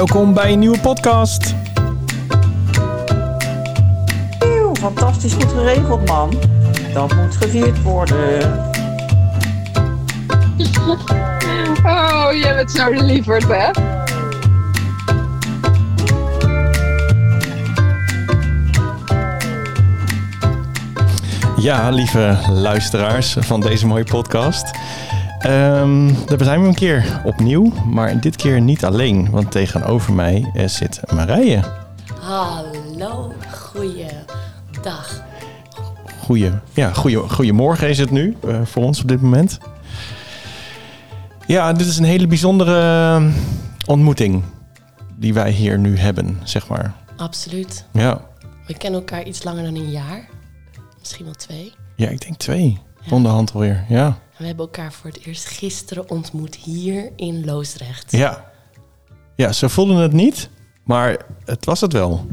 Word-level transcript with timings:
Welkom 0.00 0.34
bij 0.34 0.52
een 0.52 0.58
nieuwe 0.58 0.80
podcast. 0.80 1.54
Eeuw, 4.38 4.74
fantastisch 4.74 5.32
goed 5.32 5.52
geregeld, 5.52 6.08
man. 6.08 6.34
Dat 6.92 7.14
moet 7.14 7.36
gevierd 7.36 7.82
worden. 7.82 8.40
Oh, 11.84 12.28
jij 12.32 12.54
bent 12.54 12.70
zo 12.70 12.90
lieverd, 12.90 13.44
hè? 13.48 13.70
Ja, 21.56 21.90
lieve 21.90 22.38
luisteraars 22.48 23.36
van 23.38 23.60
deze 23.60 23.86
mooie 23.86 24.04
podcast. 24.04 24.70
Ehm 25.40 26.10
daar 26.26 26.44
zijn 26.44 26.62
we 26.62 26.68
een 26.68 26.74
keer 26.74 27.20
opnieuw, 27.24 27.72
maar 27.86 28.20
dit 28.20 28.36
keer 28.36 28.60
niet 28.60 28.84
alleen, 28.84 29.30
want 29.30 29.50
tegenover 29.50 30.12
mij 30.12 30.50
eh, 30.54 30.66
zit 30.68 31.00
Marije. 31.14 31.62
Hallo, 32.20 33.32
goeiedag. 33.52 35.22
Goeie, 36.24 36.50
ja, 36.72 36.92
goeie, 36.92 37.18
goedemorgen 37.18 37.88
is 37.88 37.98
het 37.98 38.10
nu 38.10 38.36
eh, 38.46 38.60
voor 38.64 38.82
ons 38.82 39.02
op 39.02 39.08
dit 39.08 39.20
moment. 39.20 39.58
Ja, 41.46 41.72
dit 41.72 41.86
is 41.86 41.98
een 41.98 42.04
hele 42.04 42.26
bijzondere 42.26 42.80
eh, 43.16 43.24
ontmoeting 43.86 44.42
die 45.16 45.34
wij 45.34 45.50
hier 45.50 45.78
nu 45.78 45.98
hebben, 45.98 46.40
zeg 46.44 46.68
maar. 46.68 46.94
Absoluut. 47.16 47.84
Ja, 47.92 48.20
We 48.66 48.76
kennen 48.76 49.00
elkaar 49.00 49.22
iets 49.24 49.44
langer 49.44 49.62
dan 49.64 49.74
een 49.74 49.90
jaar. 49.90 50.28
Misschien 50.98 51.24
wel 51.24 51.34
twee. 51.34 51.72
ja 51.96 52.08
ik 52.08 52.20
denk 52.20 52.36
twee. 52.36 52.78
Onderhand 53.10 53.52
alweer, 53.52 53.84
ja. 53.88 54.18
We 54.40 54.46
hebben 54.46 54.64
elkaar 54.64 54.92
voor 54.92 55.10
het 55.10 55.26
eerst 55.26 55.46
gisteren 55.46 56.10
ontmoet 56.10 56.54
hier 56.54 57.12
in 57.16 57.44
Loosdrecht. 57.44 58.12
Ja. 58.12 58.50
Ja, 59.36 59.52
ze 59.52 59.68
voelden 59.68 59.96
het 59.96 60.12
niet, 60.12 60.50
maar 60.84 61.26
het 61.44 61.64
was 61.64 61.80
het 61.80 61.92
wel. 61.92 62.26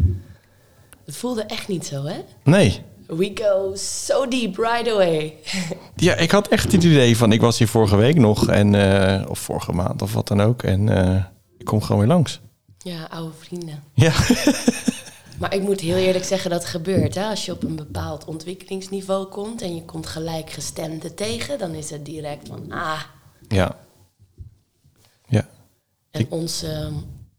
Het 1.06 1.16
voelde 1.16 1.44
echt 1.44 1.68
niet 1.68 1.86
zo, 1.86 2.04
hè? 2.04 2.16
Nee. 2.44 2.82
We 3.08 3.32
go 3.34 3.76
so 3.76 4.28
deep 4.28 4.58
right 4.58 4.90
away. 4.90 5.34
Ja, 5.96 6.16
ik 6.16 6.32
had 6.32 6.48
echt 6.48 6.72
het 6.72 6.84
idee 6.84 7.18
van, 7.18 7.32
ik 7.32 7.42
was 7.42 7.58
hier 7.58 7.68
vorige 7.68 7.96
week 7.96 8.16
nog, 8.16 8.48
en, 8.48 8.76
eh, 8.76 9.30
of 9.30 9.40
vorige 9.40 9.72
maand 9.72 10.02
of 10.02 10.14
wat 10.14 10.28
dan 10.28 10.42
ook. 10.42 10.64
En 10.64 10.90
eh, 10.90 11.24
ik 11.58 11.66
kom 11.66 11.82
gewoon 11.82 11.98
weer 11.98 12.10
langs. 12.10 12.40
Ja, 12.78 13.08
oude 13.10 13.34
vrienden. 13.40 13.84
Ja, 13.94 14.12
Maar 15.40 15.54
ik 15.54 15.62
moet 15.62 15.80
heel 15.80 15.96
eerlijk 15.96 16.26
zeggen 16.26 16.50
dat 16.50 16.66
gebeurt. 16.66 17.16
Hè? 17.16 17.26
Als 17.26 17.46
je 17.46 17.52
op 17.52 17.64
een 17.64 17.76
bepaald 17.76 18.26
ontwikkelingsniveau 18.26 19.26
komt 19.26 19.62
en 19.62 19.76
je 19.76 19.86
komt 19.86 20.08
gelijkgestemden 20.08 21.16
tegen, 21.16 21.60
dan 21.60 21.74
is 21.74 21.90
het 21.90 22.06
direct 22.06 22.48
van 22.48 22.72
ah. 22.72 23.02
ja. 23.48 23.76
Ja, 25.30 25.48
En 26.12 26.26
onze, 26.30 26.92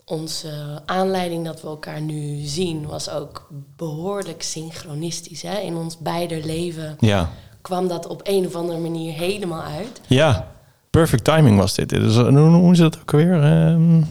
onze 0.04 0.82
aanleiding 0.84 1.44
dat 1.44 1.62
we 1.62 1.68
elkaar 1.68 2.00
nu 2.00 2.36
zien 2.38 2.86
was 2.86 3.10
ook 3.10 3.48
behoorlijk 3.76 4.42
synchronistisch. 4.42 5.42
Hè? 5.42 5.58
In 5.58 5.76
ons 5.76 5.98
beider 5.98 6.44
leven 6.44 6.96
ja. 7.00 7.30
kwam 7.60 7.88
dat 7.88 8.06
op 8.06 8.20
een 8.24 8.46
of 8.46 8.54
andere 8.54 8.78
manier 8.78 9.12
helemaal 9.12 9.62
uit. 9.62 10.00
Ja, 10.06 10.54
perfect 10.90 11.24
timing 11.24 11.58
was 11.58 11.74
dit. 11.74 11.88
Dit 11.88 12.02
is, 12.02 12.16
hoe, 12.16 12.38
hoe 12.38 12.72
is 12.72 12.78
dat 12.78 13.00
ook 13.00 13.10
weer? 13.10 13.42
Ehm, 13.42 14.02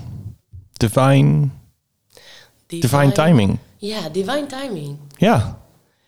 divine, 0.73 1.47
divine 2.67 3.11
timing. 3.11 3.57
Ja, 3.77 4.09
divine 4.09 4.45
timing. 4.45 4.97
Ja, 5.17 5.61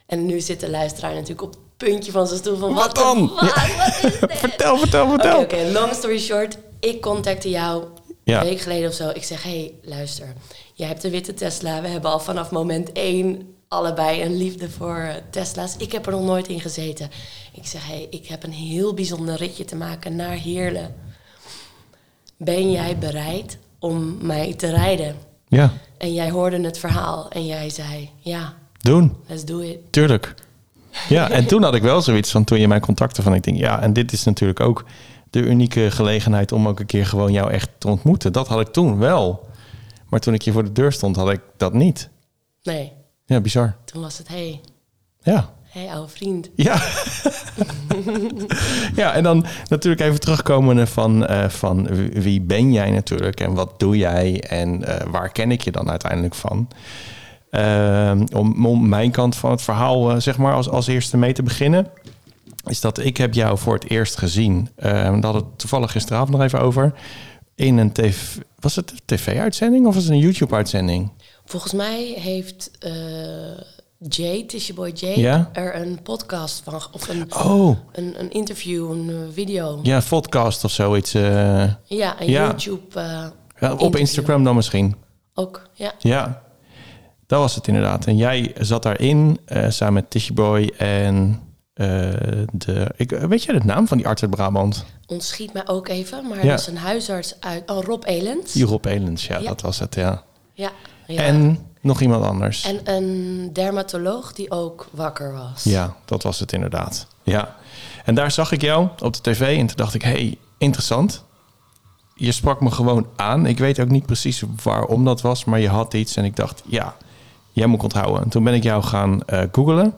En 0.06 0.26
nu 0.26 0.40
zit 0.40 0.60
de 0.60 0.70
luisteraar 0.70 1.14
natuurlijk 1.14 1.42
op 1.42 1.52
het 1.52 1.60
puntje 1.78 2.12
van 2.12 2.28
zijn 2.28 2.40
stoel 2.40 2.58
van 2.58 2.74
Wat 2.74 2.86
wat, 2.86 2.96
dan? 2.96 3.28
Wat, 3.28 3.40
wat 3.40 3.56
is 3.56 4.02
dit? 4.02 4.14
vertel, 4.40 4.78
vertel, 4.78 5.04
Oké, 5.06 5.12
vertel. 5.12 5.40
oké. 5.42 5.70
long 5.74 5.94
story 5.94 6.20
short. 6.20 6.58
Ik 6.80 7.02
contacte 7.02 7.50
jou 7.50 7.84
Ja. 8.24 8.40
een 8.42 8.48
week 8.48 8.60
geleden 8.62 8.90
of 8.90 8.96
zo. 8.96 9.10
Ik 9.10 9.24
zeg, 9.24 9.44
hey, 9.44 9.74
luister. 9.84 10.34
Jij 10.74 10.88
hebt 10.88 11.04
een 11.04 11.12
witte 11.12 11.34
Tesla. 11.34 11.82
We 11.82 11.88
hebben 11.88 12.12
al 12.12 12.20
vanaf 12.20 12.52
moment 12.52 12.92
één 12.92 13.54
allebei 13.68 14.24
een 14.24 14.38
liefde 14.38 14.70
voor 14.70 15.12
Tesla's. 15.30 15.76
Ik 15.78 15.92
heb 15.92 16.06
er 16.06 16.12
nog 16.12 16.24
nooit 16.24 16.48
in 16.48 16.60
gezeten. 16.60 17.10
Ik 17.54 17.66
zeg, 17.68 17.88
hey, 17.88 18.08
ik 18.10 18.28
heb 18.28 18.44
een 18.44 18.52
heel 18.54 18.94
bijzonder 18.94 19.36
ritje 19.36 19.66
te 19.66 19.76
maken 19.76 20.16
naar 20.16 20.32
Heerlen. 20.36 20.96
Ben 22.38 22.72
jij 22.72 22.98
bereid 22.98 23.58
om 23.80 24.18
mij 24.26 24.54
te 24.54 24.70
rijden? 24.70 25.16
Ja, 25.48 25.74
En 26.00 26.14
jij 26.14 26.30
hoorde 26.32 26.62
het 26.62 26.78
verhaal 26.78 27.30
en 27.30 27.46
jij 27.46 27.70
zei, 27.70 28.10
ja, 28.20 28.54
doen. 28.78 29.16
let's 29.28 29.46
do 29.46 29.60
it. 29.60 29.78
Tuurlijk. 29.90 30.36
Ja, 31.10 31.30
en 31.30 31.48
toen 31.48 31.64
had 31.64 31.76
ik 31.76 31.82
wel 31.82 32.02
zoiets 32.02 32.32
van 32.32 32.44
toen 32.44 32.60
je 32.60 32.68
mij 32.68 32.80
contacte 32.80 33.22
van 33.22 33.34
ik 33.34 33.44
denk 33.44 33.58
ja, 33.58 33.82
en 33.82 33.94
dit 33.94 34.12
is 34.12 34.24
natuurlijk 34.24 34.60
ook 34.60 34.86
de 35.30 35.40
unieke 35.40 35.92
gelegenheid 35.92 36.52
om 36.52 36.68
ook 36.68 36.80
een 36.80 36.86
keer 36.86 37.06
gewoon 37.06 37.32
jou 37.32 37.52
echt 37.52 37.70
te 37.78 37.88
ontmoeten. 37.88 38.34
Dat 38.34 38.48
had 38.48 38.60
ik 38.60 38.68
toen 38.68 38.98
wel. 38.98 39.48
Maar 40.10 40.20
toen 40.20 40.34
ik 40.34 40.44
hier 40.44 40.54
voor 40.54 40.64
de 40.64 40.72
deur 40.72 40.92
stond, 40.92 41.16
had 41.16 41.30
ik 41.32 41.42
dat 41.58 41.74
niet. 41.74 42.10
Nee, 42.64 42.92
Ja, 43.26 43.42
bizar. 43.42 43.76
toen 43.86 44.02
was 44.02 44.18
het, 44.18 44.28
hey, 44.28 44.62
Ja. 45.22 45.50
Hey 45.70 45.88
oude 45.88 46.12
vriend. 46.12 46.50
Ja. 46.56 46.82
ja, 49.02 49.14
en 49.14 49.24
dan 49.24 49.46
natuurlijk 49.68 50.02
even 50.02 50.20
terugkomen 50.20 50.88
van, 50.88 51.26
eh, 51.26 51.50
van 51.50 51.88
wie- 52.14 52.42
ben 52.42 52.74
jij 52.74 52.92
natuurlijk 52.92 53.40
en 53.40 53.54
wat 53.54 53.80
doe 53.80 53.98
jij 53.98 54.44
en 54.48 54.84
eh, 54.84 55.08
waar 55.12 55.32
ken 55.32 55.52
ik 55.52 55.62
je 55.62 55.72
dan 55.72 55.90
uiteindelijk 55.90 56.36
van? 56.36 56.68
Ehm, 57.50 58.26
om, 58.34 58.66
om 58.66 58.90
mijn 58.90 59.12
kant 59.12 59.36
van 59.36 59.52
het 59.52 59.62
verhaal, 59.62 60.12
eh, 60.12 60.20
zeg 60.20 60.38
maar, 60.38 60.54
als, 60.54 60.70
als 60.70 60.88
eerste 60.88 61.18
mee 61.18 61.34
te 61.34 61.44
beginnen, 61.44 61.88
is 62.66 62.82
dat 62.82 63.00
ik 63.00 63.18
heb 63.18 63.34
jou 63.34 63.58
voor 63.58 63.74
het 63.74 63.90
eerst 63.90 64.18
gezien. 64.18 64.70
Uh, 64.78 64.84
daar 64.92 65.12
hadden 65.12 65.34
het 65.34 65.60
toevallig 65.60 65.92
gisteravond 65.92 66.32
nog 66.32 66.42
even 66.42 66.62
over. 66.62 66.94
In 67.56 67.78
een 67.78 67.92
tv, 67.92 68.38
was 68.60 68.76
het 68.76 68.92
een 68.92 69.00
tv-uitzending 69.06 69.88
of 69.88 69.94
was 69.94 70.04
het 70.04 70.12
een 70.12 70.20
YouTube-uitzending? 70.20 71.12
Volgens 71.46 71.74
mij 71.74 72.04
heeft 72.04 72.72
Jay, 74.08 74.44
Tisha 74.44 74.74
Boy 74.74 74.92
Jay, 74.96 75.18
Ja? 75.20 75.50
er 75.54 75.76
een 75.76 76.02
podcast 76.04 76.62
van, 76.64 76.74
of 76.92 77.08
een, 77.10 77.34
Oh, 77.34 77.78
een, 77.92 78.20
een 78.20 78.30
interview, 78.32 78.92
een 78.92 79.10
eh, 79.10 79.34
video. 79.34 79.80
ja, 79.84 80.02
podcast 80.10 80.64
of 80.64 80.72
zoiets. 80.72 81.14
eh, 81.14 81.64
Ja, 81.84 82.22
een 82.22 82.30
Ja. 82.30 82.44
YouTube 82.46 83.00
eh, 83.00 83.04
ja, 83.04 83.28
op 83.72 83.72
interview. 83.72 83.96
Instagram 83.96 84.44
dan 84.44 84.56
misschien. 84.56 84.96
ook. 85.34 85.70
Ja, 85.74 85.94
Ja, 86.00 86.42
dat 87.28 87.40
was 87.40 87.56
het 87.56 87.68
inderdaad. 87.68 88.06
En 88.06 88.18
jij 88.18 88.54
zat 88.60 88.84
daarin 88.84 89.40
eh, 89.46 89.70
samen 89.70 89.94
met 89.94 90.10
Tishy 90.10 90.34
Boy 90.34 90.74
en 90.78 91.40
de... 92.52 92.92
Ik, 92.96 93.10
weet 93.12 93.44
jij 93.44 93.60
de 93.60 93.66
naam 93.66 93.88
van 93.88 93.98
die 93.98 94.08
arts 94.08 94.22
uit 94.22 94.32
Brabant? 94.32 94.86
ontschiet 95.08 95.54
mij 95.54 95.68
ook 95.68 95.88
even, 95.88 96.28
maar 96.28 96.42
dat 96.46 96.60
is 96.60 96.68
een 96.68 96.78
huisarts 96.78 97.36
uit, 97.40 97.72
oh, 97.72 97.84
Rob 97.84 98.04
Elens. 98.06 98.52
Die 98.54 98.66
Rob 98.66 98.86
Elens, 98.86 99.28
ja, 99.28 99.38
Ja. 99.38 99.48
dat 99.48 99.62
was 99.62 99.80
het, 99.80 99.96
ja. 99.96 100.24
Ja, 100.54 100.72
ja. 101.08 101.22
En 101.22 101.60
nog 101.82 102.02
iemand 102.02 102.24
anders. 102.24 102.64
En 102.64 102.80
een 102.84 103.50
dermatoloog 103.54 104.34
die 104.34 104.52
ook 104.52 104.88
wakker 104.92 105.34
was. 105.34 105.64
Ja, 105.64 105.96
dat 106.06 106.24
was 106.24 106.40
het 106.40 106.54
inderdaad. 106.54 107.08
Ja. 107.24 107.56
En 108.06 108.16
daar 108.16 108.32
zag 108.32 108.52
ik 108.52 108.62
jou 108.62 108.88
op 109.00 109.14
de 109.14 109.22
tv 109.22 109.58
en 109.58 109.68
toen 109.68 109.76
dacht 109.76 109.94
ik, 109.94 110.02
hey, 110.02 110.38
interessant. 110.58 111.24
Je 112.16 112.32
sprak 112.32 112.62
me 112.62 112.72
gewoon 112.72 113.08
aan. 113.16 113.46
Ik 113.46 113.58
weet 113.58 113.80
ook 113.80 113.90
niet 113.90 114.06
precies 114.06 114.44
waarom 114.64 115.06
dat 115.06 115.22
was, 115.22 115.46
maar 115.46 115.60
je 115.60 115.70
had 115.70 115.94
iets 115.94 116.16
en 116.16 116.24
ik 116.24 116.36
dacht, 116.36 116.64
ja, 116.66 116.96
jij 117.52 117.68
moet 117.68 117.78
ik 117.78 117.84
onthouden. 117.84 118.24
En 118.24 118.30
toen 118.30 118.44
ben 118.44 118.54
ik 118.54 118.64
jou 118.64 118.84
gaan 118.84 119.24
eh 119.26 119.44
googlen. 119.52 119.94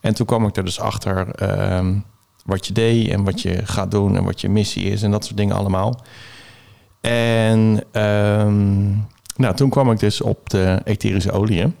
En 0.00 0.14
toen 0.14 0.26
kwam 0.26 0.46
ik 0.46 0.56
er 0.56 0.64
dus 0.64 0.80
achter 0.80 1.34
ehm, 1.34 1.98
wat 2.44 2.66
je 2.66 2.72
deed 2.72 3.08
en 3.08 3.24
wat 3.24 3.42
je 3.42 3.66
gaat 3.66 3.90
doen 3.90 4.16
en 4.16 4.24
wat 4.24 4.40
je 4.40 4.48
missie 4.48 4.84
is 4.84 5.02
en 5.02 5.10
dat 5.10 5.24
soort 5.24 5.36
dingen 5.36 5.56
allemaal. 5.56 6.00
En 7.00 7.84
ehm, 7.92 8.92
nou, 9.40 9.54
toen 9.56 9.70
kwam 9.70 9.90
ik 9.90 9.98
dus 9.98 10.20
op 10.20 10.50
de 10.50 10.80
etherische 10.84 11.30
oliën. 11.32 11.74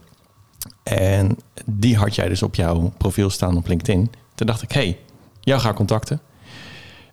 En 0.82 1.36
die 1.64 1.96
had 1.96 2.14
jij 2.14 2.28
dus 2.28 2.42
op 2.42 2.54
jouw 2.54 2.92
profiel 2.96 3.30
staan 3.30 3.56
op 3.56 3.66
LinkedIn. 3.66 4.10
Toen 4.34 4.46
dacht 4.46 4.62
ik, 4.62 4.72
hey, 4.72 4.98
jou 5.40 5.60
ga 5.60 5.68
ik 5.70 5.74
contacten. 5.74 6.20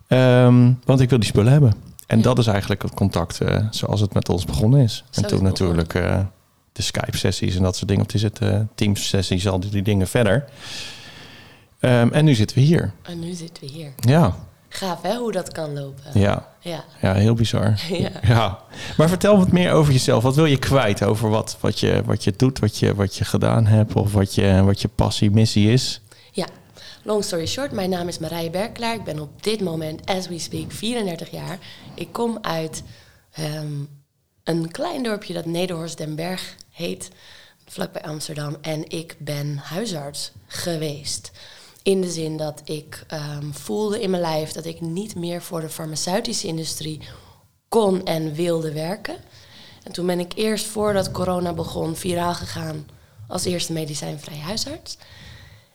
Ehm, 0.06 0.72
want 0.84 1.00
ik 1.00 1.08
wil 1.10 1.18
die 1.18 1.28
spullen 1.28 1.52
hebben. 1.52 1.74
En 2.06 2.16
Ja. 2.16 2.22
dat 2.22 2.38
is 2.38 2.46
eigenlijk 2.46 2.82
het 2.82 2.94
contact 2.94 3.40
eh, 3.40 3.66
zoals 3.70 4.00
het 4.00 4.14
met 4.14 4.28
ons 4.28 4.44
begonnen 4.44 4.80
is. 4.80 5.04
Zo 5.10 5.20
en 5.20 5.26
toen 5.28 5.42
natuurlijk 5.42 5.94
eh, 5.94 6.20
de 6.72 6.82
Skype-sessies 6.82 7.56
en 7.56 7.62
dat 7.62 7.76
soort 7.76 7.88
dingen. 7.88 8.04
Of 8.06 8.14
is 8.14 8.22
het 8.22 8.38
eh 8.38 8.60
Teams-sessies, 8.74 9.48
al 9.48 9.60
die, 9.60 9.70
die 9.70 9.82
dingen 9.82 10.08
verder. 10.08 10.44
Ehm, 11.80 12.08
en 12.12 12.24
nu 12.24 12.34
zitten 12.34 12.56
we 12.58 12.62
hier. 12.62 12.92
En 13.02 13.20
nu 13.20 13.32
zitten 13.32 13.64
we 13.66 13.72
hier. 13.72 13.92
Ja, 13.96 14.36
Gaaf 14.78 15.02
hè, 15.02 15.16
hoe 15.16 15.32
dat 15.32 15.52
kan 15.52 15.72
lopen. 15.80 16.20
ja, 16.20 16.48
Ja. 16.60 16.84
ja 17.00 17.14
heel 17.14 17.34
bizar. 17.34 17.80
Ja. 17.88 18.10
Ja, 18.22 18.58
maar 18.96 19.08
vertel 19.08 19.36
wat 19.36 19.52
meer 19.52 19.72
over 19.72 19.92
jezelf. 19.92 20.22
Wat 20.22 20.34
wil 20.34 20.44
je 20.44 20.58
kwijt 20.58 21.04
over 21.04 21.28
wat, 21.30 21.56
wat, 21.60 21.80
je, 21.80 22.02
wat 22.04 22.24
je 22.24 22.32
doet, 22.36 22.58
wat 22.58 22.78
je, 22.78 22.94
wat 22.94 23.16
je 23.16 23.24
gedaan 23.24 23.66
hebt... 23.66 23.94
of 23.94 24.12
wat 24.12 24.34
je, 24.34 24.62
wat 24.64 24.80
je 24.80 24.88
passie, 24.88 25.30
missie 25.30 25.72
is? 25.72 26.00
Ja, 26.32 26.46
long 27.02 27.24
story 27.24 27.46
short, 27.46 27.72
mijn 27.72 27.90
naam 27.90 28.08
is 28.08 28.18
Marije 28.18 28.50
Berklaar. 28.50 28.94
Ik 28.94 29.04
ben 29.04 29.20
op 29.20 29.42
dit 29.42 29.60
moment, 29.60 30.06
as 30.06 30.28
we 30.28 30.38
speak, 30.38 30.72
34 30.72 31.30
jaar. 31.30 31.58
Ik 31.94 32.12
kom 32.12 32.38
uit 32.40 32.82
ehm, 33.32 33.72
een 34.44 34.70
klein 34.70 35.02
dorpje 35.02 35.34
dat 35.34 35.44
Nederhorst 35.46 35.98
den 35.98 36.14
Berg 36.14 36.54
heet, 36.70 37.10
vlakbij 37.66 38.02
Amsterdam. 38.02 38.56
En 38.60 38.90
ik 38.90 39.16
ben 39.18 39.56
huisarts 39.56 40.32
geweest. 40.46 41.30
In 41.88 42.00
de 42.00 42.10
zin 42.10 42.36
dat 42.36 42.60
ik 42.64 43.04
ehm, 43.06 43.50
voelde 43.50 44.00
in 44.00 44.10
mijn 44.10 44.22
lijf 44.22 44.52
dat 44.52 44.64
ik 44.64 44.80
niet 44.80 45.14
meer 45.14 45.42
voor 45.42 45.60
de 45.60 45.68
farmaceutische 45.68 46.46
industrie 46.46 47.00
kon 47.68 48.04
en 48.04 48.34
wilde 48.34 48.72
werken. 48.72 49.16
En 49.82 49.92
toen 49.92 50.06
ben 50.06 50.20
ik 50.20 50.32
eerst 50.34 50.66
voordat 50.66 51.10
corona 51.10 51.52
begon 51.52 51.96
viraal 51.96 52.34
gegaan 52.34 52.86
als 53.28 53.44
eerste 53.44 53.72
medicijnvrij 53.72 54.38
huisarts. 54.38 54.98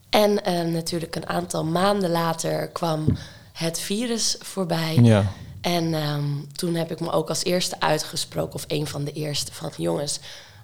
En 0.10 0.44
eh, 0.44 0.65
natuurlijk 0.65 1.15
een 1.15 1.27
aantal 1.27 1.65
maanden 1.65 2.10
later 2.10 2.68
kwam 2.68 3.18
het 3.54 3.80
virus 3.80 4.36
voorbij. 4.39 4.95
Ja. 5.01 5.31
En 5.62 5.94
ehm, 5.94 6.25
toen 6.51 6.75
heb 6.75 6.92
ik 6.92 7.00
me 7.00 7.12
ook 7.12 7.30
als 7.30 7.44
eerste 7.44 7.80
uitgesproken, 7.80 8.56
of 8.56 8.65
een 8.68 8.88
van 8.88 9.04
de 9.04 9.12
eerste, 9.12 9.54
van 9.54 9.71
jongens, 9.77 10.19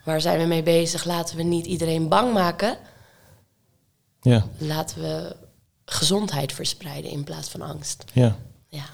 waar 0.06 0.22
zijn 0.22 0.40
we 0.40 0.46
mee 0.46 0.64
bezig? 0.64 1.04
Laten 1.04 1.38
we 1.38 1.44
niet 1.44 1.66
iedereen 1.66 2.08
bang 2.08 2.34
maken. 2.34 2.78
Ja. 4.22 4.46
Laten 4.58 5.02
we 5.02 5.36
gezondheid 5.86 6.54
verspreiden 6.54 7.12
in 7.12 7.24
plaats 7.24 7.50
van 7.50 7.62
angst. 7.62 8.04
Ja. 8.14 8.36
Ja. 8.68 8.86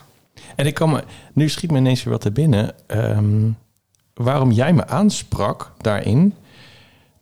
En 0.56 0.66
ik 0.66 0.74
kan 0.74 0.89
me, 0.89 1.04
nu 1.33 1.50
schiet 1.50 1.72
me 1.72 1.77
ineens 1.77 2.04
weer 2.04 2.13
wat 2.13 2.24
er 2.24 2.31
binnen. 2.31 2.88
Ehm, 2.88 3.51
waarom 4.13 4.51
jij 4.51 4.74
me 4.74 4.88
aansprak 4.88 5.74
daarin, 5.77 6.36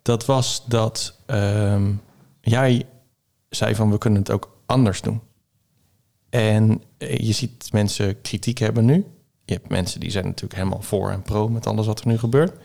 dat 0.01 0.25
was 0.25 0.63
dat 0.65 1.17
ehm, 1.25 1.93
jij 2.41 2.85
zei 3.49 3.75
van 3.75 3.91
we 3.91 3.97
kunnen 3.97 4.19
het 4.19 4.31
ook 4.31 4.57
anders 4.65 5.01
doen. 5.01 5.21
En 6.29 6.81
eh, 6.97 7.17
je 7.17 7.31
ziet 7.31 7.71
mensen 7.71 8.21
kritiek 8.21 8.57
hebben 8.57 8.85
nu. 8.85 9.05
Je 9.45 9.53
hebt 9.53 9.69
mensen 9.69 9.99
die 9.99 10.11
zijn 10.11 10.25
natuurlijk 10.25 10.55
helemaal 10.55 10.81
voor 10.81 11.11
en 11.11 11.21
pro 11.21 11.49
met 11.49 11.67
alles 11.67 11.85
wat 11.85 11.99
er 11.99 12.07
nu 12.07 12.17
gebeurt. 12.17 12.59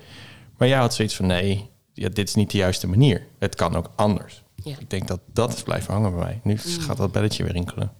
Maar 0.57 0.69
jij 0.69 0.79
had 0.79 0.95
zoiets 0.95 1.17
van 1.17 1.27
nee, 1.27 1.71
ja, 1.93 2.09
dit 2.09 2.29
is 2.29 2.35
niet 2.35 2.51
de 2.51 2.59
juiste 2.59 2.87
manier. 2.87 3.27
Het 3.39 3.55
kan 3.55 3.77
ook 3.77 3.91
anders. 3.97 4.43
Ja. 4.69 4.77
Ik 4.79 4.91
denk 4.91 5.09
dat 5.09 5.21
dat 5.33 5.53
is 5.55 5.63
blijven 5.63 5.93
hangen 5.95 6.11
bij 6.11 6.21
mij. 6.25 6.41
Nu 6.43 6.59
gaat 6.59 6.97
dat 6.97 7.13
belletje 7.13 7.43
weer 7.43 7.53
rinkelen. 7.53 7.93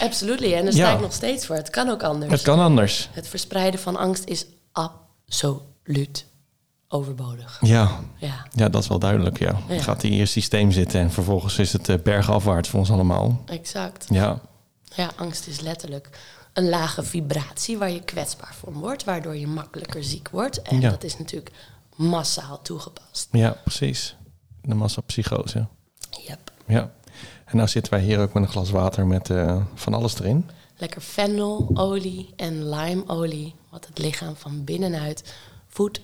Absolutely. 0.00 0.54
En 0.54 0.64
daar 0.64 0.74
Ja. 0.74 0.86
sta 0.86 0.94
ik 0.94 1.00
nog 1.00 1.12
steeds 1.12 1.46
voor. 1.46 1.56
Het 1.56 1.70
kan 1.70 1.88
ook 1.88 2.02
anders. 2.02 2.32
Het 2.32 2.42
kan 2.42 2.58
anders. 2.60 3.08
Het 3.12 3.28
verspreiden 3.28 3.80
van 3.80 3.96
angst 3.96 4.24
is 4.24 4.46
absoluut 4.72 6.26
overbodig. 6.88 7.58
Ja, 7.60 8.00
Ja, 8.16 8.46
Ja, 8.52 8.68
dat 8.68 8.82
is 8.82 8.88
wel 8.88 8.98
duidelijk, 8.98 9.38
ja. 9.38 9.58
Ja. 9.68 9.74
Het 9.74 9.82
gaat 9.82 10.02
in 10.02 10.14
je 10.14 10.26
systeem 10.26 10.70
zitten 10.72 11.00
en 11.00 11.10
vervolgens 11.10 11.58
is 11.58 11.72
het 11.72 11.88
eh, 11.88 11.98
bergafwaarts 12.02 12.68
voor 12.68 12.78
ons 12.78 12.90
allemaal. 12.90 13.42
exact. 13.46 14.06
Ja, 14.10 14.40
Ja, 14.96 15.10
angst 15.16 15.46
is 15.46 15.60
letterlijk 15.60 16.08
een 16.52 16.68
lage 16.68 17.02
vibratie 17.02 17.78
waar 17.78 17.90
je 17.90 18.00
kwetsbaar 18.02 18.54
voor 18.58 18.72
wordt, 18.72 19.04
waardoor 19.04 19.36
je 19.36 19.46
makkelijker 19.46 20.04
ziek 20.04 20.28
wordt. 20.30 20.62
En 20.62 20.80
Ja. 20.80 20.90
dat 20.90 21.04
is 21.04 21.18
natuurlijk 21.18 21.50
massaal 21.96 22.62
toegepast. 22.62 23.28
ja 23.30 23.56
precies. 23.64 24.16
De 24.62 24.74
massapsychose. 24.74 25.66
Yep. 26.26 26.52
Ja. 26.66 26.90
En 27.44 27.56
nou 27.56 27.68
zitten 27.68 27.92
wij 27.92 28.02
hier 28.02 28.18
ook 28.18 28.32
met 28.32 28.42
een 28.42 28.48
glas 28.48 28.70
water 28.70 29.06
met 29.06 29.30
eh, 29.30 29.62
van 29.74 29.94
alles 29.94 30.18
erin. 30.18 30.50
Lekker 30.76 31.00
fennelolie 31.00 32.28
en 32.36 32.68
limeolie, 32.68 33.54
wat 33.70 33.86
het 33.86 33.98
lichaam 33.98 34.36
van 34.36 34.64
binnenuit 34.64 35.34
voedt, 35.68 36.00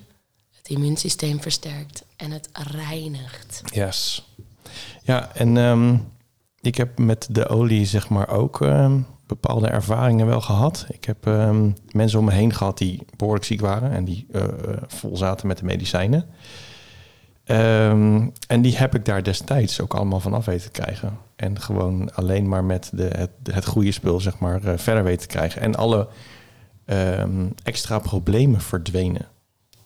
het 0.56 0.68
immuunsysteem 0.68 1.42
versterkt 1.42 2.04
en 2.16 2.30
het 2.30 2.48
reinigt. 2.52 3.62
Yes. 3.64 4.28
Ja, 5.02 5.34
en 5.34 5.56
ehm, 5.56 5.96
ik 6.60 6.76
heb 6.76 6.98
met 6.98 7.28
de 7.30 7.48
olie 7.48 7.86
zeg 7.86 8.08
maar 8.08 8.28
ook 8.28 8.60
ehm, 8.60 9.00
bepaalde 9.26 9.66
ervaringen 9.66 10.26
wel 10.26 10.40
gehad. 10.40 10.86
Ik 10.88 11.04
heb 11.04 11.26
ehm, 11.26 11.70
mensen 11.90 12.18
om 12.18 12.24
me 12.24 12.32
heen 12.32 12.54
gehad 12.54 12.78
die 12.78 13.02
behoorlijk 13.16 13.46
ziek 13.46 13.60
waren 13.60 13.90
en 13.90 14.04
die 14.04 14.26
eh, 14.32 14.42
eh, 14.42 14.50
vol 14.86 15.16
zaten 15.16 15.46
met 15.46 15.58
de 15.58 15.64
medicijnen. 15.64 16.26
Ehm, 17.48 18.28
en 18.46 18.62
die 18.62 18.76
heb 18.76 18.94
ik 18.94 19.04
daar 19.04 19.22
destijds 19.22 19.80
ook 19.80 19.94
allemaal 19.94 20.20
van 20.20 20.34
af 20.34 20.44
weten 20.44 20.72
te 20.72 20.80
krijgen. 20.80 21.18
En 21.36 21.60
gewoon 21.60 22.14
alleen 22.14 22.48
maar 22.48 22.64
met 22.64 22.90
de, 22.92 23.10
het, 23.16 23.30
het 23.52 23.66
goede 23.66 23.92
spul 23.92 24.20
zeg 24.20 24.38
maar 24.38 24.64
eh, 24.64 24.72
verder 24.76 25.04
weten 25.04 25.20
te 25.20 25.34
krijgen. 25.34 25.60
En 25.60 25.74
alle 25.74 26.08
ehm, 26.84 27.46
extra 27.62 27.98
problemen 27.98 28.60
verdwenen. 28.60 29.26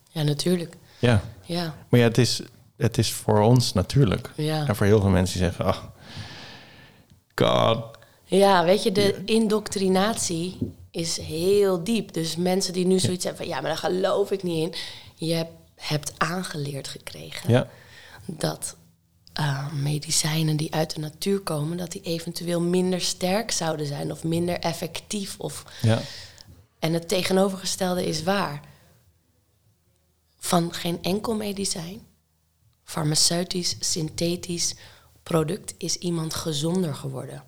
Ja, 0.08 0.22
natuurlijk. 0.22 0.76
Ja, 0.98 1.22
Ja, 1.44 1.74
maar 1.88 2.00
ja, 2.00 2.06
het 2.06 2.18
is, 2.18 2.42
het 2.76 2.98
is 2.98 3.12
voor 3.12 3.40
ons 3.40 3.72
natuurlijk. 3.72 4.30
ja. 4.36 4.66
En 4.66 4.76
voor 4.76 4.86
heel 4.86 5.00
veel 5.00 5.10
mensen 5.10 5.38
die 5.38 5.48
zeggen, 5.48 5.64
ach, 5.64 5.90
god. 7.34 7.84
Ja, 8.24 8.64
weet 8.64 8.82
je, 8.82 8.92
de 8.92 9.22
indoctrinatie 9.24 10.58
is 10.90 11.16
heel 11.16 11.84
diep. 11.84 12.12
Dus 12.12 12.36
mensen 12.36 12.72
die 12.72 12.86
nu 12.86 12.98
zoiets 12.98 13.24
hebben 13.24 13.44
van... 13.44 13.54
ja, 13.54 13.60
maar 13.60 13.70
daar 13.70 13.90
geloof 13.90 14.30
ik 14.30 14.42
niet 14.42 14.62
in. 14.62 14.74
Je 15.26 15.34
hebt, 15.34 15.52
hebt 15.82 16.12
aangeleerd 16.18 16.88
gekregen 16.88 17.50
Ja, 17.50 17.68
dat 18.26 18.76
eh, 19.32 19.72
medicijnen 19.72 20.56
die 20.56 20.74
uit 20.74 20.94
de 20.94 21.00
natuur 21.00 21.40
komen... 21.40 21.76
dat 21.76 21.92
die 21.92 22.02
eventueel 22.02 22.60
minder 22.60 23.00
sterk 23.00 23.50
zouden 23.50 23.86
zijn 23.86 24.10
of 24.12 24.24
minder 24.24 24.58
effectief. 24.58 25.38
Of, 25.38 25.64
ja, 25.82 26.00
en 26.78 26.92
het 26.92 27.08
tegenovergestelde 27.08 28.06
is 28.06 28.22
waar. 28.22 28.60
Van 30.38 30.72
geen 30.72 31.02
enkel 31.02 31.34
medicijn, 31.34 32.00
farmaceutisch, 32.84 33.76
synthetisch 33.80 34.74
product... 35.22 35.74
is 35.78 35.96
iemand 35.96 36.34
gezonder 36.34 36.94
geworden. 36.94 37.44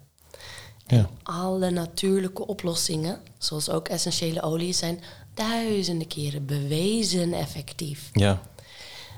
Ja, 0.87 1.09
Alle 1.23 1.71
natuurlijke 1.71 2.47
oplossingen, 2.47 3.21
zoals 3.39 3.71
ook 3.71 3.89
essentiële 3.89 4.43
oliën, 4.43 4.75
zijn 4.75 5.01
duizenden 5.35 6.07
keren 6.07 6.47
bewezen 6.47 7.33
effectief. 7.33 8.11
ja, 8.13 8.41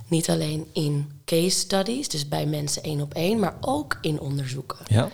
Niet 0.09 0.31
alleen 0.31 0.67
in 0.73 1.11
case 1.25 1.51
studies, 1.59 2.09
dus 2.09 2.29
bij 2.29 2.47
mensen 2.47 2.83
één 2.83 3.01
op 3.01 3.15
één, 3.15 3.39
maar 3.39 3.57
ook 3.61 3.99
in 4.01 4.21
onderzoeken. 4.21 4.79
ja. 4.89 5.11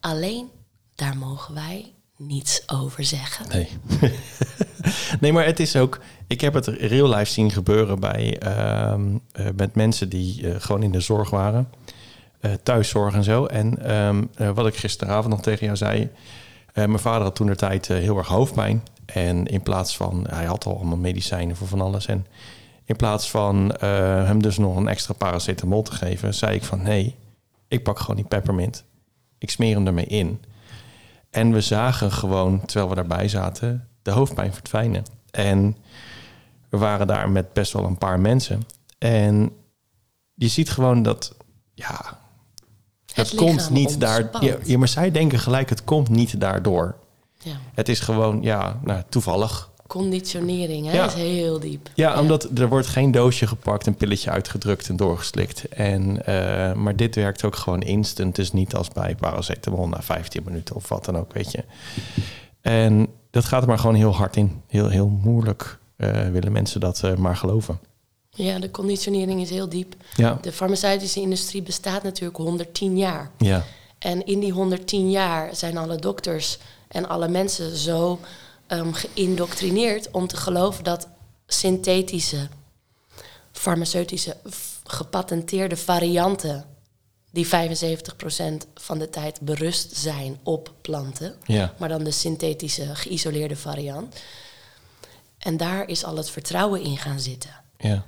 Alleen 0.00 0.48
daar 0.94 1.16
mogen 1.16 1.54
wij 1.54 1.92
niets 2.16 2.62
over 2.66 3.04
zeggen. 3.04 3.48
Nee. 3.48 3.68
nee, 5.20 5.32
maar 5.32 5.44
het 5.44 5.60
is 5.60 5.76
ook... 5.76 6.00
Ik 6.26 6.40
heb 6.40 6.54
het 6.54 6.66
real 6.66 7.08
life 7.08 7.32
zien 7.32 7.50
gebeuren 7.50 8.00
bij, 8.00 8.38
ehm, 8.38 9.16
eh, 9.32 9.46
met 9.56 9.74
mensen 9.74 10.08
die 10.08 10.48
eh, 10.48 10.60
gewoon 10.60 10.82
in 10.82 10.90
de 10.90 11.00
zorg 11.00 11.30
waren. 11.30 11.68
Eh, 12.40 12.52
thuiszorg 12.62 13.14
en 13.14 13.24
zo. 13.24 13.44
En 13.44 13.82
ehm, 13.82 14.24
eh, 14.34 14.50
wat 14.50 14.66
ik 14.66 14.76
gisteravond 14.76 15.28
nog 15.28 15.42
tegen 15.42 15.64
jou 15.64 15.76
zei... 15.76 16.10
eh, 16.72 16.84
mijn 16.84 16.98
vader 16.98 17.22
had 17.22 17.34
toen 17.34 17.46
de 17.46 17.56
tijd 17.56 17.88
heel 17.88 18.16
erg 18.16 18.28
hoofdpijn. 18.28 18.82
En 19.06 19.46
in 19.46 19.62
plaats 19.62 19.96
van... 19.96 20.26
Hij 20.28 20.44
had 20.44 20.64
al 20.64 20.76
allemaal 20.76 20.96
medicijnen 20.96 21.56
voor 21.56 21.66
van 21.66 21.80
alles. 21.80 22.06
En 22.06 22.26
in 22.84 22.96
plaats 22.96 23.30
van 23.30 23.74
hem 23.80 24.42
dus 24.42 24.58
nog 24.58 24.76
een 24.76 24.88
extra 24.88 25.14
paracetamol 25.14 25.82
te 25.82 25.92
geven... 25.92 26.34
zei 26.34 26.54
ik 26.54 26.64
van 26.64 26.82
nee, 26.82 27.14
ik 27.68 27.82
pak 27.82 27.98
gewoon 27.98 28.16
die 28.16 28.24
peppermint. 28.24 28.84
Ik 29.38 29.50
smeer 29.50 29.74
hem 29.74 29.86
ermee 29.86 30.06
in. 30.06 30.40
En 31.30 31.52
we 31.52 31.60
zagen 31.60 32.12
gewoon, 32.12 32.64
terwijl 32.64 32.88
we 32.88 32.94
daarbij 32.94 33.28
zaten, 33.28 33.88
de 34.02 34.10
hoofdpijn 34.10 34.52
verdwijnen. 34.52 35.04
En 35.30 35.76
we 36.68 36.78
waren 36.78 37.06
daar 37.06 37.30
met 37.30 37.52
best 37.52 37.72
wel 37.72 37.84
een 37.84 37.98
paar 37.98 38.20
mensen. 38.20 38.62
En 38.98 39.52
je 40.34 40.48
ziet 40.48 40.70
gewoon 40.70 41.02
dat, 41.02 41.36
ja, 41.74 42.18
het, 43.16 43.34
komt 43.34 43.70
niet 43.70 44.00
daar. 44.00 44.30
Ja, 44.40 44.56
ja, 44.64 44.78
maar 44.78 44.88
zij 44.88 45.10
denken 45.10 45.38
gelijk, 45.38 45.68
het 45.68 45.84
komt 45.84 46.08
niet 46.08 46.40
daardoor. 46.40 46.94
Ja. 47.42 47.56
Het 47.74 47.88
is 47.88 48.00
gewoon, 48.00 48.42
ja, 48.42 48.80
nou, 48.84 49.02
toevallig. 49.08 49.70
Conditionering 49.86 50.86
hè, 50.86 50.92
Ja. 50.92 51.06
is 51.06 51.14
heel 51.14 51.60
diep. 51.60 51.88
Ja, 51.94 52.20
omdat 52.20 52.48
er 52.58 52.68
wordt 52.68 52.86
geen 52.86 53.10
doosje 53.10 53.46
gepakt, 53.46 53.86
een 53.86 53.94
pilletje 53.94 54.30
uitgedrukt 54.30 54.88
en 54.88 54.96
doorgeslikt. 54.96 55.68
En, 55.68 56.26
eh, 56.26 56.72
maar 56.72 56.96
dit 56.96 57.14
werkt 57.14 57.44
ook 57.44 57.56
gewoon 57.56 57.80
instant. 57.80 58.34
Dus 58.36 58.52
niet 58.52 58.74
als 58.74 58.88
bij 58.88 59.14
paracetamol 59.14 59.88
na 59.88 60.02
15 60.02 60.42
minuten 60.44 60.74
of 60.74 60.88
wat 60.88 61.04
dan 61.04 61.16
ook, 61.16 61.32
weet 61.32 61.52
je. 61.52 61.64
En 62.60 63.06
dat 63.30 63.44
gaat 63.44 63.62
er 63.62 63.68
maar 63.68 63.78
gewoon 63.78 63.94
heel 63.94 64.14
hard 64.14 64.36
in. 64.36 64.62
Heel, 64.66 64.88
heel 64.88 65.08
moeilijk 65.08 65.78
eh, 65.96 66.28
willen 66.28 66.52
mensen 66.52 66.80
dat 66.80 67.02
eh, 67.02 67.14
maar 67.14 67.36
geloven. 67.36 67.78
Ja, 68.36 68.58
de 68.58 68.70
conditionering 68.70 69.40
is 69.40 69.50
heel 69.50 69.68
diep. 69.68 69.94
Ja, 70.16 70.38
De 70.42 70.52
farmaceutische 70.52 71.20
industrie 71.20 71.62
bestaat 71.62 72.02
natuurlijk 72.02 72.36
110 72.36 72.98
jaar. 72.98 73.30
ja, 73.38 73.64
En 73.98 74.26
in 74.26 74.40
die 74.40 74.52
110 74.52 75.10
jaar 75.10 75.56
zijn 75.56 75.76
alle 75.76 75.96
dokters 75.96 76.58
en 76.88 77.08
alle 77.08 77.28
mensen 77.28 77.76
zo 77.76 78.20
ehm, 78.66 78.92
geïndoctrineerd 78.92 80.10
om 80.10 80.26
te 80.26 80.36
geloven 80.36 80.84
dat 80.84 81.08
synthetische, 81.46 82.48
farmaceutische, 83.52 84.36
gepatenteerde 84.84 85.76
varianten, 85.76 86.64
die 87.30 87.46
75% 87.46 87.50
van 88.74 88.98
de 88.98 89.10
tijd 89.10 89.40
berust 89.40 89.96
zijn 89.96 90.38
op 90.42 90.72
planten, 90.80 91.34
ja, 91.44 91.74
maar 91.78 91.88
dan 91.88 92.04
de 92.04 92.10
synthetische, 92.10 92.94
geïsoleerde 92.94 93.56
variant. 93.56 94.16
En 95.38 95.56
daar 95.56 95.88
is 95.88 96.04
al 96.04 96.16
het 96.16 96.30
vertrouwen 96.30 96.82
in 96.82 96.96
gaan 96.96 97.20
zitten. 97.20 97.50
ja, 97.78 98.04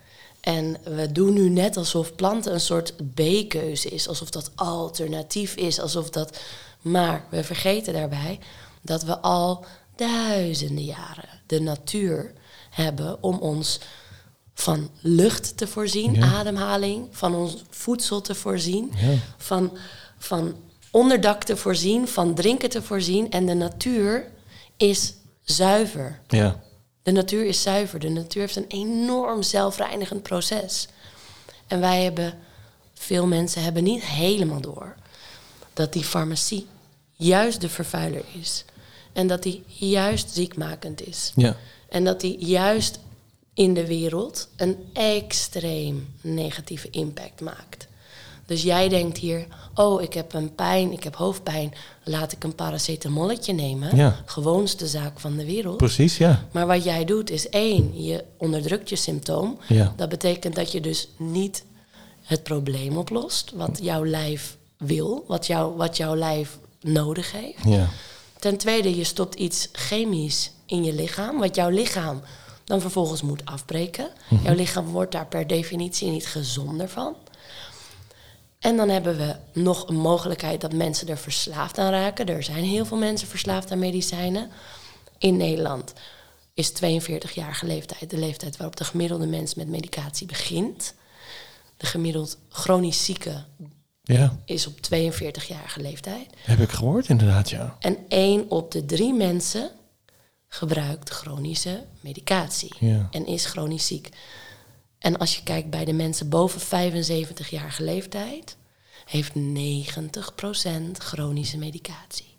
En 0.49 0.77
we 0.85 1.13
doen 1.13 1.33
nu 1.33 1.49
net 1.49 1.77
alsof 1.77 2.15
planten 2.15 2.53
een 2.53 2.61
soort 2.61 2.95
B-keuze 3.15 3.89
is, 3.89 4.09
alsof 4.09 4.31
dat 4.31 4.51
alternatief 4.55 5.55
is, 5.55 5.81
alsof 5.81 6.11
dat. 6.11 6.39
Maar 6.81 7.25
we 7.31 7.45
vergeten 7.45 7.93
daarbij 7.93 8.39
dat 8.83 9.03
we 9.05 9.19
al 9.19 9.65
duizenden 9.97 10.85
jaren 10.85 11.29
de 11.47 11.61
natuur 11.61 12.33
hebben 12.71 13.23
om 13.23 13.39
ons 13.39 13.81
van 14.55 14.91
lucht 15.01 15.57
te 15.57 15.67
voorzien, 15.67 16.15
Ja. 16.15 16.33
ademhaling, 16.33 17.07
van 17.11 17.35
ons 17.35 17.63
voedsel 17.71 18.21
te 18.21 18.35
voorzien, 18.35 18.93
Ja. 18.97 19.15
van, 19.37 19.77
van 20.19 20.57
onderdak 20.91 21.45
te 21.45 21.57
voorzien, 21.57 22.09
van 22.09 22.35
drinken 22.35 22.69
te 22.71 22.83
voorzien. 22.83 23.31
En 23.31 23.47
de 23.47 23.55
natuur 23.55 24.31
is 24.77 25.15
zuiver. 25.43 26.21
ja, 26.29 26.61
De 27.09 27.15
natuur 27.15 27.45
is 27.45 27.63
zuiver. 27.63 27.99
De 27.99 28.09
natuur 28.09 28.41
heeft 28.41 28.57
een 28.57 28.69
enorm 28.69 29.43
zelfreinigend 29.43 30.23
proces. 30.23 30.89
En 31.67 31.81
wij 31.81 32.03
hebben, 32.03 32.39
veel 32.95 33.27
mensen 33.27 33.63
hebben 33.63 33.85
niet 33.85 34.05
helemaal 34.05 34.61
door 34.61 34.95
dat 35.73 35.93
die 35.93 36.05
farmacie 36.05 36.67
juist 37.13 37.61
de 37.61 37.69
vervuiler 37.69 38.25
is. 38.41 38.65
En 39.13 39.27
dat 39.27 39.43
die 39.43 39.65
juist 39.67 40.31
ziekmakend 40.31 41.07
is. 41.07 41.33
Ja. 41.37 41.57
En 41.89 42.05
dat 42.05 42.21
die 42.21 42.39
juist 42.39 42.99
in 43.55 43.75
de 43.75 43.87
wereld 43.87 44.49
een 44.57 44.77
extreem 44.93 46.15
negatieve 46.21 46.91
impact 46.91 47.41
maakt. 47.41 47.88
Dus 48.49 48.63
jij 48.63 48.89
denkt 48.89 49.19
hier, 49.19 49.47
oh, 49.75 50.03
ik 50.03 50.15
heb 50.15 50.33
een 50.33 50.55
pijn, 50.55 50.93
ik 50.93 51.05
heb 51.05 51.17
hoofdpijn, 51.17 51.75
laat 52.05 52.33
ik 52.33 52.45
een 52.45 52.55
paracetamolletje 52.55 53.53
nemen. 53.53 53.97
Ja. 53.97 54.17
Gewoonste 54.25 54.87
zaak 54.87 55.21
van 55.21 55.37
de 55.37 55.45
wereld. 55.45 55.77
Precies, 55.77 56.19
ja. 56.19 56.47
Maar 56.51 56.67
wat 56.67 56.85
jij 56.85 57.05
doet 57.05 57.31
is 57.31 57.49
één, 57.49 58.03
je 58.03 58.25
onderdrukt 58.37 58.89
je 58.89 58.97
symptoom. 58.97 59.59
Ja. 59.67 59.93
Dat 59.97 60.09
betekent 60.09 60.55
dat 60.55 60.73
je 60.73 60.81
dus 60.81 61.09
niet 61.17 61.65
het 62.23 62.43
probleem 62.43 62.97
oplost, 62.97 63.53
wat 63.55 63.79
jouw 63.83 64.05
lijf 64.05 64.57
wil, 64.77 65.25
wat, 65.27 65.47
jou, 65.47 65.77
wat 65.77 65.97
jouw 65.97 66.17
lijf 66.17 66.59
nodig 66.81 67.33
heeft. 67.33 67.65
Ja. 67.65 67.89
Ten 68.39 68.57
tweede, 68.57 68.97
je 68.97 69.05
stopt 69.05 69.35
iets 69.35 69.69
chemisch 69.73 70.51
in 70.67 70.85
je 70.85 70.93
lichaam, 70.93 71.39
wat 71.39 71.55
jouw 71.55 71.69
lichaam 71.71 72.21
dan 72.65 72.81
vervolgens 72.81 73.23
moet 73.23 73.45
afbreken. 73.45 74.09
Jouw 74.43 74.55
lichaam 74.55 74.87
wordt 74.87 75.13
daar 75.13 75.27
per 75.27 75.47
definitie 75.47 76.11
niet 76.11 76.27
gezonder 76.27 76.89
van. 76.89 77.15
En 78.59 78.77
dan 78.77 78.89
hebben 78.89 79.17
we 79.17 79.37
nog 79.61 79.89
een 79.89 79.97
mogelijkheid 79.97 80.61
dat 80.61 80.73
mensen 80.73 81.09
er 81.09 81.19
verslaafd 81.19 81.79
aan 81.79 81.91
raken. 81.91 82.27
Er 82.27 82.43
zijn 82.43 82.65
heel 82.65 82.85
veel 82.85 82.97
mensen 82.97 83.29
verslaafd 83.29 83.71
aan 83.71 83.79
medicijnen. 83.79 84.51
In 85.19 85.37
Nederland 85.37 85.93
is 86.55 86.73
42-jarige 86.73 87.67
leeftijd 87.67 88.11
de 88.11 88.19
leeftijd 88.19 88.57
waarop 88.57 88.77
de 88.77 88.85
gemiddelde 88.85 89.27
mens 89.27 89.55
met 89.55 89.69
medicatie 89.69 90.27
begint. 90.27 90.95
De 91.77 91.87
gemiddeld 91.87 92.39
chronisch 92.49 93.05
zieke 93.05 93.45
Ja, 94.03 94.39
is 94.45 94.67
op 94.67 94.75
42-jarige 94.77 95.81
leeftijd. 95.81 96.27
heb 96.41 96.59
ik 96.61 96.71
gehoord 96.71 97.09
inderdaad, 97.09 97.51
ja. 97.51 97.77
En 97.79 97.97
één 98.09 98.51
op 98.51 98.71
de 98.73 98.85
drie 98.85 99.13
mensen 99.15 99.71
gebruikt 100.49 101.11
chronische 101.11 101.85
medicatie 102.01 102.75
Ja. 102.81 103.09
en 103.11 103.27
is 103.27 103.47
chronisch 103.47 103.87
ziek. 103.87 104.09
En 104.99 105.19
als 105.19 105.37
je 105.37 105.43
kijkt 105.43 105.71
bij 105.71 105.85
de 105.85 105.93
mensen 105.93 106.29
boven 106.29 106.61
75-jarige 106.61 107.83
leeftijd, 107.83 108.57
heeft 109.05 109.33
90% 109.35 109.39
chronische 110.93 111.59
medicatie. 111.59 112.35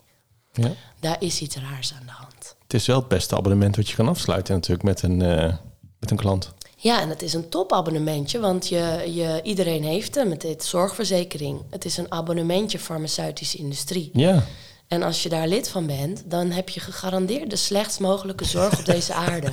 ja. 0.54 0.72
Daar 1.00 1.18
is 1.20 1.42
iets 1.42 1.56
raars 1.56 1.94
aan 1.94 2.06
de 2.06 2.12
hand. 2.12 2.56
Het 2.64 2.74
is 2.74 2.86
wel 2.88 3.00
het 3.00 3.08
beste 3.08 3.36
abonnement 3.36 3.76
wat 3.76 3.90
je 3.90 3.96
kan 3.96 4.08
afsluiten 4.08 4.54
natuurlijk 4.54 4.84
met 4.84 5.02
een, 5.02 5.22
eh, 5.22 5.56
met 6.00 6.12
een 6.12 6.18
klant. 6.18 6.54
Ja, 6.82 7.02
en 7.02 7.10
het 7.10 7.22
is 7.22 7.34
een 7.34 7.50
topabonnementje, 7.50 8.40
want 8.40 8.68
je, 8.68 9.12
je, 9.14 9.40
iedereen 9.44 9.84
heeft 9.84 10.16
hem. 10.16 10.32
Het 10.32 10.44
heet 10.44 10.64
zorgverzekering. 10.64 11.62
Het 11.70 11.86
is 11.86 11.98
een 11.98 12.12
abonnementje 12.12 12.80
farmaceutische 12.80 13.58
industrie. 13.58 14.10
Ja, 14.14 14.44
En 14.88 15.04
als 15.04 15.24
je 15.24 15.30
daar 15.30 15.48
lid 15.48 15.70
van 15.70 15.86
bent, 15.86 16.24
dan 16.26 16.52
heb 16.52 16.70
je 16.70 16.80
gegarandeerd 16.80 17.50
de 17.50 17.56
slechtst 17.56 18.00
mogelijke 18.00 18.46
zorg 18.46 18.80
op 18.80 18.86
deze 18.86 19.14
aarde. 19.30 19.52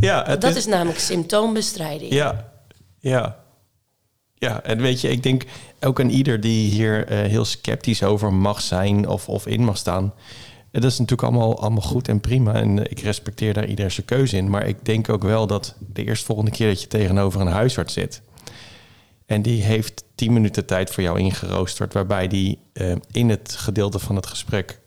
Ja 0.00 0.36
Dat 0.36 0.56
is 0.56 0.66
namelijk 0.66 0.98
symptoombestrijding. 0.98 2.12
Ja, 2.12 2.52
ja. 2.98 3.42
Ja, 4.34 4.62
en 4.62 4.80
weet 4.80 5.00
je, 5.00 5.08
ik 5.08 5.22
denk 5.22 5.44
ook 5.80 6.00
aan 6.00 6.08
ieder 6.08 6.40
die 6.40 6.70
hier 6.70 7.06
eh, 7.06 7.18
heel 7.18 7.44
sceptisch 7.44 8.02
over 8.02 8.32
mag 8.32 8.60
zijn 8.60 9.08
of, 9.08 9.28
of 9.28 9.46
in 9.46 9.64
mag 9.64 9.76
staan. 9.76 10.14
Eh, 10.70 10.80
Dat 10.80 10.90
is 10.90 10.98
natuurlijk 10.98 11.28
allemaal, 11.28 11.60
allemaal 11.60 11.82
goed 11.82 12.08
en 12.08 12.20
prima. 12.20 12.54
En 12.54 12.78
eh, 12.78 12.90
ik 12.90 13.00
respecteer 13.00 13.54
daar 13.54 13.66
ieder 13.66 13.90
zijn 13.90 14.06
keuze 14.06 14.36
in. 14.36 14.50
Maar 14.50 14.66
ik 14.66 14.84
denk 14.84 15.08
ook 15.08 15.22
wel 15.22 15.46
dat 15.46 15.76
de 15.92 16.04
eerstvolgende 16.04 16.50
keer 16.50 16.68
dat 16.68 16.80
je 16.80 16.86
tegenover 16.86 17.40
een 17.40 17.46
huisarts 17.46 17.92
zit. 17.92 18.22
En 19.26 19.42
die 19.42 19.62
heeft 19.62 20.04
10 20.14 20.32
minuten 20.32 20.66
tijd 20.66 20.90
voor 20.90 21.02
jou 21.02 21.18
ingeroosterd. 21.18 21.92
Waarbij 21.92 22.28
die 22.28 22.58
in 23.10 23.28
het 23.28 23.54
gedeelte 23.58 23.98
van 23.98 24.16
het 24.16 24.26
gesprek 24.26 24.80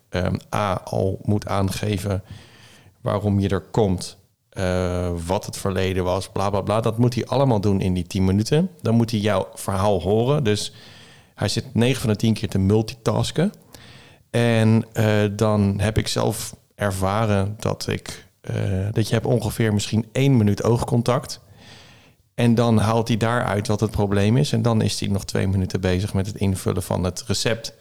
A 0.56 0.74
al 0.74 1.20
moet 1.24 1.48
aangeven 1.48 2.24
waarom 3.02 3.40
je 3.40 3.50
er 3.50 3.62
komt. 3.62 4.18
Eh, 4.58 5.12
wat 5.26 5.46
het 5.46 5.58
verleden 5.58 6.04
was, 6.04 6.30
bla 6.30 6.50
bla 6.50 6.62
bla. 6.62 6.82
Dat 6.82 6.98
moet 6.98 7.14
hij 7.14 7.26
allemaal 7.26 7.62
doen 7.62 7.82
in 7.82 7.94
die 7.94 8.08
10 8.08 8.26
minuten. 8.26 8.70
Dan 8.82 8.96
moet 8.96 9.12
hij 9.12 9.20
jouw 9.20 9.48
verhaal 9.54 10.02
horen. 10.02 10.44
Dus 10.44 10.74
hij 11.36 11.48
zit 11.48 11.74
9 11.74 12.02
van 12.02 12.10
de 12.10 12.16
10 12.16 12.34
keer 12.34 12.50
te 12.50 12.58
multitasken. 12.58 13.54
En 14.30 14.86
eh, 14.94 15.24
dan 15.32 15.80
heb 15.80 15.98
ik 15.98 16.08
zelf 16.08 16.56
ervaren 16.76 17.56
dat 17.60 17.88
ik 17.88 18.26
eh, 18.42 18.56
dat 18.92 19.08
je 19.08 19.14
hebt 19.14 19.26
ongeveer 19.26 19.74
misschien 19.74 20.06
één 20.12 20.38
minuut 20.38 20.64
oogcontact. 20.64 21.40
En 22.36 22.56
dan 22.56 22.78
haalt 22.78 23.08
hij 23.08 23.18
daaruit 23.18 23.68
wat 23.68 23.80
het 23.80 23.92
probleem 23.92 24.38
is. 24.38 24.52
En 24.52 24.62
dan 24.62 24.82
is 24.82 25.00
hij 25.00 25.10
nog 25.10 25.26
twee 25.26 25.48
minuten 25.48 25.82
bezig 25.82 26.14
met 26.14 26.28
het 26.28 26.36
invullen 26.36 26.84
van 26.84 27.04
het 27.04 27.24
recept. 27.28 27.74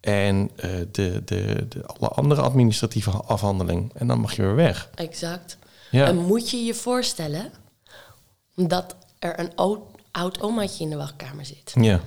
En 0.00 0.50
de, 0.56 0.88
de, 0.90 1.22
de, 1.68 1.86
alle 1.86 2.08
andere 2.08 2.40
administratieve 2.40 3.10
afhandeling. 3.10 3.92
En 3.94 4.06
dan 4.06 4.20
mag 4.20 4.36
je 4.36 4.42
weer 4.42 4.54
weg. 4.54 4.90
Exact. 4.94 5.58
Ja. 5.94 6.06
En 6.06 6.16
moet 6.16 6.50
je 6.50 6.64
je 6.64 6.74
voorstellen 6.74 7.52
dat 8.54 8.94
er 9.18 9.38
een 9.40 9.52
oud, 9.54 9.78
oud 10.10 10.40
omaatje 10.42 10.84
in 10.84 10.90
de 10.90 10.96
wachtkamer 10.96 11.44
zit. 11.46 11.72
Ja. 11.74 12.00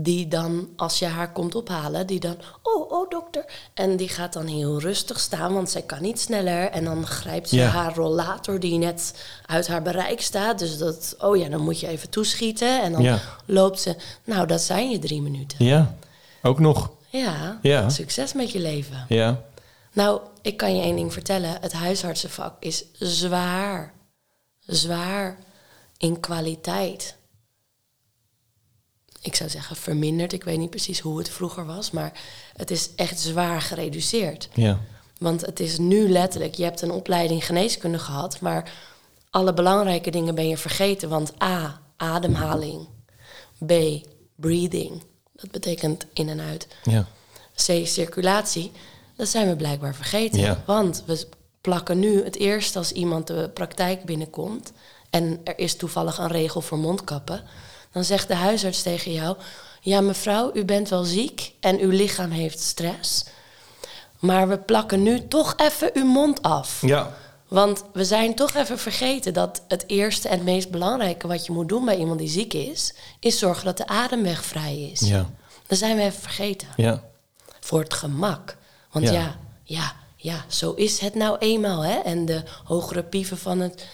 Die 0.00 0.28
dan, 0.28 0.68
als 0.76 0.98
je 0.98 1.06
haar 1.06 1.32
komt 1.32 1.54
ophalen, 1.54 2.06
die 2.06 2.20
dan, 2.20 2.36
oh, 2.62 2.90
oh 2.92 3.10
dokter. 3.10 3.44
En 3.74 3.96
die 3.96 4.08
gaat 4.08 4.32
dan 4.32 4.46
heel 4.46 4.80
rustig 4.80 5.20
staan, 5.20 5.54
want 5.54 5.70
zij 5.70 5.82
kan 5.82 6.02
niet 6.02 6.20
sneller. 6.20 6.70
En 6.70 6.84
dan 6.84 7.06
grijpt 7.06 7.48
ze 7.48 7.56
Ja. 7.56 7.66
haar 7.68 7.94
rollator 7.94 8.60
die 8.60 8.78
net 8.78 9.14
uit 9.46 9.68
haar 9.68 9.82
bereik 9.82 10.20
staat. 10.20 10.58
Dus 10.58 10.78
dat, 10.78 11.14
oh 11.18 11.36
ja, 11.36 11.48
dan 11.48 11.60
moet 11.60 11.80
je 11.80 11.86
even 11.88 12.10
toeschieten. 12.10 12.82
En 12.82 12.92
dan 12.92 13.02
Ja. 13.02 13.18
loopt 13.44 13.80
ze, 13.80 13.96
nou 14.24 14.46
dat 14.46 14.60
zijn 14.60 14.90
je 14.90 14.98
drie 14.98 15.22
minuten. 15.22 15.64
Ja. 15.64 15.94
Ook 16.42 16.58
nog. 16.58 16.90
Ja, 17.08 17.58
Ja. 17.62 17.88
succes 17.88 18.32
met 18.32 18.50
je 18.50 18.58
leven. 18.60 19.04
Ja. 19.08 19.42
Nou, 19.98 20.20
ik 20.42 20.56
kan 20.56 20.76
je 20.76 20.82
één 20.82 20.96
ding 20.96 21.12
vertellen. 21.12 21.60
Het 21.60 21.72
huisartsenvak 21.72 22.62
is 22.62 22.84
zwaar, 22.92 23.94
zwaar 24.60 25.38
in 25.96 26.20
kwaliteit. 26.20 27.16
Ik 29.20 29.34
zou 29.34 29.50
zeggen 29.50 29.76
verminderd. 29.76 30.32
Ik 30.32 30.44
weet 30.44 30.58
niet 30.58 30.70
precies 30.70 31.00
hoe 31.00 31.18
het 31.18 31.30
vroeger 31.30 31.66
was, 31.66 31.90
maar 31.90 32.20
het 32.56 32.70
is 32.70 32.94
echt 32.94 33.20
zwaar 33.20 33.62
gereduceerd. 33.62 34.48
Ja. 34.54 34.80
Want 35.18 35.40
het 35.40 35.60
is 35.60 35.78
nu 35.78 36.08
letterlijk, 36.08 36.54
je 36.54 36.64
hebt 36.64 36.82
een 36.82 36.90
opleiding 36.90 37.46
geneeskunde 37.46 37.98
gehad, 37.98 38.40
maar 38.40 38.72
alle 39.30 39.54
belangrijke 39.54 40.10
dingen 40.10 40.34
ben 40.34 40.48
je 40.48 40.56
vergeten. 40.56 41.08
Want 41.08 41.42
A, 41.42 41.80
ademhaling. 41.96 42.88
B, 43.66 43.72
breathing. 44.36 45.02
Dat 45.32 45.50
betekent 45.50 46.06
in 46.12 46.28
en 46.28 46.40
uit. 46.40 46.68
Ja. 46.82 47.06
C, 47.54 47.86
circulatie. 47.86 48.72
Dat 49.18 49.28
zijn 49.28 49.48
we 49.48 49.56
blijkbaar 49.56 49.94
vergeten. 49.94 50.40
Ja. 50.40 50.62
Want 50.66 51.02
we 51.06 51.26
plakken 51.60 51.98
nu 51.98 52.24
het 52.24 52.36
eerst 52.36 52.76
als 52.76 52.92
iemand 52.92 53.26
de 53.26 53.50
praktijk 53.54 54.04
binnenkomt... 54.04 54.72
en 55.10 55.40
er 55.44 55.58
is 55.58 55.76
toevallig 55.76 56.18
een 56.18 56.28
regel 56.28 56.60
voor 56.60 56.78
mondkappen... 56.78 57.42
dan 57.92 58.04
zegt 58.04 58.28
de 58.28 58.34
huisarts 58.34 58.82
tegen 58.82 59.12
jou... 59.12 59.36
ja 59.80 60.00
mevrouw, 60.00 60.50
u 60.54 60.64
bent 60.64 60.88
wel 60.88 61.04
ziek 61.04 61.52
en 61.60 61.78
uw 61.78 61.90
lichaam 61.90 62.30
heeft 62.30 62.60
stress... 62.60 63.24
maar 64.18 64.48
we 64.48 64.58
plakken 64.58 65.02
nu 65.02 65.28
toch 65.28 65.54
even 65.56 65.90
uw 65.92 66.04
mond 66.04 66.42
af. 66.42 66.80
Ja. 66.80 67.14
Want 67.48 67.84
we 67.92 68.04
zijn 68.04 68.34
toch 68.34 68.54
even 68.54 68.78
vergeten 68.78 69.34
dat 69.34 69.62
het 69.68 69.84
eerste 69.86 70.28
en 70.28 70.34
het 70.34 70.44
meest 70.44 70.70
belangrijke... 70.70 71.26
wat 71.26 71.46
je 71.46 71.52
moet 71.52 71.68
doen 71.68 71.84
bij 71.84 71.96
iemand 71.96 72.18
die 72.18 72.28
ziek 72.28 72.54
is... 72.54 72.94
is 73.20 73.38
zorgen 73.38 73.64
dat 73.64 73.76
de 73.76 73.86
ademweg 73.86 74.44
vrij 74.44 74.90
is. 74.92 75.00
Ja. 75.00 75.30
Dat 75.66 75.78
zijn 75.78 75.96
we 75.96 76.02
even 76.02 76.20
vergeten 76.20 76.68
Ja. 76.76 77.02
voor 77.60 77.80
het 77.80 77.94
gemak. 77.94 78.56
Want 78.92 79.04
Ja. 79.04 79.12
ja. 79.12 79.34
ja, 79.64 79.92
ja, 80.16 80.44
zo 80.48 80.72
is 80.72 80.98
het 80.98 81.14
nou 81.14 81.36
eenmaal. 81.38 81.80
Hè? 81.84 81.98
En 81.98 82.24
de 82.24 82.42
hogere 82.64 83.02
pieven 83.02 83.38
van 83.38 83.60
het 83.60 83.86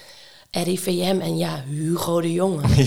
RIVM 0.51 1.19
en 1.23 1.37
ja, 1.37 1.63
Hugo 1.69 2.21
de 2.21 2.33
Jonge. 2.33 2.63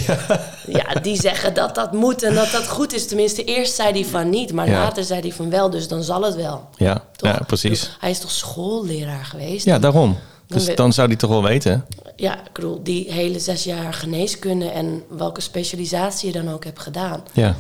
Ja. 0.67 0.93
die 1.01 1.21
zeggen 1.21 1.53
dat 1.53 1.75
dat 1.75 1.91
moet 1.93 2.23
en 2.23 2.33
dat 2.33 2.51
dat 2.51 2.67
goed 2.67 2.93
is. 2.93 3.07
Tenminste, 3.07 3.43
eerst 3.43 3.75
zei 3.75 3.91
hij 3.91 4.05
van 4.05 4.29
niet, 4.29 4.53
maar 4.53 4.69
Ja. 4.69 4.79
later 4.79 5.03
zei 5.03 5.21
hij 5.21 5.31
van 5.31 5.49
wel, 5.49 5.69
dus 5.69 5.87
dan 5.87 6.03
zal 6.03 6.21
het 6.21 6.35
wel. 6.35 6.69
Ja. 6.77 7.03
Toch? 7.15 7.29
ja, 7.29 7.39
precies. 7.47 7.95
Hij 7.99 8.09
is 8.09 8.19
toch 8.19 8.31
schoolleraar 8.31 9.25
geweest? 9.25 9.65
Ja, 9.65 9.79
daarom. 9.79 10.17
Dan 10.47 10.57
Dus 10.57 10.75
dan 10.75 10.93
zou 10.93 11.07
die 11.07 11.17
toch 11.17 11.29
wel 11.29 11.43
weten. 11.43 11.85
Ja, 12.15 12.39
ik 12.45 12.53
bedoel, 12.53 12.83
die 12.83 13.11
hele 13.11 13.39
zes 13.39 13.63
jaar 13.63 13.93
geneeskunde 13.93 14.69
en 14.69 15.03
welke 15.09 15.41
specialisatie 15.41 16.27
je 16.33 16.41
dan 16.43 16.53
ook 16.53 16.63
hebt 16.63 16.79
gedaan. 16.79 17.23
Ja. 17.33 17.55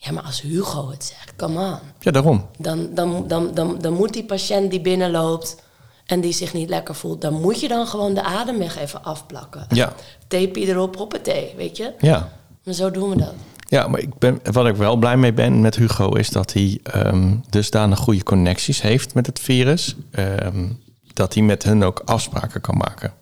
Ja, 0.00 0.12
maar 0.12 0.22
als 0.22 0.40
Hugo 0.42 0.90
het 0.90 1.04
zegt, 1.04 1.32
come 1.36 1.58
on. 1.72 1.78
Ja, 2.00 2.10
daarom. 2.10 2.46
Dan, 2.58 2.88
dan, 2.94 3.24
dan, 3.28 3.54
dan, 3.54 3.78
dan 3.80 3.92
moet 3.92 4.12
die 4.12 4.24
patiënt 4.24 4.70
die 4.70 4.80
binnenloopt 4.80 5.62
en 6.06 6.20
die 6.20 6.32
zich 6.32 6.52
niet 6.52 6.68
lekker 6.68 6.94
voelt, 6.94 7.20
dan 7.20 7.40
moet 7.40 7.60
je 7.60 7.68
dan 7.68 7.86
gewoon 7.86 8.14
de 8.14 8.22
ademweg 8.22 8.78
even 8.78 9.04
afplakken. 9.04 9.66
Ja. 9.68 9.92
Tape 10.28 10.60
erop, 10.60 10.96
hoppatee, 10.96 11.52
weet 11.56 11.76
je? 11.76 11.92
Ja. 12.00 12.32
Maar 12.64 12.74
zo 12.74 12.90
doen 12.90 13.10
we 13.10 13.16
dat. 13.16 13.32
Ja, 13.68 13.88
maar 13.88 14.00
ik 14.00 14.18
ben, 14.18 14.40
wat 14.52 14.66
ik 14.66 14.76
wel 14.76 14.96
blij 14.96 15.16
mee 15.16 15.32
ben 15.32 15.60
met 15.60 15.76
Hugo 15.76 16.08
is 16.14 16.30
dat 16.30 16.52
hij 16.52 16.80
ehm 16.82 17.34
dusdanig 17.48 17.98
goede 17.98 18.22
connecties 18.22 18.82
heeft 18.82 19.14
met 19.14 19.26
het 19.26 19.40
virus. 19.40 19.96
Ehm, 20.10 20.66
dat 21.12 21.34
hij 21.34 21.42
met 21.42 21.62
hun 21.62 21.82
ook 21.84 22.02
afspraken 22.04 22.60
kan 22.60 22.76
maken. 22.76 23.12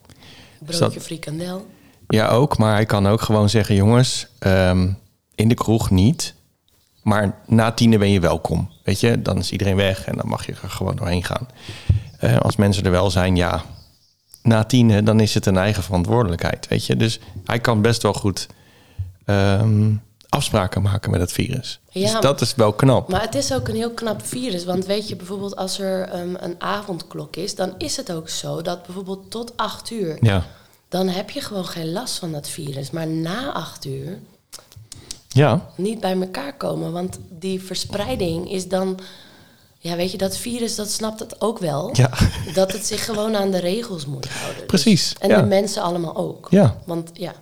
Broodje 0.58 0.78
dat- 0.80 1.02
frikandel. 1.02 1.66
Ja, 2.08 2.28
ook. 2.28 2.58
Maar 2.58 2.74
hij 2.74 2.86
kan 2.86 3.06
ook 3.06 3.20
gewoon 3.20 3.48
zeggen: 3.48 3.74
jongens, 3.74 4.26
ehm, 4.38 4.88
in 5.34 5.48
de 5.48 5.54
kroeg 5.54 5.90
niet. 5.90 6.34
Maar 7.06 7.38
na 7.46 7.72
tienen 7.72 7.98
ben 7.98 8.10
je 8.10 8.20
welkom. 8.20 8.70
Weet 8.84 9.00
je, 9.00 9.22
dan 9.22 9.38
is 9.38 9.52
iedereen 9.52 9.76
weg 9.76 10.04
en 10.04 10.16
dan 10.16 10.28
mag 10.28 10.46
je 10.46 10.52
er 10.62 10.70
gewoon 10.70 10.96
doorheen 10.96 11.24
gaan. 11.24 11.48
Eh, 12.18 12.36
als 12.36 12.56
mensen 12.56 12.84
er 12.84 12.90
wel 12.90 13.10
zijn, 13.10 13.36
ja. 13.36 13.62
Na 14.42 14.64
tienen, 14.64 15.04
dan 15.04 15.20
is 15.20 15.34
het 15.34 15.46
een 15.46 15.56
eigen 15.56 15.82
verantwoordelijkheid. 15.82 16.68
Weet 16.68 16.86
je, 16.86 16.96
dus 16.96 17.20
hij 17.44 17.60
kan 17.60 17.82
best 17.82 18.02
wel 18.02 18.12
goed 18.12 18.46
ehm, 19.24 19.94
afspraken 20.28 20.82
maken 20.82 21.10
met 21.10 21.20
het 21.20 21.32
virus. 21.32 21.80
Ja, 21.90 22.12
dus 22.12 22.20
dat 22.20 22.40
is 22.40 22.54
wel 22.54 22.72
knap. 22.72 23.08
Maar 23.08 23.22
het 23.22 23.34
is 23.34 23.52
ook 23.52 23.68
een 23.68 23.74
heel 23.74 23.94
knap 23.94 24.26
virus. 24.26 24.64
Want 24.64 24.86
weet 24.86 25.08
je, 25.08 25.16
bijvoorbeeld 25.16 25.56
als 25.56 25.78
er 25.78 26.08
ehm, 26.08 26.34
een 26.38 26.54
avondklok 26.58 27.36
is... 27.36 27.54
dan 27.54 27.74
is 27.78 27.96
het 27.96 28.12
ook 28.12 28.28
zo 28.28 28.62
dat 28.62 28.82
bijvoorbeeld 28.86 29.30
tot 29.30 29.56
acht 29.56 29.90
uur... 29.90 30.18
Ja, 30.20 30.42
dan 30.88 31.08
heb 31.08 31.30
je 31.30 31.40
gewoon 31.40 31.66
geen 31.66 31.92
last 31.92 32.18
van 32.18 32.32
dat 32.32 32.48
virus. 32.48 32.90
Maar 32.90 33.06
na 33.06 33.52
acht 33.52 33.84
uur 33.84 34.18
ja, 35.36 35.66
niet 35.76 36.00
bij 36.00 36.20
elkaar 36.20 36.52
komen. 36.56 36.92
Want 36.92 37.18
die 37.30 37.62
verspreiding 37.62 38.50
is 38.52 38.68
dan... 38.68 38.98
Ja, 39.78 39.96
weet 39.96 40.10
je, 40.10 40.18
dat 40.18 40.36
virus, 40.36 40.74
dat 40.76 40.90
snapt 40.90 41.20
het 41.20 41.40
ook 41.40 41.58
wel. 41.58 41.90
ja. 41.92 42.10
Dat 42.54 42.72
het 42.72 42.86
zich 42.86 43.04
gewoon 43.04 43.36
aan 43.36 43.50
de 43.50 43.60
regels 43.60 44.06
moet 44.06 44.28
houden. 44.28 44.56
Dus- 44.56 44.66
Precies, 44.66 45.14
en 45.18 45.28
ja. 45.28 45.40
de 45.40 45.46
mensen 45.46 45.82
allemaal 45.82 46.16
ook. 46.16 46.46
Ja. 46.50 46.76
Want 46.86 47.10
ja, 47.12 47.32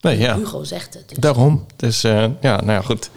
Nee, 0.00 0.18
ja. 0.18 0.36
Hugo 0.36 0.64
zegt 0.64 0.94
het. 0.94 1.08
dus. 1.08 1.18
Daarom. 1.18 1.66
Dus 1.76 2.04
eh, 2.04 2.24
ja, 2.40 2.56
nou 2.56 2.70
ja, 2.72 2.80
goed. 2.80 3.10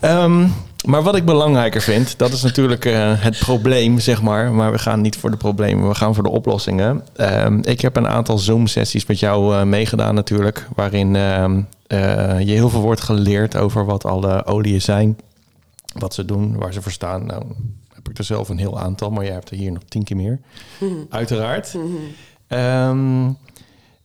Ehm, 0.00 0.46
maar 0.86 1.02
wat 1.02 1.16
ik 1.16 1.24
belangrijker 1.24 1.80
vind, 1.82 2.18
dat 2.18 2.32
is 2.32 2.42
natuurlijk 2.42 2.84
eh, 2.84 3.12
het 3.22 3.38
probleem, 3.38 3.98
zeg 4.00 4.22
maar. 4.22 4.52
Maar 4.52 4.72
we 4.72 4.78
gaan 4.78 5.00
niet 5.00 5.16
voor 5.16 5.30
de 5.30 5.36
problemen, 5.36 5.88
we 5.88 5.94
gaan 5.94 6.14
voor 6.14 6.22
de 6.22 6.30
oplossingen. 6.30 7.02
Ehm, 7.16 7.58
ik 7.62 7.80
heb 7.80 7.96
een 7.96 8.08
aantal 8.08 8.38
Zoom-sessies 8.38 9.06
met 9.06 9.18
jou 9.18 9.54
eh, 9.54 9.62
meegedaan 9.62 10.14
natuurlijk. 10.14 10.66
Waarin 10.74 11.16
ehm, 11.16 11.52
eh, 11.58 11.64
je 11.86 12.52
heel 12.52 12.68
veel 12.70 12.80
wordt 12.80 13.00
geleerd 13.00 13.56
over 13.56 13.84
wat 13.84 14.04
alle 14.04 14.44
oliën 14.44 14.80
zijn. 14.82 15.18
Wat 15.98 16.14
ze 16.14 16.24
doen, 16.24 16.56
waar 16.56 16.72
ze 16.72 16.82
voor 16.82 16.92
staan. 16.92 17.26
Nou, 17.26 17.44
heb 17.94 18.08
ik 18.08 18.18
er 18.18 18.24
zelf 18.24 18.48
een 18.48 18.58
heel 18.58 18.78
aantal, 18.78 19.10
maar 19.10 19.24
jij 19.24 19.32
hebt 19.32 19.50
er 19.50 19.56
hier 19.56 19.72
nog 19.72 19.82
tien 19.82 20.04
keer 20.04 20.16
meer. 20.16 20.40
Uiteraard. 21.10 21.76
Ehm, 22.46 23.30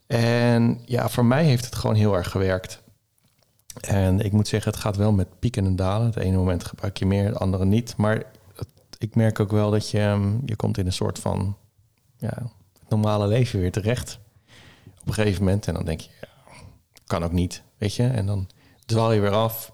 en 0.07 0.79
ja, 0.85 1.09
voor 1.09 1.25
mij 1.25 1.43
heeft 1.45 1.65
het 1.65 1.75
gewoon 1.75 1.95
heel 1.95 2.15
erg 2.15 2.29
gewerkt. 2.31 2.81
En 3.81 4.19
ik 4.19 4.31
moet 4.31 4.47
zeggen, 4.47 4.71
het 4.71 4.79
gaat 4.81 4.95
wel 4.95 5.11
met 5.11 5.39
pieken 5.39 5.65
en 5.65 5.75
dalen. 5.75 6.05
Het 6.07 6.15
ene 6.17 6.37
moment 6.37 6.63
gebruik 6.63 6.97
je 6.97 7.05
meer, 7.05 7.25
het 7.25 7.39
andere 7.39 7.65
niet. 7.65 7.93
Maar 7.97 8.15
het- 8.55 8.67
ik 8.97 9.15
merk 9.15 9.39
ook 9.39 9.51
wel 9.51 9.71
dat 9.71 9.89
je, 9.89 9.99
ehm, 9.99 10.31
je 10.45 10.55
komt 10.55 10.77
in 10.77 10.85
een 10.85 10.93
soort 10.93 11.19
van 11.19 11.55
ja, 12.17 12.33
het 12.79 12.89
normale 12.89 13.27
leven 13.27 13.59
weer 13.59 13.71
terecht. 13.71 14.19
Op 15.01 15.07
een 15.07 15.13
gegeven 15.13 15.43
moment. 15.43 15.67
En 15.67 15.73
dan 15.73 15.85
denk 15.85 15.99
je, 15.99 16.09
ja, 16.21 16.27
kan 17.05 17.23
ook 17.23 17.31
niet, 17.31 17.61
weet 17.79 17.95
je. 17.95 18.07
En 18.07 18.25
dan 18.25 18.49
dwaal 18.85 19.11
je 19.11 19.19
weer 19.19 19.31
af, 19.31 19.71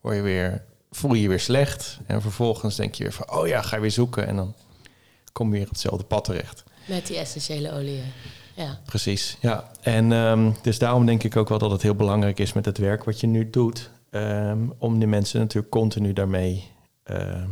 word 0.00 0.16
je 0.16 0.22
weer, 0.22 0.64
voel 0.90 1.14
je 1.14 1.22
je 1.22 1.28
weer 1.28 1.40
slecht. 1.40 1.98
En 2.06 2.22
vervolgens 2.22 2.76
denk 2.76 2.94
je 2.94 3.02
weer 3.02 3.12
van, 3.12 3.30
oh 3.30 3.46
ja, 3.46 3.62
ga 3.62 3.74
je 3.76 3.82
weer 3.82 3.90
zoeken. 3.90 4.26
En 4.26 4.36
dan 4.36 4.54
kom 5.32 5.46
je 5.46 5.52
weer 5.52 5.62
op 5.62 5.68
hetzelfde 5.68 6.04
pad 6.04 6.24
terecht. 6.24 6.64
Met 6.88 7.06
die 7.06 7.16
essentiële 7.18 7.72
oliën. 7.72 8.04
Ja. 8.56 8.78
Precies, 8.84 9.36
ja. 9.40 9.70
En 9.80 10.12
ehm, 10.12 10.50
dus 10.62 10.78
daarom 10.78 11.06
denk 11.06 11.22
ik 11.22 11.36
ook 11.36 11.48
wel 11.48 11.58
dat 11.58 11.70
het 11.70 11.82
heel 11.82 11.94
belangrijk 11.94 12.38
is 12.38 12.52
met 12.52 12.64
het 12.64 12.78
werk 12.78 13.04
wat 13.04 13.20
je 13.20 13.26
nu 13.26 13.50
doet. 13.50 13.90
ehm, 14.10 14.68
om 14.78 14.98
de 14.98 15.06
mensen 15.06 15.40
natuurlijk 15.40 15.72
continu 15.72 16.12
daarmee, 16.12 16.70
ehm, 17.04 17.48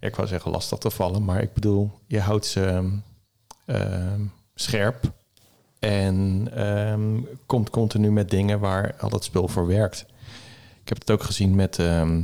ik 0.00 0.16
wou 0.16 0.28
zeggen 0.28 0.50
lastig 0.50 0.78
te 0.78 0.90
vallen, 0.90 1.24
maar 1.24 1.42
ik 1.42 1.52
bedoel, 1.52 1.90
je 2.06 2.20
houdt 2.20 2.46
ze 2.46 2.90
scherp. 4.54 5.12
En 5.78 6.48
ehm, 6.54 7.20
komt 7.46 7.70
continu 7.70 8.12
met 8.12 8.30
dingen 8.30 8.60
waar 8.60 8.94
al 8.98 9.08
dat 9.08 9.24
spul 9.24 9.48
voor 9.48 9.66
werkt. 9.66 10.06
Ik 10.82 10.88
heb 10.88 10.98
het 10.98 11.10
ook 11.10 11.22
gezien 11.22 11.54
met 11.54 11.78
ehm, 11.78 12.22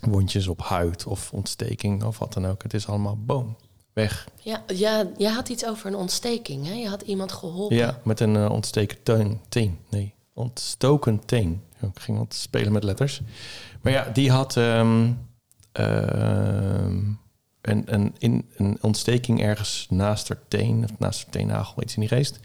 wondjes 0.00 0.46
op 0.46 0.62
huid 0.62 1.06
of 1.06 1.32
ontsteking 1.32 2.04
of 2.04 2.18
wat 2.18 2.32
dan 2.32 2.46
ook. 2.46 2.62
Het 2.62 2.74
is 2.74 2.86
allemaal 2.86 3.18
boom, 3.18 3.56
weg. 3.92 4.28
Ja, 4.42 4.62
ja, 4.66 5.06
je 5.16 5.28
had 5.28 5.48
iets 5.48 5.66
over 5.66 5.86
een 5.86 5.96
ontsteking, 5.96 6.66
hè? 6.66 6.72
Je 6.72 6.88
had 6.88 7.02
iemand 7.02 7.32
geholpen. 7.32 7.76
Ja, 7.76 7.98
met 8.04 8.20
een 8.20 8.36
eh, 8.36 8.50
ontsteken 8.50 9.02
teen. 9.02 9.40
teen. 9.48 9.78
Nee, 9.90 10.14
ontstoken 10.32 11.24
teen. 11.24 11.62
Ik 11.80 12.00
ging 12.00 12.18
wat 12.18 12.34
spelen 12.34 12.72
met 12.72 12.84
letters. 12.84 13.20
Maar 13.80 13.92
ja, 13.92 14.10
die 14.12 14.30
had 14.30 14.56
ehm, 14.56 15.12
een, 17.64 17.94
een, 17.94 18.14
in, 18.18 18.50
een 18.56 18.78
ontsteking 18.80 19.42
ergens 19.42 19.86
naast 19.90 20.28
haar 20.28 20.38
teen, 20.48 20.84
of 20.84 20.98
naast 20.98 21.22
haar 21.22 21.30
teennagel, 21.30 21.82
iets 21.82 21.94
in 21.94 22.00
die 22.00 22.08
geest. 22.08 22.40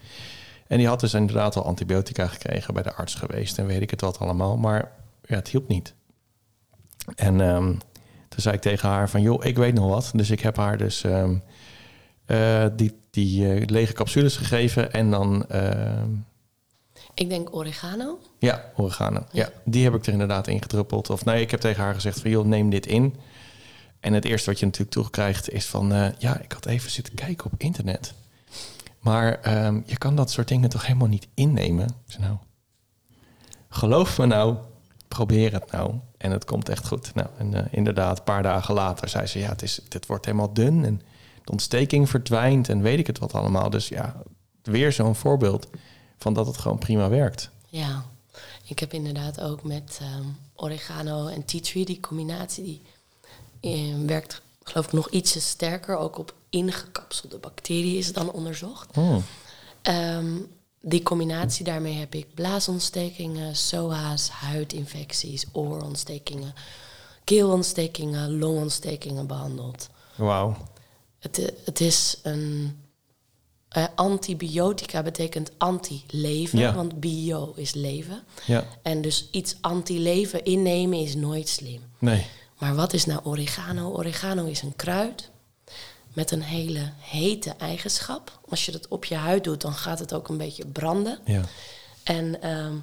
En 0.66 0.78
die 0.78 0.86
had 0.86 1.00
dus 1.00 1.14
inderdaad 1.14 1.56
al 1.56 1.64
antibiotica 1.64 2.26
gekregen 2.26 2.74
bij 2.74 2.82
de 2.82 2.94
arts 2.94 3.14
geweest 3.14 3.58
en 3.58 3.66
weet 3.66 3.82
ik 3.82 3.90
het 3.90 4.00
wat 4.00 4.18
allemaal. 4.18 4.56
Maar 4.56 4.92
ja, 5.22 5.34
het 5.34 5.48
hielp 5.48 5.68
niet. 5.68 5.94
En 7.16 7.40
ehm, 7.40 7.72
toen 8.28 8.40
zei 8.40 8.54
ik 8.54 8.60
tegen 8.60 8.88
haar 8.88 9.10
van, 9.10 9.22
joh, 9.22 9.44
ik 9.44 9.56
weet 9.56 9.74
nog 9.74 9.88
wat. 9.88 10.10
Dus 10.14 10.30
ik 10.30 10.40
heb 10.40 10.56
haar 10.56 10.76
dus 10.78 11.04
ehm, 11.04 11.34
eh, 12.26 12.66
die, 12.76 12.98
die 13.10 13.52
eh, 13.52 13.66
lege 13.66 13.92
capsules 13.92 14.36
gegeven 14.36 14.92
en 14.92 15.10
dan, 15.10 15.46
ehm, 15.48 16.08
Ik 17.14 17.28
denk 17.28 17.54
oregano. 17.54 18.18
ja, 18.38 18.64
oregano. 18.76 19.24
Ja. 19.32 19.48
die 19.64 19.84
heb 19.84 19.94
ik 19.94 20.06
er 20.06 20.12
inderdaad 20.12 20.46
in 20.46 20.62
gedruppeld. 20.62 21.10
Of 21.10 21.24
nee, 21.24 21.40
ik 21.40 21.50
heb 21.50 21.60
tegen 21.60 21.82
haar 21.82 21.94
gezegd 21.94 22.20
van, 22.20 22.30
joh, 22.30 22.46
neem 22.46 22.70
dit 22.70 22.86
in. 22.86 23.16
En 24.00 24.12
het 24.12 24.24
eerste 24.24 24.50
wat 24.50 24.58
je 24.58 24.64
natuurlijk 24.64 24.92
terugkrijgt 24.92 25.50
is 25.50 25.66
van, 25.66 25.92
eh, 25.92 26.06
ja, 26.18 26.40
ik 26.40 26.52
had 26.52 26.66
even 26.66 26.90
zitten 26.90 27.14
kijken 27.14 27.52
op 27.52 27.52
internet. 27.62 28.14
Maar 29.00 29.40
ehm, 29.40 29.80
je 29.86 29.98
kan 29.98 30.16
dat 30.16 30.30
soort 30.30 30.48
dingen 30.48 30.68
toch 30.68 30.86
helemaal 30.86 31.08
niet 31.08 31.28
innemen? 31.34 31.94
Nou, 32.18 32.36
geloof 33.68 34.18
me 34.18 34.26
nou, 34.26 34.56
probeer 35.08 35.52
het 35.52 35.70
nou. 35.72 35.94
En 36.16 36.30
het 36.30 36.44
komt 36.44 36.68
echt 36.68 36.86
goed. 36.86 37.14
Nou, 37.14 37.28
en 37.38 37.54
eh, 37.54 37.64
inderdaad, 37.70 38.18
een 38.18 38.24
paar 38.24 38.42
dagen 38.42 38.74
later 38.74 39.08
zei 39.08 39.26
ze, 39.26 39.38
ja, 39.38 39.48
het, 39.48 39.62
is, 39.62 39.80
wordt 40.06 40.24
helemaal 40.24 40.52
dun 40.52 40.84
en 40.84 41.02
de 41.44 41.50
ontsteking 41.50 42.08
verdwijnt 42.08 42.68
en 42.68 42.82
weet 42.82 42.98
ik 42.98 43.06
het 43.06 43.18
wat 43.18 43.32
allemaal. 43.32 43.70
Dus 43.70 43.88
ja, 43.88 44.22
weer 44.62 44.92
zo'n 44.92 45.14
voorbeeld 45.14 45.68
van 46.18 46.34
dat 46.34 46.46
het 46.46 46.58
gewoon 46.58 46.78
prima 46.78 47.08
werkt. 47.08 47.50
Ja, 47.66 48.04
ik 48.64 48.78
heb 48.78 48.92
inderdaad 48.92 49.40
ook 49.40 49.62
met 49.62 49.98
ehm, 50.00 50.26
oregano 50.54 51.26
en 51.26 51.44
tea 51.44 51.60
tree, 51.60 51.84
die 51.84 52.00
combinatie, 52.00 52.64
die 52.64 52.82
werkt 54.06 54.42
geloof 54.62 54.86
ik 54.86 54.92
nog 54.92 55.10
ietsje 55.10 55.40
sterker. 55.40 55.96
Ook 55.96 56.18
op 56.18 56.34
ingekapselde 56.50 57.38
bacteriën 57.38 57.96
is 57.98 58.12
dan 58.12 58.32
onderzocht. 58.32 58.96
Oh, 58.96 59.16
Ehm, 59.82 60.36
die 60.80 61.02
combinatie 61.02 61.64
daarmee 61.64 61.94
heb 61.94 62.14
ik 62.14 62.34
blaasontstekingen, 62.34 63.56
SOA's, 63.56 64.28
huidinfecties, 64.28 65.44
oorontstekingen, 65.52 66.54
keelontstekingen, 67.24 68.38
longontstekingen 68.38 69.26
behandeld. 69.26 69.88
wauw. 70.16 70.56
Het, 71.18 71.38
i- 71.38 71.50
het 71.64 71.80
is 71.80 72.18
een. 72.22 72.78
eh, 73.68 73.84
antibiotica 73.94 75.02
betekent 75.02 75.50
anti-leven, 75.58 76.58
Ja. 76.58 76.74
want 76.74 77.00
bio 77.00 77.52
is 77.56 77.74
leven. 77.74 78.22
Ja, 78.46 78.64
En 78.82 79.02
dus 79.02 79.28
iets 79.30 79.56
anti-leven 79.60 80.44
innemen 80.44 80.98
is 80.98 81.14
nooit 81.14 81.48
slim. 81.48 81.82
nee. 81.98 82.26
Maar 82.60 82.74
wat 82.74 82.92
is 82.92 83.04
nou 83.06 83.20
oregano? 83.24 83.88
Oregano 83.92 84.44
is 84.44 84.62
een 84.62 84.76
kruid 84.76 85.30
met 86.12 86.30
een 86.30 86.42
hele 86.42 86.92
hete 86.98 87.54
eigenschap. 87.58 88.38
Als 88.48 88.66
je 88.66 88.72
dat 88.72 88.88
op 88.88 89.04
je 89.04 89.14
huid 89.14 89.44
doet, 89.44 89.60
dan 89.60 89.74
gaat 89.74 89.98
het 89.98 90.12
ook 90.14 90.28
een 90.28 90.36
beetje 90.36 90.66
branden. 90.66 91.18
Ja. 91.24 91.42
En 92.02 92.42
ehm, 92.42 92.74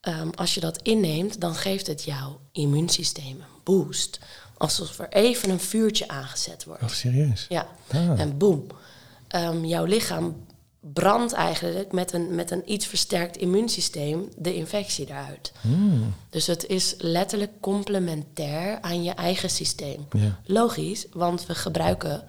ehm, 0.00 0.28
als 0.34 0.54
je 0.54 0.60
dat 0.60 0.82
inneemt, 0.82 1.40
dan 1.40 1.54
geeft 1.54 1.86
het 1.86 2.04
jouw 2.04 2.40
immuunsysteem 2.52 3.40
een 3.40 3.60
boost. 3.62 4.18
Alsof 4.56 4.98
er 4.98 5.08
even 5.08 5.50
een 5.50 5.60
vuurtje 5.60 6.08
aangezet 6.08 6.64
wordt. 6.64 6.82
Oh, 6.82 6.88
serieus? 6.88 7.46
Ja, 7.48 7.66
Ah. 7.92 8.20
en 8.20 8.38
boem. 8.38 8.66
Ehm, 9.28 9.64
jouw 9.64 9.84
lichaam 9.84 10.46
brandt 10.92 11.32
eigenlijk 11.32 11.92
met 11.92 12.12
een, 12.12 12.34
met 12.34 12.50
een 12.50 12.72
iets 12.72 12.86
versterkt 12.86 13.36
immuunsysteem 13.36 14.28
de 14.36 14.54
infectie 14.54 15.06
eruit. 15.06 15.52
Hmm. 15.60 16.14
Dus 16.30 16.46
het 16.46 16.66
is 16.66 16.94
letterlijk 16.98 17.52
complementair 17.60 18.80
aan 18.80 19.02
je 19.02 19.10
eigen 19.10 19.50
systeem. 19.50 20.06
Ja. 20.10 20.40
Logisch, 20.44 21.06
want 21.12 21.46
we 21.46 21.54
gebruiken 21.54 22.24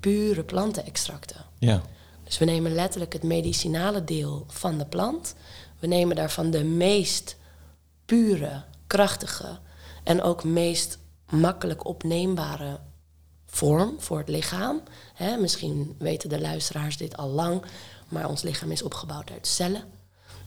pure 0.00 0.44
plantenextracten. 0.44 1.44
Ja. 1.58 1.82
Dus 2.24 2.38
we 2.38 2.44
nemen 2.44 2.74
letterlijk 2.74 3.12
het 3.12 3.22
medicinale 3.22 4.04
deel 4.04 4.44
van 4.48 4.78
de 4.78 4.86
plant. 4.86 5.34
We 5.78 5.86
nemen 5.86 6.16
daarvan 6.16 6.50
de 6.50 6.64
meest 6.64 7.36
pure, 8.04 8.62
krachtige 8.86 9.58
en 10.04 10.22
ook 10.22 10.44
meest 10.44 10.98
makkelijk 11.30 11.86
opneembare 11.86 12.80
vorm 13.50 13.94
voor 13.98 14.18
het 14.18 14.28
lichaam. 14.28 14.82
Misschien 15.40 15.94
weten 15.98 16.28
de 16.28 16.40
luisteraars 16.40 16.96
dit 16.96 17.16
al 17.16 17.28
lang, 17.28 17.62
maar 18.08 18.28
ons 18.28 18.42
lichaam 18.42 18.70
is 18.70 18.82
opgebouwd 18.82 19.30
uit 19.30 19.46
cellen. 19.46 19.84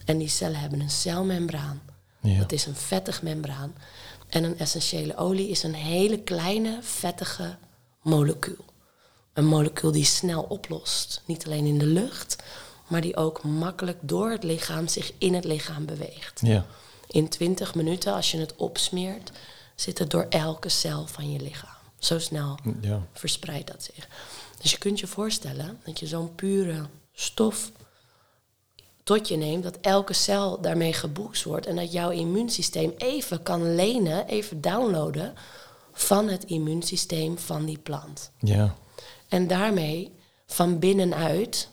En 0.04 0.18
die 0.18 0.28
cellen 0.28 0.60
hebben 0.60 0.80
een 0.80 0.90
celmembraan. 0.90 1.82
Ja. 2.20 2.38
Dat 2.38 2.52
is 2.52 2.66
een 2.66 2.76
vettig 2.76 3.22
membraan. 3.22 3.74
En 4.28 4.44
een 4.44 4.58
essentiële 4.58 5.16
olie 5.16 5.48
is 5.48 5.62
een 5.62 5.74
hele 5.74 6.18
kleine, 6.18 6.78
vettige 6.80 7.56
molecuul. 8.02 8.64
een 9.32 9.46
molecuul 9.46 9.92
die 9.92 10.04
snel 10.04 10.42
oplost. 10.42 11.22
Niet 11.24 11.46
alleen 11.46 11.66
in 11.66 11.78
de 11.78 11.86
lucht, 11.86 12.36
maar 12.86 13.00
die 13.00 13.16
ook 13.16 13.42
makkelijk 13.42 13.98
door 14.00 14.30
het 14.30 14.42
lichaam 14.42 14.88
zich 14.88 15.12
in 15.18 15.34
het 15.34 15.44
lichaam 15.44 15.86
beweegt. 15.86 16.40
Ja. 16.42 16.66
In 17.06 17.28
20 17.28 17.74
minuten, 17.74 18.14
als 18.14 18.30
je 18.30 18.38
het 18.38 18.56
opsmeert, 18.56 19.30
zit 19.74 19.98
het 19.98 20.10
door 20.10 20.26
elke 20.28 20.68
cel 20.68 21.06
van 21.06 21.32
je 21.32 21.40
lichaam. 21.40 21.71
Zo 22.02 22.18
snel 22.18 22.58
Ja. 22.80 23.06
verspreidt 23.12 23.66
dat 23.66 23.82
zich. 23.82 24.08
Dus 24.60 24.70
je 24.70 24.78
kunt 24.78 25.00
je 25.00 25.06
voorstellen 25.06 25.80
dat 25.84 25.98
je 25.98 26.06
zo'n 26.06 26.34
pure 26.34 26.86
stof 27.12 27.70
tot 29.02 29.28
je 29.28 29.36
neemt, 29.36 29.62
dat 29.62 29.78
elke 29.80 30.12
cel 30.12 30.60
daarmee 30.60 30.92
geboost 30.92 31.44
wordt 31.44 31.66
en 31.66 31.76
dat 31.76 31.92
jouw 31.92 32.10
immuunsysteem 32.10 32.92
even 32.96 33.42
kan 33.42 33.74
lenen, 33.74 34.26
even 34.26 34.60
downloaden 34.60 35.34
van 35.92 36.28
het 36.28 36.44
immuunsysteem 36.44 37.38
van 37.38 37.64
die 37.64 37.78
plant. 37.78 38.30
Ja. 38.38 38.74
En 39.28 39.46
daarmee 39.46 40.12
van 40.46 40.78
binnenuit, 40.78 41.68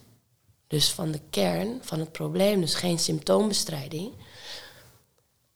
dus 0.68 0.92
van 0.92 1.12
de 1.12 1.22
kern 1.30 1.80
van 1.82 2.00
het 2.00 2.12
probleem, 2.12 2.62
dus 2.62 2.76
geen 2.76 3.00
symptoombestrijding, 3.00 4.12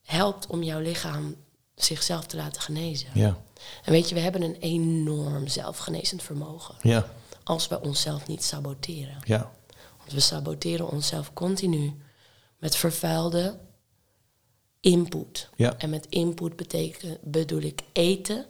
helpt 0.03 0.47
om 0.47 0.63
jouw 0.63 0.79
lichaam 0.79 1.35
zichzelf 1.75 2.25
te 2.25 2.37
laten 2.37 2.61
genezen. 2.61 3.09
Ja. 3.13 3.37
En 3.83 3.91
weet 3.91 4.09
je, 4.09 4.15
we 4.15 4.21
hebben 4.21 4.41
een 4.41 4.57
enorm 4.59 5.47
zelfgenezend 5.47 6.23
vermogen. 6.23 6.75
Ja. 6.81 7.09
Als 7.43 7.67
we 7.67 7.81
onszelf 7.81 8.27
niet 8.27 8.43
saboteren. 8.43 9.17
Ja. 9.23 9.51
Want 9.97 10.11
we 10.11 10.19
saboteren 10.19 10.89
onszelf 10.89 11.33
continu 11.33 11.93
met 12.57 12.75
vervuilde 12.75 13.59
input. 14.79 15.49
Ja. 15.55 15.77
En 15.77 15.89
met 15.89 16.05
input 16.09 16.55
betekent, 16.55 17.17
bedoel 17.21 17.61
ik 17.61 17.81
eten, 17.91 18.45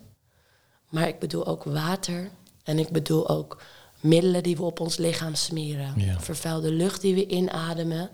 maar 0.90 1.08
ik 1.08 1.20
bedoel 1.20 1.46
ook 1.46 1.64
water 1.64 2.32
en 2.64 2.80
ik 2.80 2.90
bedoel 2.90 3.30
ook 3.30 3.62
middelen 4.00 4.44
die 4.44 4.56
we 4.56 4.64
op 4.64 4.80
ons 4.80 4.98
lichaam 4.98 5.36
smeren. 5.36 5.94
Ja. 5.98 6.20
Vervuilde 6.20 6.72
lucht 6.72 7.02
die 7.02 7.16
we 7.16 7.28
inademen, 7.28 8.10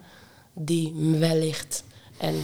die 0.53 0.93
wellicht 0.95 1.83
en 2.17 2.35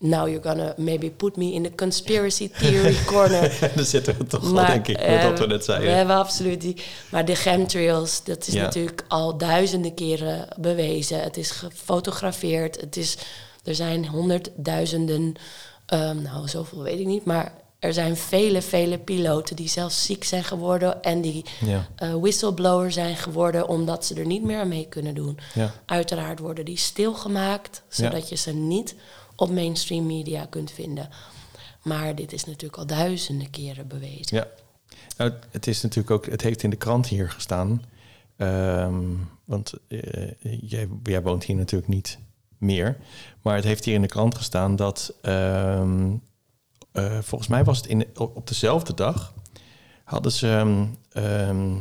now 0.00 0.28
you're 0.28 0.42
gonna 0.48 0.74
maybe 0.76 1.10
put 1.10 1.36
me 1.36 1.52
in 1.52 1.62
the 1.62 1.74
conspiracy 1.74 2.48
theory 2.48 2.96
corner. 3.06 3.56
Daar 3.74 3.84
zitten 3.84 4.16
we 4.18 4.26
toch 4.26 4.42
al, 4.44 4.52
Maar, 4.52 4.66
denk 4.66 4.88
ik, 4.88 5.06
met 5.08 5.22
wat 5.22 5.38
we 5.38 5.46
net 5.46 5.56
We 5.58 5.62
zeiden. 5.64 5.96
hebben 5.96 6.16
absoluut 6.16 6.60
die. 6.60 6.76
Maar 7.10 7.24
de 7.24 7.34
chemtrails, 7.34 8.24
dat 8.24 8.46
is 8.46 8.54
Ja. 8.54 8.62
natuurlijk 8.62 9.04
al 9.08 9.36
duizenden 9.38 9.94
keren 9.94 10.48
bewezen. 10.60 11.20
Het 11.22 11.36
is 11.36 11.50
gefotografeerd. 11.50 12.80
Het 12.80 12.96
is, 12.96 13.16
er 13.64 13.74
zijn 13.74 14.06
honderdduizenden, 14.08 15.34
ehm, 15.86 16.22
nou 16.22 16.48
zoveel 16.48 16.82
weet 16.82 17.00
ik 17.00 17.06
niet, 17.06 17.24
maar 17.24 17.52
er 17.78 17.92
zijn 17.92 18.16
vele, 18.16 18.62
vele 18.62 18.98
piloten 18.98 19.56
die 19.56 19.68
zelfs 19.68 20.04
ziek 20.04 20.24
zijn 20.24 20.44
geworden 20.44 21.02
en 21.02 21.20
die 21.20 21.44
Ja. 21.66 21.86
eh, 21.96 22.14
whistleblower 22.14 22.92
zijn 22.92 23.16
geworden 23.16 23.68
omdat 23.68 24.04
ze 24.04 24.14
er 24.14 24.26
niet 24.26 24.42
meer 24.42 24.58
aan 24.60 24.68
mee 24.68 24.86
kunnen 24.88 25.14
doen. 25.14 25.38
Ja. 25.54 25.72
Uiteraard 25.86 26.38
worden 26.38 26.64
die 26.64 26.76
stilgemaakt, 26.78 27.82
zodat 27.88 28.28
je 28.28 28.36
ze 28.36 28.52
niet 28.54 28.94
op 29.40 29.50
mainstream 29.50 30.06
media 30.06 30.46
kunt 30.46 30.70
vinden. 30.70 31.08
Maar 31.82 32.14
dit 32.14 32.32
is 32.32 32.44
natuurlijk 32.44 32.78
al 32.78 32.86
duizenden 32.86 33.50
keren 33.50 33.88
bewezen. 33.88 34.36
Ja. 34.36 34.46
Nou, 35.16 35.32
het 35.50 35.66
is 35.66 35.82
natuurlijk 35.82 36.10
ook, 36.10 36.26
het 36.26 36.42
heeft 36.42 36.62
in 36.62 36.70
de 36.70 36.76
krant 36.76 37.06
hier 37.06 37.30
gestaan. 37.30 37.82
Ehm, 38.36 39.04
want 39.44 39.72
eh, 39.88 40.30
jij, 40.60 40.88
woont 41.22 41.44
hier 41.44 41.56
natuurlijk 41.56 41.90
niet 41.90 42.18
meer. 42.58 42.96
Maar 43.42 43.54
het 43.54 43.64
heeft 43.64 43.84
hier 43.84 43.94
in 43.94 44.02
de 44.02 44.06
krant 44.06 44.34
gestaan 44.34 44.76
dat 44.76 45.14
ehm, 45.22 46.14
eh, 46.92 47.18
volgens 47.20 47.50
mij 47.50 47.64
was 47.64 47.76
het 47.76 47.86
in, 47.86 48.06
op 48.16 48.46
dezelfde 48.46 48.94
dag 48.94 49.34
hadden 50.04 50.32
ze 50.32 50.86
ehm, 51.12 51.76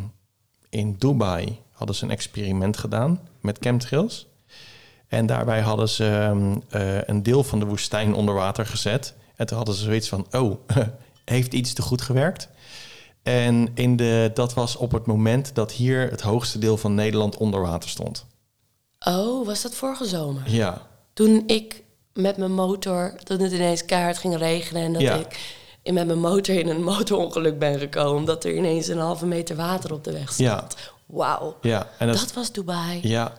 in 0.70 0.96
Dubai 0.98 1.60
hadden 1.72 1.96
ze 1.96 2.04
een 2.04 2.12
experiment 2.12 2.78
gedaan 2.78 3.20
met 3.42 3.58
chemtrails. 3.62 4.28
En 5.08 5.26
daarbij 5.26 5.62
hadden 5.62 5.90
ze 5.90 6.06
ehm, 6.10 6.56
eh, 6.70 7.02
een 7.04 7.24
deel 7.24 7.44
van 7.44 7.60
de 7.60 7.66
woestijn 7.66 8.14
onder 8.14 8.34
water 8.36 8.66
gezet. 8.66 9.14
En 9.36 9.46
toen 9.46 9.58
hadden 9.58 9.76
ze 9.76 9.84
zoiets 9.84 10.10
van, 10.10 10.28
oh, 10.32 10.58
heeft 11.26 11.54
iets 11.54 11.74
te 11.74 11.82
goed 11.82 12.02
gewerkt? 12.02 12.50
En 13.24 13.70
in 13.74 13.96
de, 13.96 14.32
dat 14.34 14.54
was 14.54 14.76
op 14.76 14.92
het 14.92 15.06
moment 15.06 15.56
dat 15.56 15.72
hier 15.72 16.10
het 16.10 16.22
hoogste 16.22 16.60
deel 16.60 16.78
van 16.78 16.96
Nederland 16.96 17.38
onder 17.38 17.62
water 17.62 17.90
stond. 17.90 18.26
Oh, 19.08 19.46
was 19.46 19.62
dat 19.62 19.76
vorige 19.76 20.06
zomer? 20.06 20.42
Ja, 20.46 20.82
Toen 21.14 21.44
ik 21.48 21.84
met 22.14 22.38
mijn 22.38 22.54
motor, 22.54 23.16
toen 23.24 23.40
het 23.40 23.52
ineens 23.52 23.86
keihard 23.86 24.18
ging 24.18 24.38
regenen 24.38 24.82
en 24.84 24.94
dat 24.94 25.02
Ja. 25.02 25.14
ik 25.16 25.94
met 25.94 26.06
mijn 26.08 26.20
motor 26.20 26.56
in 26.56 26.68
een 26.68 26.84
motorongeluk 26.94 27.60
ben 27.60 27.80
gekomen, 27.80 28.16
omdat 28.18 28.44
er 28.44 28.56
ineens 28.56 28.88
een 28.88 28.98
halve 29.00 29.26
meter 29.26 29.56
water 29.56 29.94
op 29.94 30.04
de 30.04 30.12
weg 30.12 30.34
stond. 30.34 30.38
Ja. 30.50 30.68
Wauw. 31.06 31.56
ja. 31.62 31.88
En 32.00 32.08
dat, 32.08 32.18
Dat 32.20 32.34
was 32.34 32.52
Dubai. 32.52 33.00
ja, 33.04 33.34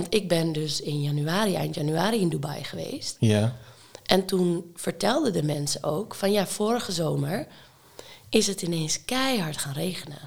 Want 0.00 0.14
ik 0.14 0.28
ben 0.28 0.52
dus 0.52 0.80
in 0.80 1.02
januari, 1.02 1.54
eind 1.54 1.74
januari 1.74 2.20
in 2.20 2.28
Dubai 2.28 2.64
geweest. 2.64 3.16
ja, 3.20 3.56
En 4.06 4.24
toen 4.24 4.70
vertelden 4.74 5.32
de 5.32 5.42
mensen 5.42 5.82
ook 5.84 6.14
van 6.14 6.32
ja, 6.32 6.46
vorige 6.46 6.92
zomer 6.92 7.46
is 8.28 8.46
het 8.46 8.62
ineens 8.62 9.04
keihard 9.04 9.56
gaan 9.56 9.72
regenen. 9.72 10.18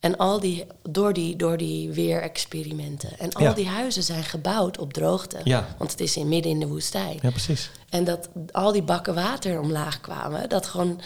En 0.00 0.16
al 0.16 0.40
die, 0.40 0.64
door 0.88 1.12
die, 1.12 1.36
door 1.36 1.56
die 1.56 1.90
weerexperimenten. 1.90 3.18
En 3.18 3.32
al 3.32 3.42
Ja. 3.42 3.52
die 3.52 3.66
huizen 3.68 4.02
zijn 4.02 4.24
gebouwd 4.24 4.78
op 4.78 4.92
droogte. 4.92 5.40
Ja. 5.44 5.74
Want 5.78 5.90
het 5.90 6.00
is 6.00 6.16
in 6.16 6.28
midden 6.28 6.52
in 6.52 6.60
de 6.60 6.66
woestijn. 6.68 7.18
ja, 7.22 7.30
precies. 7.30 7.70
En 7.88 8.04
dat 8.04 8.28
al 8.52 8.72
die 8.72 8.82
bakken 8.82 9.14
water 9.14 9.60
omlaag 9.60 10.00
kwamen. 10.00 10.48
Dat 10.48 10.66
gewoon. 10.66 11.00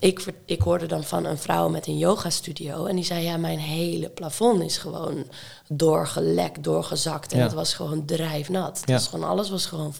Ik, 0.00 0.24
ik 0.44 0.60
hoorde 0.62 0.86
dan 0.86 1.04
van 1.04 1.24
een 1.24 1.38
vrouw 1.38 1.68
met 1.68 1.86
een 1.86 1.98
yogastudio. 1.98 2.86
En 2.86 2.96
die 2.96 3.04
zei: 3.04 3.24
Ja, 3.24 3.36
mijn 3.36 3.58
hele 3.58 4.08
plafond 4.08 4.62
is 4.62 4.78
gewoon 4.78 5.24
doorgelekt, 5.68 6.64
doorgezakt. 6.64 7.32
En 7.32 7.38
Ja. 7.38 7.44
het 7.44 7.52
was 7.52 7.74
gewoon 7.74 8.04
drijfnat. 8.04 8.82
Ja. 8.84 8.96
Dus 8.96 9.06
gewoon, 9.06 9.28
alles 9.28 9.50
was 9.50 9.66
gewoon 9.66 9.94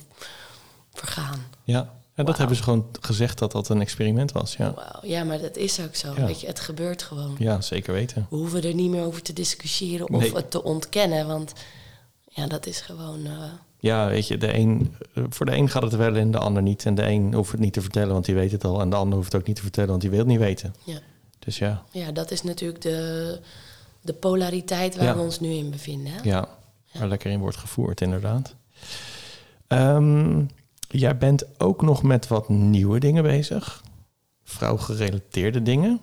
vergaan. 0.93 1.47
Ja, 1.65 1.93
en 2.15 2.25
dat 2.25 2.39
hebben 2.39 2.57
ze 2.57 2.63
gewoon 2.63 2.87
gezegd 3.01 3.39
dat 3.39 3.53
dat 3.53 3.69
een 3.69 3.81
experiment 3.81 4.33
was. 4.33 4.57
Ja. 4.57 4.75
Ja, 5.03 5.25
maar 5.25 5.41
dat 5.41 5.57
is 5.57 5.81
ook 5.81 5.95
zo. 5.95 6.13
Ja. 6.17 6.25
Weet 6.27 6.41
je, 6.41 6.47
het 6.47 6.61
gebeurt 6.61 7.03
gewoon. 7.03 7.35
ja 7.39 7.61
zeker 7.61 7.93
weten. 7.93 8.27
We 8.31 8.37
hoeven 8.37 8.63
er 8.63 8.75
niet 8.75 8.91
meer 8.91 9.05
over 9.05 9.23
te 9.23 9.33
discussiëren 9.33 10.09
of 10.09 10.21
Nee. 10.21 10.35
het 10.35 10.51
te 10.51 10.63
ontkennen. 10.63 11.27
Want 11.27 11.53
ja, 12.39 12.47
dat 12.47 12.67
is 12.67 12.81
gewoon. 12.81 13.27
eh, 13.27 13.43
Ja, 13.79 14.09
weet 14.09 14.29
je, 14.29 14.37
de 14.39 14.55
een, 14.55 14.95
eh, 15.15 15.25
voor 15.29 15.47
de 15.47 15.57
een 15.57 15.69
gaat 15.69 15.83
het 15.83 15.95
wel 15.97 16.15
en 16.17 16.31
de 16.31 16.39
ander 16.39 16.63
niet. 16.63 16.85
En 16.87 16.95
de 16.95 17.07
een 17.07 17.35
hoeft 17.35 17.51
het 17.51 17.61
niet 17.61 17.73
te 17.73 17.81
vertellen, 17.81 18.13
want 18.13 18.25
die 18.25 18.35
weet 18.35 18.53
het 18.53 18.65
al. 18.65 18.81
En 18.81 18.91
de 18.91 18.97
ander 18.97 19.19
hoeft 19.19 19.33
het 19.33 19.41
ook 19.41 19.47
niet 19.47 19.57
te 19.57 19.63
vertellen, 19.63 19.89
want 19.91 20.01
die 20.01 20.11
wil 20.11 20.19
het 20.19 20.29
niet 20.29 20.39
weten. 20.39 20.75
ja. 20.85 20.99
Dus 21.39 21.59
ja, 21.59 21.83
ja, 21.91 22.13
dat 22.13 22.31
is 22.31 22.43
natuurlijk 22.43 22.81
de, 22.83 23.41
de 24.01 24.13
polariteit 24.13 24.97
waar 24.97 25.05
Ja. 25.05 25.15
we 25.17 25.21
ons 25.21 25.41
nu 25.41 25.49
in 25.53 25.71
bevinden. 25.71 26.13
Hè? 26.13 26.19
ja, 26.23 26.49
waar 26.93 27.09
lekker 27.09 27.31
in 27.31 27.39
wordt 27.41 27.57
gevoerd, 27.57 28.01
inderdaad. 28.01 28.55
Ehm, 29.67 30.45
jij 30.89 31.19
bent 31.19 31.45
ook 31.61 31.83
nog 31.83 32.03
met 32.03 32.29
wat 32.29 32.49
nieuwe 32.49 32.99
dingen 32.99 33.23
bezig. 33.23 33.83
Vrouwgerelateerde 34.45 35.63
dingen. 35.63 36.01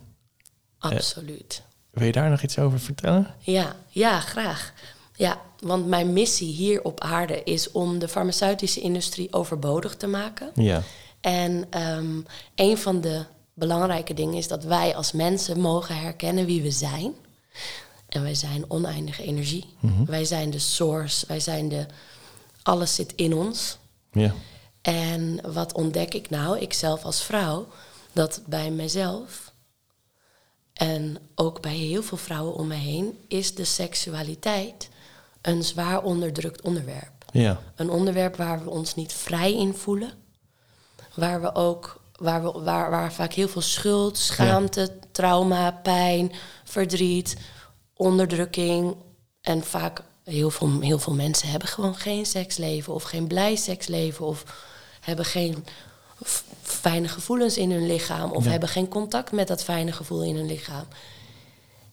Absoluut. 0.79 1.61
Wil 1.91 2.05
je 2.05 2.11
daar 2.11 2.29
nog 2.29 2.41
iets 2.41 2.59
over 2.59 2.79
vertellen? 2.79 3.27
Ja, 3.39 3.75
ja, 3.89 4.19
graag. 4.19 4.73
Ja, 5.15 5.41
want 5.65 5.85
mijn 5.85 6.13
missie 6.13 6.53
hier 6.53 6.83
op 6.83 6.99
aarde 6.99 7.43
is 7.43 7.71
om 7.71 7.99
de 7.99 8.07
farmaceutische 8.07 8.81
industrie 8.81 9.33
overbodig 9.33 9.95
te 9.95 10.07
maken. 10.07 10.51
Ja, 10.55 10.83
En 11.21 11.67
ehm, 11.69 12.21
een 12.55 12.77
van 12.77 13.01
de 13.01 13.25
belangrijke 13.53 14.13
dingen 14.13 14.33
is 14.33 14.47
dat 14.47 14.63
wij 14.63 14.95
als 14.95 15.11
mensen 15.11 15.59
mogen 15.59 15.97
herkennen 15.97 16.45
wie 16.45 16.61
we 16.61 16.71
zijn. 16.71 17.13
En 18.07 18.21
wij 18.21 18.35
zijn 18.35 18.65
oneindige 18.67 19.23
energie. 19.23 19.65
Wij 20.05 20.25
zijn 20.25 20.49
de 20.49 20.59
source. 20.59 21.25
Wij 21.27 21.39
zijn 21.39 21.69
de. 21.69 21.85
Alles 22.63 22.95
zit 22.95 23.13
in 23.15 23.33
ons. 23.33 23.77
ja, 24.11 24.33
En 24.81 25.39
wat 25.53 25.73
ontdek 25.73 26.13
ik 26.13 26.29
nou, 26.29 26.59
ikzelf 26.59 27.03
als 27.03 27.23
vrouw, 27.23 27.67
dat 28.13 28.41
bij 28.45 28.71
mezelf 28.71 29.53
en 30.73 31.17
ook 31.35 31.61
bij 31.61 31.75
heel 31.75 32.03
veel 32.03 32.17
vrouwen 32.17 32.55
om 32.55 32.67
me 32.67 32.75
heen 32.75 33.17
is 33.27 33.55
de 33.55 33.63
seksualiteit 33.63 34.89
een 35.45 35.63
zwaar 35.63 36.03
onderdrukt 36.03 36.61
onderwerp. 36.61 37.11
ja, 37.31 37.59
Een 37.75 37.89
onderwerp 37.89 38.35
waar 38.35 38.63
we 38.63 38.69
ons 38.69 38.95
niet 38.95 39.13
vrij 39.13 39.53
in 39.53 39.73
voelen. 39.73 40.11
Waar 41.13 41.41
we 41.41 41.55
ook 41.55 42.01
waar, 42.15 42.43
we, 42.43 42.51
waar, 42.61 42.89
waar 42.89 43.13
vaak 43.13 43.33
heel 43.33 43.47
veel 43.47 43.61
schuld, 43.61 44.17
schaamte, 44.17 44.97
trauma, 45.11 45.71
pijn, 45.71 46.31
verdriet, 46.63 47.37
onderdrukking. 47.93 48.95
En 49.41 49.63
vaak 49.63 50.01
heel 50.23 50.49
veel, 50.49 50.79
heel 50.79 50.99
veel 50.99 51.13
mensen 51.13 51.49
hebben 51.49 51.67
gewoon 51.69 51.95
geen 51.95 52.25
seksleven 52.25 52.93
of 52.93 53.03
geen 53.03 53.27
blij 53.27 53.55
seksleven 53.55 54.25
of 54.25 54.43
hebben 55.01 55.25
geen 55.25 55.65
fijne 56.61 57.07
gevoelens 57.07 57.57
in 57.57 57.71
hun 57.71 57.87
lichaam 57.87 58.31
of 58.31 58.43
Ja. 58.43 58.49
hebben 58.51 58.69
geen 58.69 58.87
contact 58.87 59.31
met 59.31 59.47
dat 59.47 59.63
fijne 59.63 59.91
gevoel 59.91 60.23
in 60.23 60.35
hun 60.35 60.45
lichaam. 60.45 60.85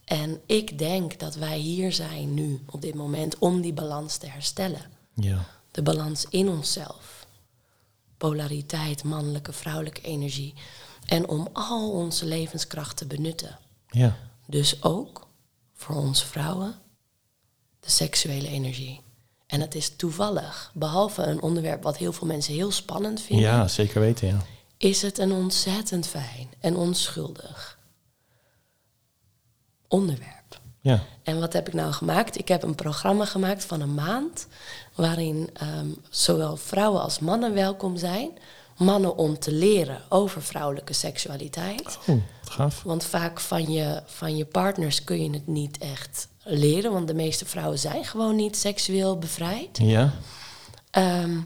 En 0.05 0.41
ik 0.45 0.77
denk 0.77 1.19
dat 1.19 1.35
wij 1.35 1.57
hier 1.57 1.91
zijn 1.93 2.33
nu 2.33 2.63
op 2.69 2.81
dit 2.81 2.95
moment 2.95 3.37
om 3.37 3.61
die 3.61 3.73
balans 3.73 4.17
te 4.17 4.27
herstellen 4.27 4.81
ja, 5.13 5.45
de 5.71 5.81
balans 5.81 6.25
in 6.29 6.49
onszelf. 6.49 7.27
Polariteit, 8.17 9.03
mannelijke, 9.03 9.53
vrouwelijke 9.53 10.01
energie. 10.01 10.53
En 11.05 11.27
om 11.27 11.47
al 11.53 11.91
onze 11.91 12.25
levenskracht 12.25 12.97
te 12.97 13.05
benutten. 13.05 13.59
ja, 13.89 14.17
Dus 14.47 14.83
ook 14.83 15.27
voor 15.73 15.95
ons 15.95 16.23
vrouwen 16.23 16.75
de 17.79 17.89
seksuele 17.89 18.47
energie. 18.47 19.01
En 19.47 19.61
het 19.61 19.75
is 19.75 19.95
toevallig, 19.95 20.71
behalve 20.73 21.23
een 21.23 21.41
onderwerp 21.41 21.83
wat 21.83 21.97
heel 21.97 22.13
veel 22.13 22.27
mensen 22.27 22.53
heel 22.53 22.71
spannend 22.71 23.21
vinden, 23.21 23.45
Ja, 23.45 23.67
zeker 23.67 23.99
weten, 24.01 24.27
ja. 24.27 24.41
is 24.77 25.01
het 25.01 25.17
een 25.17 25.31
ontzettend 25.31 26.07
fijn 26.07 26.49
en 26.59 26.75
onschuldig 26.75 27.72
onderwerp. 29.93 30.31
Ja, 30.81 31.03
En 31.23 31.39
wat 31.39 31.53
heb 31.53 31.67
ik 31.67 31.73
nou 31.73 31.91
gemaakt? 31.91 32.37
Ik 32.37 32.47
heb 32.47 32.63
een 32.63 32.75
programma 32.75 33.25
gemaakt 33.25 33.65
van 33.65 33.81
een 33.81 33.93
maand. 33.93 34.47
waarin 34.95 35.49
ehm, 35.53 35.87
zowel 36.09 36.55
vrouwen 36.55 37.01
als 37.01 37.19
mannen 37.19 37.53
welkom 37.53 37.97
zijn. 37.97 38.29
Mannen 38.77 39.17
om 39.17 39.39
te 39.39 39.51
leren 39.51 40.01
over 40.09 40.41
vrouwelijke 40.41 40.93
seksualiteit. 40.93 41.97
oh, 42.07 42.15
gaaf. 42.43 42.83
Want 42.83 43.03
vaak 43.03 43.39
van 43.39 43.71
je, 43.71 44.01
van 44.05 44.37
je 44.37 44.45
partners 44.45 45.03
kun 45.03 45.23
je 45.23 45.29
het 45.29 45.47
niet 45.47 45.77
echt 45.77 46.27
leren. 46.43 46.91
Want 46.91 47.07
de 47.07 47.13
meeste 47.13 47.45
vrouwen 47.45 47.79
zijn 47.79 48.05
gewoon 48.05 48.35
niet 48.35 48.57
seksueel 48.57 49.17
bevrijd. 49.17 49.77
Ja, 49.81 50.13
Ehm, 50.91 51.37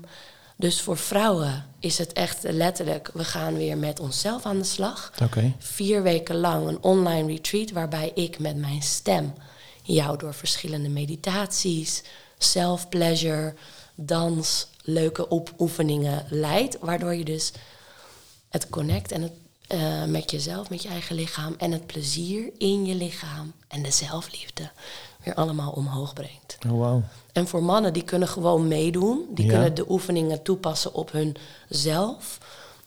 dus 0.56 0.82
voor 0.82 0.98
vrouwen 0.98 1.66
is 1.88 1.98
het 1.98 2.14
echt 2.14 2.44
letterlijk... 2.44 3.10
we 3.14 3.24
gaan 3.24 3.58
weer 3.58 3.78
met 3.78 4.00
onszelf 4.00 4.46
aan 4.46 4.58
de 4.58 4.64
slag 4.64 5.12
vier 5.60 6.04
weken 6.04 6.36
lang 6.36 6.68
een 6.68 6.84
online 6.84 7.28
retreat 7.28 7.72
waarbij 7.72 8.12
ik 8.16 8.40
met 8.40 8.56
mijn 8.56 8.82
stem 8.82 9.34
jou 9.84 10.18
door 10.18 10.34
verschillende 10.34 10.90
meditaties, 10.90 12.04
self-pleasure, 12.38 13.54
dans, 13.96 14.68
leuke 14.82 15.28
oefeningen 15.60 16.26
leid. 16.30 16.78
Waardoor 16.80 17.16
je 17.16 17.26
dus 17.26 17.52
het 18.50 18.70
connect 18.70 19.12
en 19.12 19.22
het, 19.22 19.34
eh, 19.68 20.04
met 20.04 20.32
jezelf, 20.32 20.70
met 20.70 20.84
je 20.84 20.90
eigen 20.90 21.16
lichaam 21.16 21.56
en 21.58 21.72
het 21.72 21.86
plezier 21.86 22.52
in 22.58 22.86
je 22.86 22.96
lichaam 22.96 23.54
en 23.68 23.84
de 23.84 23.92
zelfliefde 23.92 24.72
weer 25.28 25.36
allemaal 25.36 25.72
omhoog 25.72 26.14
brengt. 26.14 26.58
Oh, 26.70 26.80
wauw. 26.80 27.02
En 27.32 27.48
voor 27.48 27.64
mannen, 27.64 27.94
die 27.94 28.04
kunnen 28.04 28.28
gewoon 28.28 28.68
meedoen. 28.68 29.26
Die 29.30 29.46
Ja. 29.46 29.52
kunnen 29.52 29.74
de 29.76 29.90
oefeningen 29.92 30.42
toepassen 30.44 30.94
op 30.94 31.12
hunzelf. 31.12 32.38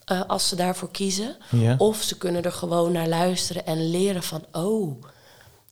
eh 0.04 0.22
als 0.26 0.48
ze 0.48 0.56
daarvoor 0.56 0.90
kiezen. 0.90 1.36
Ja. 1.50 1.74
Of 1.78 2.02
ze 2.02 2.18
kunnen 2.18 2.42
er 2.42 2.52
gewoon 2.52 2.92
naar 2.92 3.08
luisteren 3.08 3.66
en 3.66 3.90
leren 3.90 4.22
van... 4.22 4.44
oh, 4.52 5.02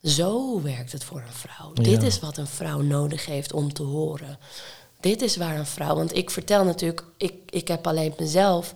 zo 0.03 0.63
werkt 0.63 0.93
het 0.93 1.05
voor 1.05 1.21
een 1.21 1.33
vrouw. 1.33 1.73
Dit 1.73 2.03
is 2.03 2.19
wat 2.21 2.37
een 2.37 2.47
vrouw 2.47 2.81
nodig 2.81 3.27
heeft 3.27 3.53
om 3.53 3.73
te 3.73 3.83
horen. 3.83 4.39
Dit 5.01 5.23
is 5.23 5.37
waar 5.37 5.57
een 5.59 5.67
vrouw... 5.67 5.95
Want 5.95 6.17
ik 6.17 6.31
vertel 6.31 6.65
natuurlijk... 6.65 7.05
Ik, 7.17 7.35
ik 7.51 7.69
heb 7.69 7.87
alleen 7.87 8.15
mezelf 8.19 8.75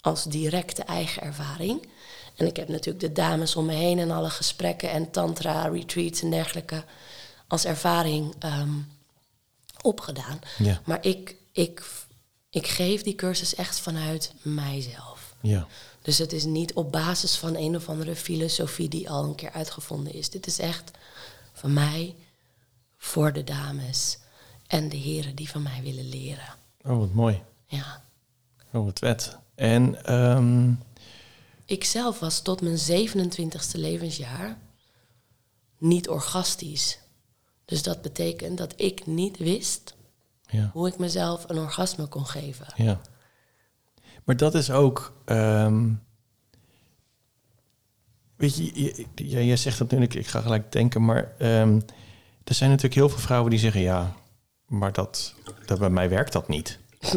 als 0.00 0.24
directe 0.24 0.82
eigen 0.82 1.22
ervaring. 1.22 1.88
En 2.36 2.46
ik 2.46 2.56
heb 2.56 2.68
natuurlijk 2.68 3.00
de 3.04 3.12
dames 3.12 3.56
om 3.56 3.66
me 3.66 3.72
heen... 3.74 3.98
en 3.98 4.10
alle 4.10 4.30
gesprekken 4.30 4.90
en 4.90 5.10
tantra, 5.10 5.62
retreats 5.66 6.22
en 6.22 6.30
dergelijke... 6.30 6.84
als 7.48 7.64
ervaring 7.64 8.34
ehm, 8.38 8.72
opgedaan. 9.82 10.38
Ja. 10.58 10.80
Maar 10.84 11.04
ik, 11.06 11.36
ik, 11.52 11.90
ik 12.50 12.66
geef 12.66 13.02
die 13.02 13.14
cursus 13.14 13.54
echt 13.54 13.80
vanuit 13.80 14.32
mijzelf. 14.42 15.34
Ja, 15.40 15.66
Dus 16.02 16.18
het 16.18 16.32
is 16.32 16.44
niet 16.44 16.72
op 16.74 16.92
basis 16.92 17.36
van 17.36 17.54
een 17.56 17.76
of 17.76 17.88
andere 17.88 18.16
filosofie 18.16 18.88
die 18.88 19.10
al 19.10 19.24
een 19.24 19.34
keer 19.34 19.52
uitgevonden 19.52 20.12
is. 20.14 20.30
Dit 20.30 20.46
is 20.46 20.58
echt 20.58 20.90
van 21.52 21.72
mij 21.72 22.14
voor 22.96 23.32
de 23.32 23.44
dames 23.44 24.18
en 24.66 24.88
de 24.88 24.96
heren 24.96 25.34
die 25.34 25.48
van 25.50 25.62
mij 25.62 25.80
willen 25.82 26.08
leren. 26.08 26.54
oh, 26.84 26.98
wat 26.98 27.12
mooi. 27.12 27.42
Ja. 27.66 28.04
Oh, 28.72 28.84
wat 28.84 28.98
vet. 28.98 29.36
En, 29.54 30.04
ehm, 30.04 30.72
Ik 31.64 31.84
zelf 31.84 32.18
was 32.18 32.40
tot 32.40 32.60
mijn 32.60 32.78
27ste 32.78 33.78
levensjaar 33.78 34.58
niet 35.78 36.08
orgastisch. 36.08 36.98
Dus 37.68 37.82
dat 37.82 38.02
betekent 38.02 38.58
dat 38.58 38.72
ik 38.76 39.06
niet 39.06 39.38
wist 39.38 39.94
ja, 40.46 40.70
hoe 40.72 40.88
ik 40.88 40.98
mezelf 40.98 41.44
een 41.48 41.58
orgasme 41.58 42.06
kon 42.06 42.26
geven. 42.26 42.66
ja. 42.76 43.00
Maar 44.24 44.36
dat 44.36 44.54
is 44.54 44.70
ook... 44.70 45.12
ehm, 45.24 45.92
weet 48.36 48.56
je, 48.56 49.06
jij 49.14 49.56
zegt 49.56 49.78
dat 49.78 49.90
nu, 49.90 50.02
ik, 50.02 50.14
ik 50.14 50.26
ga 50.26 50.40
gelijk 50.40 50.72
denken, 50.72 51.04
maar 51.04 51.34
ehm, 51.38 51.80
er 52.44 52.54
zijn 52.54 52.70
natuurlijk 52.70 52.94
heel 52.94 53.08
veel 53.08 53.18
vrouwen 53.18 53.50
die 53.50 53.58
zeggen, 53.58 53.80
ja, 53.80 54.14
maar 54.66 54.92
dat, 54.92 55.34
dat 55.66 55.78
bij 55.78 55.90
mij 55.90 56.08
werkt 56.08 56.32
dat 56.32 56.48
niet. 56.48 56.78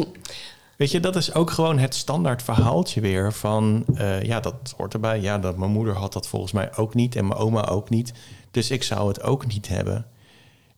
Weet 0.76 0.90
je, 0.90 1.00
dat 1.00 1.16
is 1.16 1.34
ook 1.34 1.50
gewoon 1.50 1.78
het 1.78 1.94
standaard 1.94 2.42
verhaaltje 2.42 3.00
weer 3.00 3.32
van, 3.32 3.84
eh, 3.94 4.22
ja, 4.22 4.40
dat 4.40 4.74
hoort 4.76 4.94
erbij. 4.94 5.20
Ja, 5.20 5.38
dat 5.38 5.56
mijn 5.56 5.70
moeder 5.70 5.94
had 5.94 6.12
dat 6.12 6.28
volgens 6.28 6.52
mij 6.52 6.76
ook 6.76 6.94
niet 6.94 7.16
en 7.16 7.26
mijn 7.26 7.40
oma 7.40 7.66
ook 7.66 7.90
niet. 7.90 8.12
Dus 8.50 8.70
ik 8.70 8.82
zou 8.82 9.08
het 9.08 9.22
ook 9.22 9.46
niet 9.46 9.68
hebben. 9.68 10.06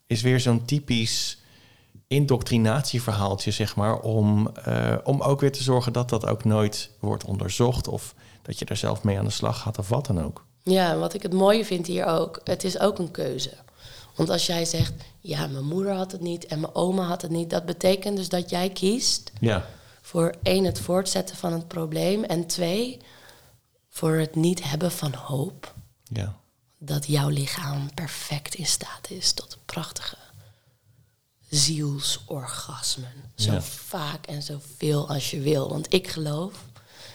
Is 0.06 0.22
weer 0.22 0.40
zo'n 0.40 0.64
typisch 0.64 1.38
indoctrinatieverhaaltje, 2.06 3.50
zeg 3.50 3.76
maar, 3.76 4.00
om, 4.00 4.48
eh, 4.48 4.96
om 5.04 5.20
ook 5.20 5.40
weer 5.40 5.52
te 5.52 5.62
zorgen 5.62 5.92
dat 5.92 6.08
dat 6.08 6.26
ook 6.26 6.44
nooit 6.44 6.90
wordt 6.98 7.24
onderzocht 7.24 7.88
of 7.88 8.14
dat 8.42 8.58
je 8.58 8.64
er 8.64 8.76
zelf 8.76 9.02
mee 9.02 9.18
aan 9.18 9.24
de 9.24 9.30
slag 9.30 9.60
gaat 9.60 9.78
of 9.78 9.88
wat 9.88 10.06
dan 10.06 10.24
ook. 10.24 10.44
Ja, 10.62 10.96
wat 10.96 11.14
ik 11.14 11.22
het 11.22 11.32
mooie 11.32 11.64
vind 11.64 11.86
hier 11.86 12.04
ook, 12.04 12.40
het 12.44 12.64
is 12.64 12.78
ook 12.78 12.98
een 12.98 13.10
keuze. 13.10 13.52
Want 14.14 14.30
als 14.30 14.46
jij 14.46 14.64
zegt, 14.64 14.92
ja, 15.20 15.46
mijn 15.46 15.64
moeder 15.64 15.92
had 15.92 16.12
het 16.12 16.20
niet 16.20 16.46
en 16.46 16.60
mijn 16.60 16.74
oma 16.74 17.02
had 17.02 17.22
het 17.22 17.30
niet, 17.30 17.50
dat 17.50 17.64
betekent 17.64 18.16
dus 18.16 18.28
dat 18.28 18.50
jij 18.50 18.70
kiest 18.70 19.32
Ja, 19.40 19.66
voor 20.02 20.34
één, 20.42 20.64
het 20.64 20.80
voortzetten 20.80 21.36
van 21.36 21.52
het 21.52 21.68
probleem 21.68 22.24
en 22.24 22.46
twee, 22.46 23.00
voor 23.88 24.12
het 24.12 24.34
niet 24.34 24.70
hebben 24.70 24.90
van 24.90 25.14
hoop 25.14 25.74
ja, 26.02 26.36
dat 26.78 27.06
jouw 27.06 27.28
lichaam 27.28 27.94
perfect 27.94 28.54
in 28.54 28.66
staat 28.66 29.10
is 29.10 29.32
tot 29.32 29.58
prachtige 29.66 30.16
zielsorgasmen. 31.50 33.12
Zo 33.34 33.52
Ja. 33.52 33.62
vaak 33.62 34.26
en 34.26 34.42
zoveel 34.42 35.08
als 35.08 35.30
je 35.30 35.40
wil. 35.40 35.68
Want 35.68 35.92
ik 35.92 36.08
geloof, 36.08 36.52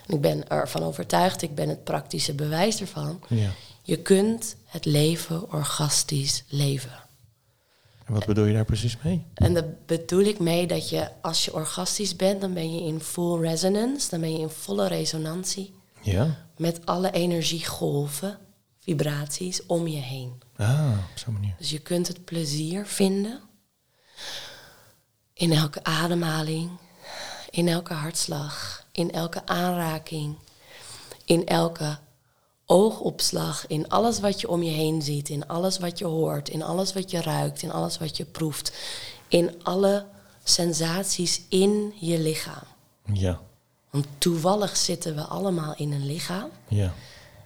en 0.07 0.15
ik 0.15 0.21
ben 0.21 0.49
ervan 0.49 0.83
overtuigd, 0.83 1.41
ik 1.41 1.55
ben 1.55 1.69
het 1.69 1.83
praktische 1.83 2.33
bewijs 2.33 2.79
ervan. 2.81 3.21
ja. 3.29 3.51
Je 3.83 3.97
kunt 4.01 4.55
het 4.65 4.85
leven 4.85 5.51
orgastisch 5.51 6.43
leven. 6.47 6.91
En 8.05 8.13
wat 8.13 8.25
bedoel 8.25 8.45
je 8.45 8.53
daar 8.53 8.65
precies 8.65 8.97
mee? 9.03 9.25
En 9.33 9.53
daar 9.53 9.65
bedoel 9.85 10.21
ik 10.23 10.39
mee 10.39 10.67
dat 10.67 10.89
je, 10.89 11.11
als 11.21 11.45
je 11.45 11.53
orgastisch 11.53 12.15
bent, 12.15 12.41
dan 12.41 12.53
ben 12.53 12.73
je 12.75 12.81
in 12.81 12.99
full 13.01 13.39
resonance, 13.39 14.09
dan 14.09 14.19
ben 14.19 14.31
je 14.33 14.39
in 14.39 14.49
volle 14.49 14.87
resonantie 14.87 15.73
Ja, 16.01 16.45
met 16.57 16.85
alle 16.85 17.11
energiegolven, 17.11 18.37
vibraties 18.89 19.65
om 19.65 19.87
je 19.87 19.99
heen. 19.99 20.41
ah, 20.57 20.97
op 21.11 21.17
zo'n 21.17 21.33
manier. 21.33 21.53
Dus 21.57 21.69
je 21.69 21.79
kunt 21.79 22.07
het 22.07 22.25
plezier 22.25 22.85
vinden 22.85 23.39
in 25.33 25.51
elke 25.51 25.83
ademhaling, 25.83 26.69
in 27.49 27.67
elke 27.67 27.93
hartslag, 27.93 28.85
in 28.91 29.11
elke 29.11 29.45
aanraking, 29.45 30.35
in 31.25 31.45
elke 31.45 31.97
oogopslag, 32.65 33.67
in 33.67 33.89
alles 33.89 34.19
wat 34.19 34.41
je 34.41 34.49
om 34.49 34.63
je 34.63 34.71
heen 34.71 35.01
ziet, 35.01 35.29
in 35.29 35.47
alles 35.47 35.77
wat 35.77 35.97
je 35.99 36.05
hoort, 36.05 36.49
in 36.49 36.63
alles 36.63 36.93
wat 36.93 37.11
je 37.11 37.21
ruikt, 37.21 37.61
in 37.61 37.71
alles 37.71 37.97
wat 37.97 38.17
je 38.17 38.25
proeft, 38.25 38.71
in 39.27 39.63
alle 39.63 40.05
sensaties 40.43 41.41
in 41.49 41.93
je 41.99 42.19
lichaam. 42.19 42.63
Ja, 43.13 43.41
Want 43.89 44.05
toevallig 44.17 44.77
zitten 44.77 45.15
we 45.15 45.21
allemaal 45.21 45.73
in 45.75 45.91
een 45.91 46.05
lichaam. 46.05 46.49
ja, 46.67 46.93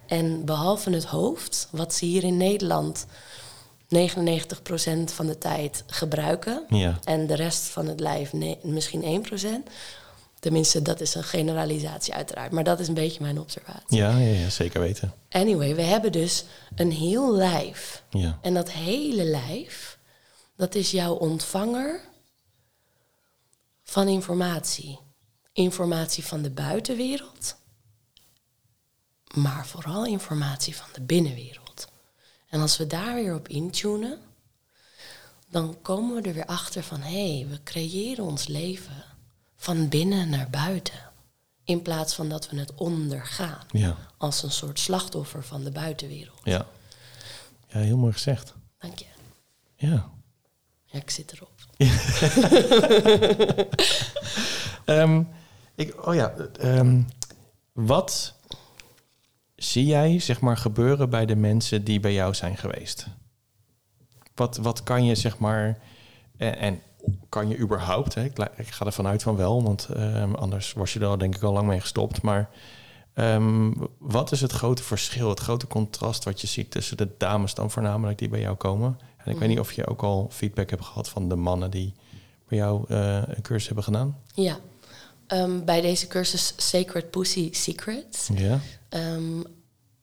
En 0.08 0.46
behalve 0.46 0.90
het 0.90 1.06
hoofd, 1.06 1.68
wat 1.72 1.94
ze 1.94 2.06
hier 2.06 2.24
in 2.24 2.38
Nederland 2.38 3.06
99% 3.96 5.14
van 5.14 5.26
de 5.26 5.38
tijd 5.38 5.84
gebruiken. 5.88 6.66
ja. 6.70 7.00
En 7.04 7.28
de 7.28 7.36
rest 7.36 7.64
van 7.64 7.88
het 7.88 8.00
lijf 8.00 8.34
misschien 8.64 9.26
1%. 9.66 9.70
Tenminste, 10.40 10.82
dat 10.82 11.02
is 11.02 11.16
een 11.16 11.24
generalisatie 11.24 12.14
uiteraard. 12.14 12.52
Maar 12.52 12.64
dat 12.64 12.80
is 12.80 12.88
een 12.88 12.94
beetje 12.94 13.22
mijn 13.22 13.40
observatie. 13.40 13.98
Ja, 13.98 14.18
ja, 14.18 14.40
ja, 14.40 14.50
zeker 14.50 14.80
weten. 14.82 15.14
Anyway, 15.30 15.76
we 15.76 15.82
hebben 15.82 16.12
dus 16.12 16.46
een 16.76 16.92
heel 16.92 17.36
lijf. 17.36 18.04
Ja, 18.10 18.40
En 18.42 18.54
dat 18.54 18.72
hele 18.72 19.24
lijf, 19.24 19.98
dat 20.58 20.76
is 20.76 20.92
jouw 20.92 21.14
ontvanger 21.14 22.02
van 23.84 24.08
informatie. 24.08 25.00
Informatie 25.54 26.26
van 26.26 26.42
de 26.42 26.50
buitenwereld, 26.50 27.56
maar 29.34 29.68
vooral 29.68 30.06
informatie 30.06 30.76
van 30.76 30.88
de 30.94 31.02
binnenwereld. 31.02 31.88
En 32.50 32.62
als 32.62 32.78
we 32.78 32.88
daar 32.88 33.16
weer 33.16 33.36
op 33.36 33.48
intunen, 33.48 34.20
dan 35.50 35.82
komen 35.82 36.22
we 36.22 36.28
er 36.30 36.34
weer 36.34 36.46
achter 36.46 36.84
van 36.84 37.02
hé, 37.02 37.38
hey, 37.38 37.48
we 37.50 37.64
creëren 37.64 38.24
ons 38.24 38.48
leven 38.48 39.04
van 39.56 39.90
binnen 39.90 40.30
naar 40.30 40.50
buiten. 40.50 41.12
In 41.64 41.82
plaats 41.82 42.14
van 42.14 42.30
dat 42.30 42.50
we 42.50 42.60
het 42.60 42.74
ondergaan 42.76 43.66
ja, 43.72 43.98
als 44.18 44.44
een 44.44 44.52
soort 44.52 44.80
slachtoffer 44.80 45.44
van 45.44 45.64
de 45.64 45.72
buitenwereld. 45.72 46.40
ja. 46.44 46.68
Ja, 47.68 47.80
heel 47.80 47.98
mooi 47.98 48.14
gezegd. 48.14 48.54
Dank 48.78 49.00
je. 49.00 49.06
Ja. 49.76 50.10
Ja, 50.86 51.00
ik 51.00 51.10
zit 51.10 51.32
erop. 51.32 51.52
Ehm, 54.86 55.24
ik, 55.76 56.08
oh 56.08 56.16
ja, 56.16 56.34
ehm, 56.60 57.02
wat 57.72 58.34
zie 59.64 59.86
jij 59.86 60.20
zeg 60.20 60.42
maar 60.42 60.58
gebeuren 60.58 61.10
bij 61.10 61.26
de 61.26 61.36
mensen 61.36 61.84
die 61.84 62.00
bij 62.00 62.14
jou 62.14 62.34
zijn 62.34 62.58
geweest? 62.58 63.08
Wat, 64.36 64.58
wat 64.58 64.84
kan 64.84 65.06
je, 65.06 65.16
zeg 65.16 65.38
maar... 65.38 65.80
En, 66.38 66.58
en 66.58 66.82
kan 67.30 67.48
je 67.48 67.58
überhaupt... 67.58 68.14
Hè, 68.14 68.24
ik, 68.56 68.68
ga 68.68 68.86
ervan 68.86 69.08
uit 69.08 69.24
van 69.24 69.36
wel, 69.36 69.64
want 69.64 69.88
ehm, 69.88 70.34
anders 70.34 70.74
was 70.74 70.94
je 70.94 71.00
er 71.00 71.06
al 71.06 71.18
denk 71.18 71.36
ik 71.36 71.44
al 71.44 71.54
lang 71.54 71.68
mee 71.68 71.80
gestopt. 71.80 72.22
Maar 72.22 72.50
ehm, 73.14 73.72
wat 73.98 74.32
is 74.32 74.42
het 74.42 74.52
grote 74.52 74.84
verschil, 74.84 75.30
het 75.30 75.40
grote 75.40 75.68
contrast 75.68 76.24
wat 76.24 76.42
je 76.42 76.48
ziet 76.48 76.72
tussen 76.72 76.98
de 76.98 77.10
dames 77.18 77.54
dan 77.54 77.72
voornamelijk 77.72 78.18
die 78.18 78.30
bij 78.30 78.40
jou 78.40 78.56
komen? 78.56 79.00
En 79.18 79.32
ik 79.32 79.38
weet 79.38 79.50
niet 79.50 79.60
of 79.60 79.72
je 79.72 79.88
ook 79.88 80.04
al 80.04 80.28
feedback 80.32 80.70
hebt 80.70 80.86
gehad 80.86 81.10
van 81.10 81.30
de 81.30 81.36
mannen 81.36 81.72
die 81.72 81.94
bij 82.48 82.58
jou 82.58 82.86
eh, 82.88 83.16
een 83.16 83.42
cursus 83.42 83.66
hebben 83.66 83.84
gedaan. 83.84 84.18
Ja. 84.34 84.58
Ehm, 85.34 85.64
bij 85.64 85.82
deze 85.82 86.08
cursus 86.08 86.54
Sacred 86.58 87.12
Pussy 87.12 87.50
Secrets 87.52 88.30
Ja. 88.36 88.60
ehm, 88.90 89.42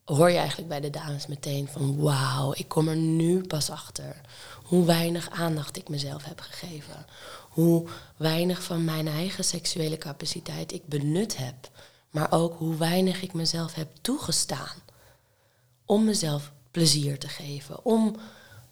hoor 0.05 0.29
je 0.29 0.37
eigenlijk 0.37 0.69
bij 0.69 0.79
de 0.79 0.89
dames 0.89 1.27
meteen 1.27 1.67
van 1.67 1.97
wauw, 1.97 2.53
ik 2.55 2.67
kom 2.67 2.87
er 2.87 2.95
nu 2.95 3.41
pas 3.41 3.69
achter 3.69 4.21
hoe 4.63 4.85
weinig 4.85 5.29
aandacht 5.29 5.77
ik 5.77 5.89
mezelf 5.89 6.23
heb 6.23 6.39
gegeven. 6.39 7.05
Hoe 7.49 7.87
weinig 8.17 8.63
van 8.63 8.85
mijn 8.85 9.07
eigen 9.07 9.43
seksuele 9.43 9.97
capaciteit 9.97 10.73
ik 10.73 10.87
benut 10.87 11.37
heb. 11.37 11.69
Maar 12.09 12.31
ook 12.31 12.57
hoe 12.57 12.75
weinig 12.75 13.21
ik 13.21 13.33
mezelf 13.33 13.73
heb 13.73 13.89
toegestaan 14.01 14.77
om 15.85 16.03
mezelf 16.03 16.51
plezier 16.71 17.19
te 17.19 17.27
geven, 17.27 17.85
om 17.85 18.15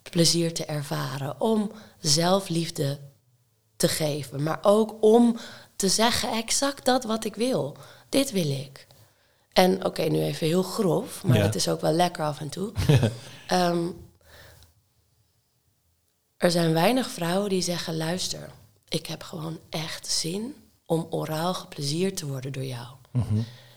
plezier 0.01 0.53
te 0.53 0.65
ervaren, 0.65 1.41
om 1.41 1.71
zelfliefde 1.99 2.99
te 3.75 3.87
geven, 3.87 4.43
maar 4.43 4.59
ook 4.61 4.95
om 5.01 5.37
te 5.79 5.89
zeggen 5.89 6.31
exact 6.31 6.85
dat 6.85 7.03
wat 7.03 7.25
ik 7.25 7.35
wil. 7.35 7.75
Dit 8.09 8.31
wil 8.31 8.49
ik. 8.51 8.87
En 9.53 9.85
oké, 9.85 10.01
nu 10.01 10.21
even 10.21 10.47
heel 10.47 10.63
grof, 10.63 11.23
maar 11.23 11.37
Ja. 11.37 11.43
het 11.43 11.55
is 11.55 11.67
ook 11.69 11.81
wel 11.81 11.91
lekker 11.91 12.23
af 12.23 12.39
en 12.39 12.49
toe. 12.49 12.71
Ehm, 13.47 13.77
er 16.37 16.51
zijn 16.51 16.73
weinig 16.73 17.09
vrouwen 17.09 17.49
die 17.49 17.61
zeggen: 17.61 17.97
luister, 17.97 18.49
ik 18.89 19.05
heb 19.05 19.23
gewoon 19.23 19.59
echt 19.69 20.07
zin 20.07 20.55
om 20.85 21.07
oraal 21.09 21.53
geplezierd 21.53 22.17
te 22.17 22.27
worden 22.27 22.51
door 22.51 22.65
jou. 22.65 22.87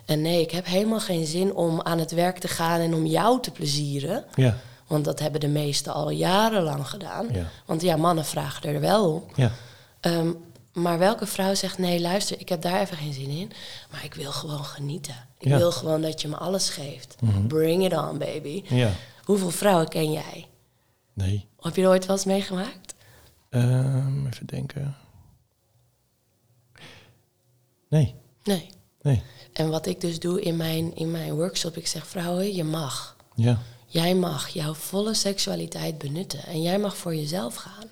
En 0.04 0.22
nee, 0.22 0.40
ik 0.40 0.50
heb 0.50 0.66
helemaal 0.66 1.00
geen 1.00 1.26
zin 1.26 1.54
om 1.54 1.80
aan 1.82 1.98
het 1.98 2.10
werk 2.10 2.38
te 2.38 2.48
gaan 2.48 2.80
en 2.80 2.94
om 2.94 3.06
jou 3.06 3.40
te 3.40 3.50
plezieren. 3.50 4.24
Ja. 4.34 4.56
Want 4.86 5.04
dat 5.04 5.18
hebben 5.18 5.40
de 5.40 5.48
meesten 5.48 5.92
al 5.92 6.10
jarenlang 6.10 6.88
gedaan. 6.88 7.28
Ja. 7.32 7.46
Want 7.66 7.82
ja, 7.82 7.96
mannen 7.96 8.24
vragen 8.24 8.68
er 8.74 8.80
wel 8.80 9.12
om. 9.14 9.24
Ja. 9.34 9.52
Ehm, 10.00 10.32
maar 10.72 10.98
welke 10.98 11.26
vrouw 11.26 11.54
zegt: 11.54 11.78
nee, 11.78 12.00
luister, 12.00 12.40
ik 12.40 12.48
heb 12.48 12.62
daar 12.62 12.80
even 12.80 12.96
geen 12.96 13.12
zin 13.12 13.28
in. 13.28 13.50
Maar 13.90 14.04
ik 14.04 14.14
wil 14.14 14.32
gewoon 14.32 14.64
genieten. 14.64 15.28
Ik 15.38 15.48
Ja. 15.48 15.56
wil 15.58 15.72
gewoon 15.72 16.02
dat 16.02 16.20
je 16.20 16.28
me 16.28 16.37
alles 16.37 16.68
geeft. 16.70 17.16
Bring 17.48 17.85
it 17.85 17.96
on, 17.96 18.18
baby. 18.18 18.62
Ja. 18.68 18.92
Hoeveel 19.24 19.50
vrouwen 19.50 19.88
ken 19.88 20.12
jij? 20.12 20.46
Nee. 21.12 21.46
Heb 21.61 21.76
je 21.76 21.82
er 21.82 21.88
ooit 21.88 22.06
wel 22.06 22.16
eens 22.16 22.24
meegemaakt? 22.24 22.94
Ehm, 23.50 24.26
even 24.26 24.46
denken. 24.46 24.96
Nee. 27.88 28.14
Nee. 28.44 28.68
Nee. 29.02 29.22
En 29.52 29.68
wat 29.70 29.87
ik 29.87 30.00
dus 30.00 30.18
doe 30.20 30.40
in 30.42 30.56
mijn, 30.56 30.96
in 30.96 31.11
mijn 31.11 31.35
workshop, 31.35 31.76
ik 31.76 31.87
zeg 31.87 32.06
vrouwen, 32.06 32.54
je 32.54 32.64
mag. 32.64 33.16
Ja. 33.35 33.58
Jij 33.87 34.14
mag 34.14 34.48
jouw 34.48 34.74
volle 34.74 35.14
seksualiteit 35.14 35.98
benutten. 35.98 36.44
En 36.44 36.62
jij 36.62 36.78
mag 36.78 36.96
voor 36.96 37.14
jezelf 37.14 37.54
gaan. 37.54 37.87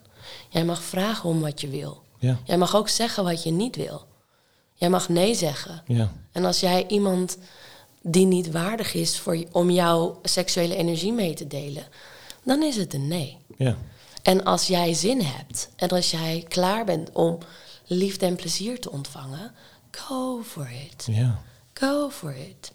Jij 0.48 0.64
mag 0.64 0.82
vragen 0.82 1.28
om 1.28 1.40
wat 1.40 1.60
je 1.60 1.68
wil. 1.68 2.02
Ja. 2.20 2.38
Jij 2.44 2.58
mag 2.58 2.76
ook 2.76 2.88
zeggen 2.88 3.24
wat 3.24 3.42
je 3.42 3.50
niet 3.50 3.76
wil. 3.76 4.06
Jij 4.74 4.90
mag 4.90 5.08
nee 5.08 5.34
zeggen. 5.34 5.82
Ja. 5.86 6.12
En 6.32 6.44
als 6.44 6.60
jij 6.60 6.86
iemand 6.88 7.38
die 8.02 8.26
niet 8.26 8.50
waardig 8.50 8.94
is 8.94 9.18
voor, 9.18 9.44
om 9.52 9.70
jouw 9.70 10.18
seksuele 10.22 10.74
energie 10.76 11.12
mee 11.12 11.34
te 11.34 11.46
delen, 11.46 11.86
dan 12.44 12.62
is 12.62 12.76
het 12.76 12.94
een 12.94 13.08
nee. 13.08 13.38
Ja. 13.56 13.76
En 14.22 14.44
als 14.44 14.66
jij 14.66 14.94
zin 14.94 15.20
hebt 15.20 15.70
en 15.76 15.88
als 15.88 16.10
jij 16.10 16.44
klaar 16.48 16.84
bent 16.84 17.10
om 17.12 17.38
liefde 17.86 18.26
en 18.26 18.36
plezier 18.36 18.80
te 18.80 18.90
ontvangen, 18.90 19.54
go 19.90 20.42
for 20.42 20.70
it. 20.90 21.06
Ja. 21.10 21.42
Go 21.74 22.10
for 22.10 22.36
it. 22.36 22.72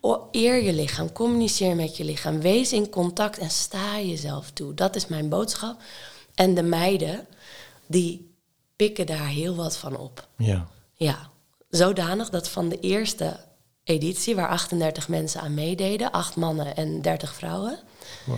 O- 0.00 0.28
Eer 0.30 0.62
je 0.62 0.72
lichaam, 0.72 1.12
communiceer 1.12 1.76
met 1.76 1.96
je 1.96 2.04
lichaam, 2.04 2.40
wees 2.40 2.72
in 2.72 2.88
contact 2.90 3.38
en 3.38 3.50
sta 3.50 4.00
jezelf 4.00 4.50
toe. 4.50 4.74
Dat 4.74 4.96
is 4.96 5.06
mijn 5.06 5.28
boodschap. 5.28 5.80
En 6.34 6.54
de 6.54 6.62
meiden, 6.62 7.26
die 7.86 8.25
pikken 8.76 9.06
daar 9.06 9.26
heel 9.28 9.54
wat 9.54 9.76
van 9.76 9.96
op. 9.96 10.28
Ja. 10.36 10.66
Ja, 10.92 11.30
zodanig 11.68 12.30
dat 12.30 12.48
van 12.48 12.68
de 12.68 12.80
eerste 12.80 13.40
editie, 13.84 14.34
waar 14.34 14.48
38 14.48 15.08
mensen 15.08 15.40
aan 15.40 15.54
meededen, 15.54 16.10
acht 16.10 16.36
mannen 16.36 16.76
en 16.76 17.02
30 17.02 17.34
vrouwen, 17.34 17.78
Wow. 18.26 18.36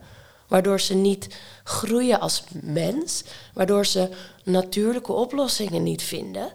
waardoor 0.49 0.81
ze 0.81 0.95
niet 0.95 1.37
groeien 1.65 2.21
als 2.21 2.43
mens... 2.63 3.25
waardoor 3.55 3.87
ze 3.87 4.09
natuurlijke 4.45 5.13
oplossingen 5.13 5.83
niet 5.83 6.03
vinden... 6.03 6.53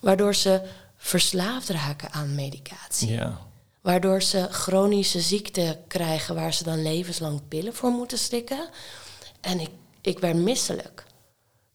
waardoor 0.00 0.34
ze 0.34 0.62
verslaafd 0.96 1.68
raken 1.68 2.12
aan 2.12 2.34
medicatie... 2.34 3.10
Ja. 3.10 3.38
Waardoor 3.80 4.22
ze 4.22 4.46
chronische 4.50 5.20
ziekte 5.20 5.78
krijgen 5.88 6.34
waar 6.34 6.54
ze 6.54 6.64
dan 6.64 6.82
levenslang 6.82 7.40
pillen 7.48 7.74
voor 7.74 7.90
moeten 7.90 8.18
slikken. 8.18 8.68
En 9.40 9.60
ik, 9.60 9.70
ik 10.00 10.18
werd 10.18 10.36
misselijk. 10.36 11.04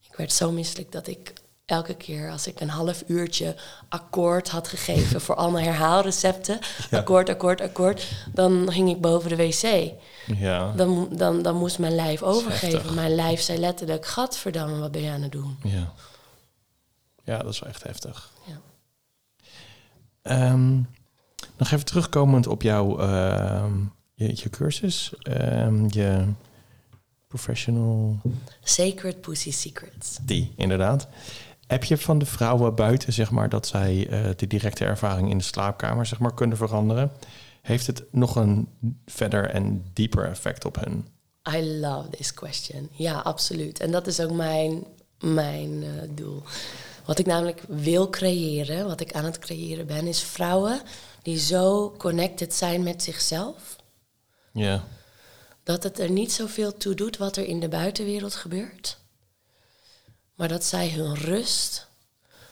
Ik 0.09 0.15
werd 0.15 0.33
zo 0.33 0.51
misselijk 0.51 0.91
dat 0.91 1.07
ik 1.07 1.33
elke 1.65 1.93
keer 1.93 2.31
als 2.31 2.47
ik 2.47 2.59
een 2.59 2.69
half 2.69 3.03
uurtje 3.07 3.55
akkoord 3.89 4.49
had 4.49 4.67
gegeven 4.67 5.21
voor 5.21 5.35
allemaal 5.35 5.61
herhaalrecepten, 5.61 6.59
Ja. 6.89 6.97
akkoord, 6.97 7.29
akkoord, 7.29 7.61
akkoord, 7.61 8.11
dan 8.33 8.71
ging 8.71 8.89
ik 8.89 9.01
boven 9.01 9.29
de 9.29 9.35
wc. 9.35 9.91
Ja. 10.37 10.71
Dan, 10.71 11.09
dan, 11.11 11.41
dan 11.41 11.55
moest 11.55 11.79
mijn 11.79 11.95
lijf 11.95 12.19
heftig. 12.19 12.27
overgeven. 12.27 12.93
Mijn 12.93 13.15
lijf 13.15 13.41
zei 13.41 13.59
letterlijk, 13.59 14.05
gadverdamme, 14.05 14.77
wat 14.79 14.91
ben 14.91 15.01
je 15.01 15.11
aan 15.11 15.21
het 15.21 15.31
doen? 15.31 15.57
Ja. 15.63 15.93
Ja, 17.23 17.37
dat 17.37 17.53
is 17.53 17.59
wel 17.59 17.69
echt 17.69 17.83
heftig. 17.83 18.31
Ja. 18.45 18.59
Ehm, 20.21 20.75
nog 21.57 21.71
even 21.71 21.85
terugkomend 21.85 22.47
op 22.47 22.61
jouw 22.61 22.99
ehm, 22.99 23.73
je, 24.13 24.27
je 24.35 24.49
cursus. 24.49 25.13
Ehm, 25.21 25.85
je 25.87 26.25
professional... 27.27 28.19
Sacred 28.63 29.21
Pussy 29.21 29.51
Secrets. 29.51 30.17
Die, 30.21 30.53
inderdaad. 30.55 31.07
Heb 31.67 31.83
je 31.83 31.97
van 31.97 32.17
de 32.17 32.25
vrouwen 32.25 32.75
buiten, 32.75 33.13
zeg 33.13 33.31
maar, 33.31 33.49
dat 33.49 33.67
zij 33.67 34.07
eh, 34.09 34.29
de 34.35 34.47
directe 34.47 34.85
ervaring 34.85 35.29
in 35.29 35.37
de 35.37 35.43
slaapkamer, 35.43 36.05
zeg 36.05 36.19
maar, 36.19 36.33
kunnen 36.33 36.57
veranderen? 36.57 37.11
Heeft 37.61 37.87
het 37.87 38.03
nog 38.11 38.35
een 38.35 38.67
verder 39.05 39.49
en 39.49 39.85
dieper 39.93 40.29
effect 40.29 40.65
op 40.65 40.75
hen? 40.75 41.07
I 41.55 41.79
love 41.79 42.09
this 42.09 42.33
question. 42.33 42.89
Ja, 42.91 43.19
absoluut. 43.19 43.79
En 43.79 43.91
dat 43.91 44.07
is 44.07 44.19
ook 44.19 44.31
mijn, 44.31 44.83
mijn 45.19 45.83
eh, 45.83 46.09
doel. 46.09 46.43
Wat 47.05 47.19
ik 47.19 47.25
namelijk 47.25 47.63
wil 47.67 48.09
creëren, 48.09 48.85
wat 48.85 49.01
ik 49.01 49.13
aan 49.13 49.25
het 49.25 49.39
creëren 49.39 49.85
ben, 49.85 50.07
is 50.07 50.21
vrouwen 50.21 50.81
die 51.21 51.39
zo 51.39 51.93
connected 51.97 52.53
zijn 52.53 52.83
met 52.83 53.03
zichzelf. 53.03 53.75
Ja. 54.51 54.83
Dat 55.63 55.83
het 55.83 55.99
er 55.99 56.09
niet 56.09 56.31
zoveel 56.31 56.77
toe 56.77 56.93
doet 56.95 57.17
wat 57.17 57.37
er 57.37 57.45
in 57.45 57.59
de 57.59 57.67
buitenwereld 57.67 58.35
gebeurt. 58.35 58.97
Maar 60.43 60.51
dat 60.51 60.63
zij 60.65 60.89
hun 60.89 61.15
rust, 61.15 61.87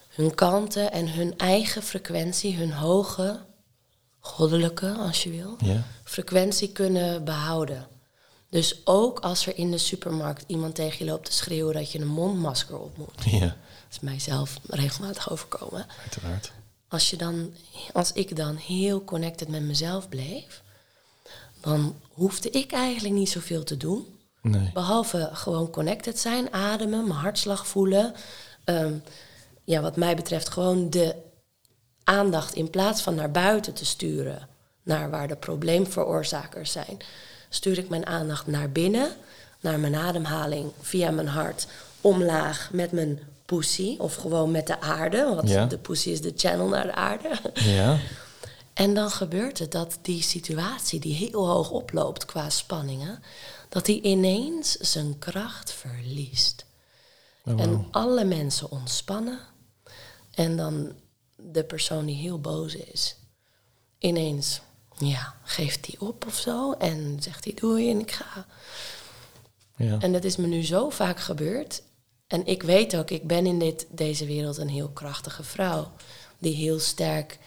hun 0.09 0.35
kanten 0.35 0.91
en 0.91 1.09
hun 1.13 1.37
eigen 1.37 1.83
frequentie, 1.83 2.55
hun 2.55 2.71
hoge, 2.73 3.39
goddelijke, 4.19 4.91
als 4.91 5.23
je 5.23 5.29
wil, 5.29 5.55
Ja. 5.59 5.83
frequentie 6.03 6.71
kunnen 6.71 7.23
behouden. 7.23 7.87
Dus 8.49 8.81
ook 8.85 9.19
als 9.19 9.45
er 9.47 9.57
in 9.57 9.71
de 9.71 9.77
supermarkt 9.77 10.43
iemand 10.47 10.75
tegen 10.75 11.05
je 11.05 11.11
loopt 11.11 11.25
te 11.25 11.31
schreeuwen 11.33 11.73
dat 11.73 11.91
je 11.91 11.99
een 11.99 12.07
mondmasker 12.07 12.79
op 12.79 12.97
moet. 12.97 13.23
Ja, 13.25 13.39
Dat 13.39 13.55
is 13.91 13.99
mijzelf 13.99 14.59
regelmatig 14.69 15.31
overkomen. 15.31 15.85
uiteraard. 16.01 16.51
Als, 16.87 17.09
je 17.09 17.15
dan, 17.17 17.53
als 17.93 18.11
ik 18.11 18.35
dan 18.35 18.55
heel 18.55 19.03
connected 19.03 19.47
met 19.47 19.61
mezelf 19.61 20.09
bleef, 20.09 20.61
dan 21.61 21.95
hoefde 22.11 22.49
ik 22.49 22.71
eigenlijk 22.71 23.13
niet 23.13 23.29
zoveel 23.29 23.63
te 23.63 23.77
doen. 23.77 24.19
Nee. 24.41 24.71
Behalve 24.73 25.29
gewoon 25.33 25.69
connected 25.69 26.19
zijn, 26.19 26.53
ademen, 26.53 27.07
mijn 27.07 27.19
hartslag 27.19 27.67
voelen. 27.67 28.13
Ehm, 28.63 28.93
ja, 29.63 29.81
wat 29.81 29.95
mij 29.95 30.15
betreft 30.15 30.49
gewoon 30.49 30.89
de 30.89 31.15
aandacht 32.03 32.53
in 32.55 32.69
plaats 32.69 33.01
van 33.01 33.15
naar 33.15 33.31
buiten 33.31 33.73
te 33.73 33.85
sturen, 33.85 34.47
naar 34.83 35.09
waar 35.09 35.27
de 35.27 35.35
probleemveroorzakers 35.35 36.71
zijn, 36.71 36.97
stuur 37.49 37.77
ik 37.77 37.89
mijn 37.89 38.05
aandacht 38.05 38.47
naar 38.47 38.69
binnen, 38.69 39.09
naar 39.59 39.79
mijn 39.79 39.95
ademhaling 39.95 40.71
via 40.81 41.11
mijn 41.11 41.27
hart, 41.27 41.67
omlaag 42.01 42.69
met 42.71 42.91
mijn 42.91 43.19
pussy 43.45 43.95
of 43.97 44.15
gewoon 44.15 44.51
met 44.51 44.67
de 44.67 44.79
aarde, 44.81 45.33
want 45.35 45.49
Ja. 45.49 45.65
de 45.65 45.77
pussy 45.77 46.09
is 46.09 46.21
de 46.21 46.33
channel 46.35 46.67
naar 46.67 46.83
de 46.85 46.93
aarde. 46.93 47.29
Ja, 47.53 47.97
En 48.73 48.93
dan 48.93 49.09
gebeurt 49.11 49.59
het 49.59 49.71
dat 49.71 49.97
die 50.01 50.21
situatie 50.21 50.99
die 50.99 51.13
heel 51.15 51.47
hoog 51.47 51.69
oploopt 51.69 52.25
qua 52.25 52.49
spanningen, 52.49 53.23
dat 53.71 53.85
die 53.85 54.01
ineens 54.01 54.71
zijn 54.71 55.19
kracht 55.19 55.71
verliest. 55.71 56.65
Oh, 57.45 57.61
En 57.61 57.87
alle 57.91 58.23
mensen 58.23 58.71
ontspannen. 58.71 59.39
En 60.31 60.57
dan 60.57 60.91
de 61.35 61.63
persoon 61.63 62.05
die 62.05 62.15
heel 62.15 62.39
boos 62.39 62.75
is, 62.75 63.15
ineens, 63.97 64.61
ja, 64.97 65.35
geeft 65.43 65.83
die 65.83 66.01
op 66.01 66.25
of 66.25 66.37
zo. 66.37 66.71
En 66.71 67.17
zegt 67.19 67.43
hij 67.43 67.53
doei 67.53 67.89
en 67.89 67.99
ik 67.99 68.11
ga. 68.11 68.45
ja. 69.75 69.99
En 69.99 70.11
dat 70.11 70.23
is 70.23 70.35
me 70.35 70.47
nu 70.47 70.63
zo 70.63 70.89
vaak 70.89 71.19
gebeurd. 71.19 71.83
En 72.27 72.45
ik 72.45 72.63
weet 72.63 72.95
ook, 72.95 73.09
ik 73.09 73.27
ben 73.27 73.45
in 73.45 73.59
dit, 73.59 73.87
deze 73.89 74.25
wereld 74.25 74.57
een 74.57 74.69
heel 74.69 74.89
krachtige 74.89 75.43
vrouw. 75.43 75.91
Die 76.37 76.55
heel 76.55 76.79
sterk 76.79 77.39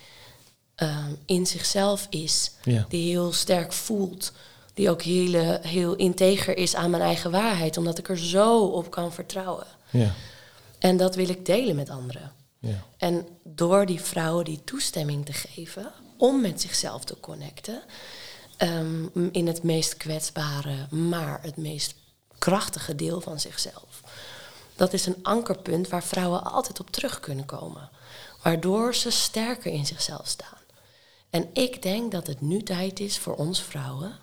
ehm, 0.74 1.14
in 1.26 1.46
zichzelf 1.46 2.06
is. 2.10 2.52
Ja. 2.62 2.86
Die 2.88 3.10
heel 3.10 3.32
sterk 3.32 3.72
voelt. 3.72 4.32
Die 4.74 4.90
ook 4.90 5.02
heel, 5.02 5.58
heel 5.60 5.94
integer 5.94 6.56
is 6.56 6.74
aan 6.74 6.90
mijn 6.90 7.02
eigen 7.02 7.30
waarheid. 7.30 7.76
Omdat 7.76 7.98
ik 7.98 8.08
er 8.08 8.18
zo 8.18 8.64
op 8.66 8.90
kan 8.90 9.12
vertrouwen. 9.12 9.66
ja, 9.90 10.14
En 10.78 10.96
dat 10.96 11.14
wil 11.14 11.28
ik 11.28 11.46
delen 11.46 11.76
met 11.76 11.90
anderen. 11.90 12.32
ja. 12.58 12.84
En 12.96 13.26
door 13.44 13.86
die 13.86 14.00
vrouwen 14.00 14.44
die 14.44 14.64
toestemming 14.64 15.26
te 15.26 15.32
geven 15.32 15.92
om 16.16 16.40
met 16.40 16.60
zichzelf 16.60 17.04
te 17.04 17.20
connecten, 17.20 17.82
ehm, 18.56 19.06
in 19.32 19.46
het 19.46 19.62
meest 19.62 19.96
kwetsbare, 19.96 20.86
maar 20.90 21.38
het 21.42 21.56
meest 21.56 21.94
krachtige 22.38 22.94
deel 22.94 23.20
van 23.20 23.40
zichzelf. 23.40 24.00
Dat 24.76 24.92
is 24.92 25.06
een 25.06 25.18
ankerpunt 25.22 25.88
waar 25.88 26.02
vrouwen 26.04 26.44
altijd 26.44 26.80
op 26.80 26.90
terug 26.90 27.20
kunnen 27.20 27.44
komen, 27.44 27.90
waardoor 28.42 28.94
ze 28.94 29.10
sterker 29.10 29.72
in 29.72 29.86
zichzelf 29.86 30.26
staan. 30.26 30.58
En 31.30 31.48
ik 31.52 31.82
denk 31.82 32.12
dat 32.12 32.26
het 32.26 32.40
nu 32.40 32.62
tijd 32.62 33.00
is 33.00 33.18
voor 33.18 33.34
ons 33.34 33.62
vrouwen 33.62 34.18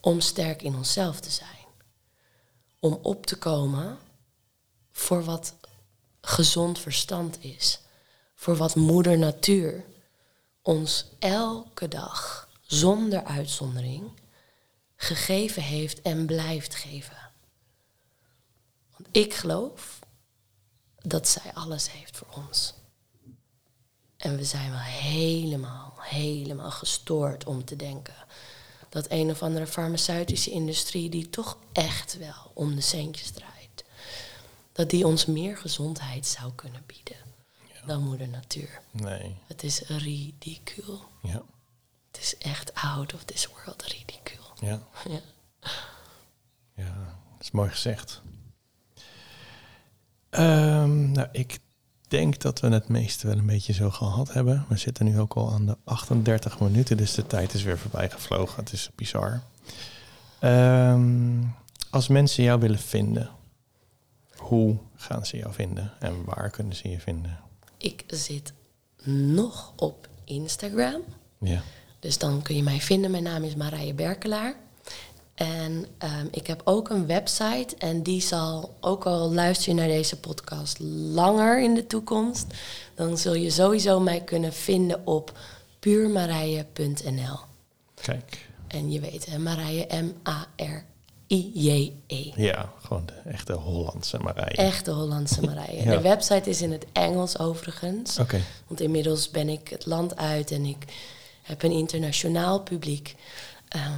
om 0.00 0.20
sterk 0.20 0.62
in 0.62 0.74
onszelf 0.74 1.20
te 1.20 1.30
zijn. 1.30 1.66
Om 2.80 2.98
op 3.02 3.26
te 3.26 3.36
komen 3.36 3.98
voor 4.92 5.24
wat 5.24 5.54
gezond 6.20 6.78
verstand 6.78 7.44
is. 7.44 7.80
Voor 8.34 8.56
wat 8.56 8.74
moeder 8.74 9.18
natuur 9.18 9.84
ons 10.62 11.04
elke 11.18 11.88
dag, 11.88 12.48
zonder 12.60 13.24
uitzondering, 13.24 14.10
gegeven 14.96 15.62
heeft 15.62 16.02
en 16.02 16.26
blijft 16.26 16.74
geven. 16.74 17.30
Want 18.96 19.08
ik 19.12 19.34
geloof 19.34 19.98
dat 20.96 21.28
zij 21.28 21.54
alles 21.54 21.92
heeft 21.92 22.16
voor 22.16 22.28
ons. 22.34 22.74
En 24.16 24.36
we 24.36 24.44
zijn 24.44 24.70
wel 24.70 24.80
helemaal, 24.80 25.94
helemaal 26.00 26.70
gestoord 26.70 27.44
om 27.44 27.64
te 27.64 27.76
denken 27.76 28.14
dat 28.88 29.06
een 29.10 29.30
of 29.30 29.42
andere 29.42 29.66
farmaceutische 29.66 30.50
industrie 30.50 31.10
die 31.10 31.30
toch 31.30 31.58
echt 31.72 32.16
wel 32.18 32.50
om 32.54 32.74
de 32.74 32.80
centjes 32.80 33.30
draait, 33.30 33.84
dat 34.72 34.90
die 34.90 35.06
ons 35.06 35.26
meer 35.26 35.56
gezondheid 35.56 36.26
zou 36.26 36.52
kunnen 36.52 36.82
bieden 36.86 37.16
dan 37.86 38.02
moeder 38.02 38.28
natuur. 38.28 38.80
Nee, 38.90 39.36
Het 39.46 39.62
is 39.62 39.80
ridicule. 39.80 40.98
ja, 41.22 41.42
Het 42.12 42.20
is 42.20 42.36
echt 42.38 42.74
out 42.74 43.14
of 43.14 43.24
this 43.24 43.46
world 43.46 43.82
ridicule. 43.82 44.46
ja. 44.60 44.82
Ja. 45.14 45.20
Ja, 46.84 46.94
dat 47.32 47.40
is 47.40 47.50
mooi 47.50 47.70
gezegd. 47.70 48.20
Ehm, 50.30 51.10
nou, 51.12 51.28
ik 51.32 51.58
denk 52.08 52.40
dat 52.40 52.60
we 52.60 52.68
het 52.68 52.88
meeste 52.88 53.26
wel 53.26 53.38
een 53.38 53.46
beetje 53.46 53.72
zo 53.72 53.90
gehad 53.90 54.32
hebben. 54.32 54.64
We 54.68 54.76
zitten 54.76 55.04
nu 55.04 55.18
ook 55.20 55.34
al 55.34 55.52
aan 55.52 55.66
de 55.66 55.76
38 55.84 56.60
minuten, 56.60 56.96
dus 56.96 57.14
de 57.14 57.26
tijd 57.26 57.54
is 57.54 57.62
weer 57.62 57.78
voorbij 57.78 58.10
gevlogen. 58.10 58.64
Het 58.64 58.72
is 58.72 58.90
bizar. 58.94 59.42
Ehm, 60.38 61.42
als 61.90 62.08
mensen 62.08 62.44
jou 62.44 62.60
willen 62.60 62.78
vinden, 62.78 63.30
hoe 64.36 64.76
gaan 64.96 65.26
ze 65.26 65.36
jou 65.36 65.52
vinden 65.52 65.92
en 65.98 66.24
waar 66.24 66.50
kunnen 66.50 66.76
ze 66.76 66.88
je 66.88 67.00
vinden? 67.00 67.38
Ik 67.78 68.04
zit 68.06 68.52
nog 69.04 69.72
op 69.76 70.08
Instagram. 70.24 71.00
Ja, 71.40 71.62
Dus 72.00 72.18
dan 72.18 72.42
kun 72.42 72.56
je 72.56 72.62
mij 72.62 72.80
vinden. 72.80 73.10
Mijn 73.10 73.22
naam 73.22 73.42
is 73.44 73.54
Marije 73.54 73.94
Berkelaar. 73.94 74.54
En 75.38 75.86
ehm, 75.98 76.26
ik 76.30 76.46
heb 76.46 76.60
ook 76.64 76.90
een 76.90 77.06
website. 77.06 77.76
En 77.78 78.02
die 78.02 78.20
zal, 78.20 78.74
ook 78.80 79.06
al 79.06 79.32
luister 79.32 79.68
je 79.68 79.74
naar 79.74 79.88
deze 79.88 80.20
podcast 80.20 80.78
langer 80.80 81.62
in 81.62 81.74
de 81.74 81.86
toekomst, 81.86 82.46
dan 82.94 83.18
zul 83.18 83.34
je 83.34 83.50
sowieso 83.50 84.00
mij 84.00 84.20
kunnen 84.20 84.52
vinden 84.52 85.06
op 85.06 85.38
puurmarije.nl. 85.78 87.38
kijk. 88.00 88.46
En 88.66 88.90
je 88.90 89.00
weet, 89.00 89.26
hè, 89.26 89.38
Marije 89.38 89.86
M-A-R-I-J-E. 90.02 92.32
Ja, 92.36 92.72
gewoon 92.82 93.06
de 93.06 93.30
echte 93.30 93.52
Hollandse 93.52 94.18
Marije. 94.18 94.56
Echte 94.56 94.90
Hollandse 94.90 95.40
Marije. 95.40 95.82
Ja. 95.84 95.90
De 95.90 96.00
website 96.00 96.50
is 96.50 96.62
in 96.62 96.72
het 96.72 96.86
Engels 96.92 97.38
overigens. 97.38 98.18
Oké, 98.18 98.40
Want 98.66 98.80
inmiddels 98.80 99.30
ben 99.30 99.48
ik 99.48 99.68
het 99.68 99.86
land 99.86 100.16
uit 100.16 100.50
en 100.50 100.64
ik 100.64 100.84
heb 101.42 101.62
een 101.62 101.72
internationaal 101.72 102.60
publiek. 102.60 103.14
Ehm, 103.68 103.92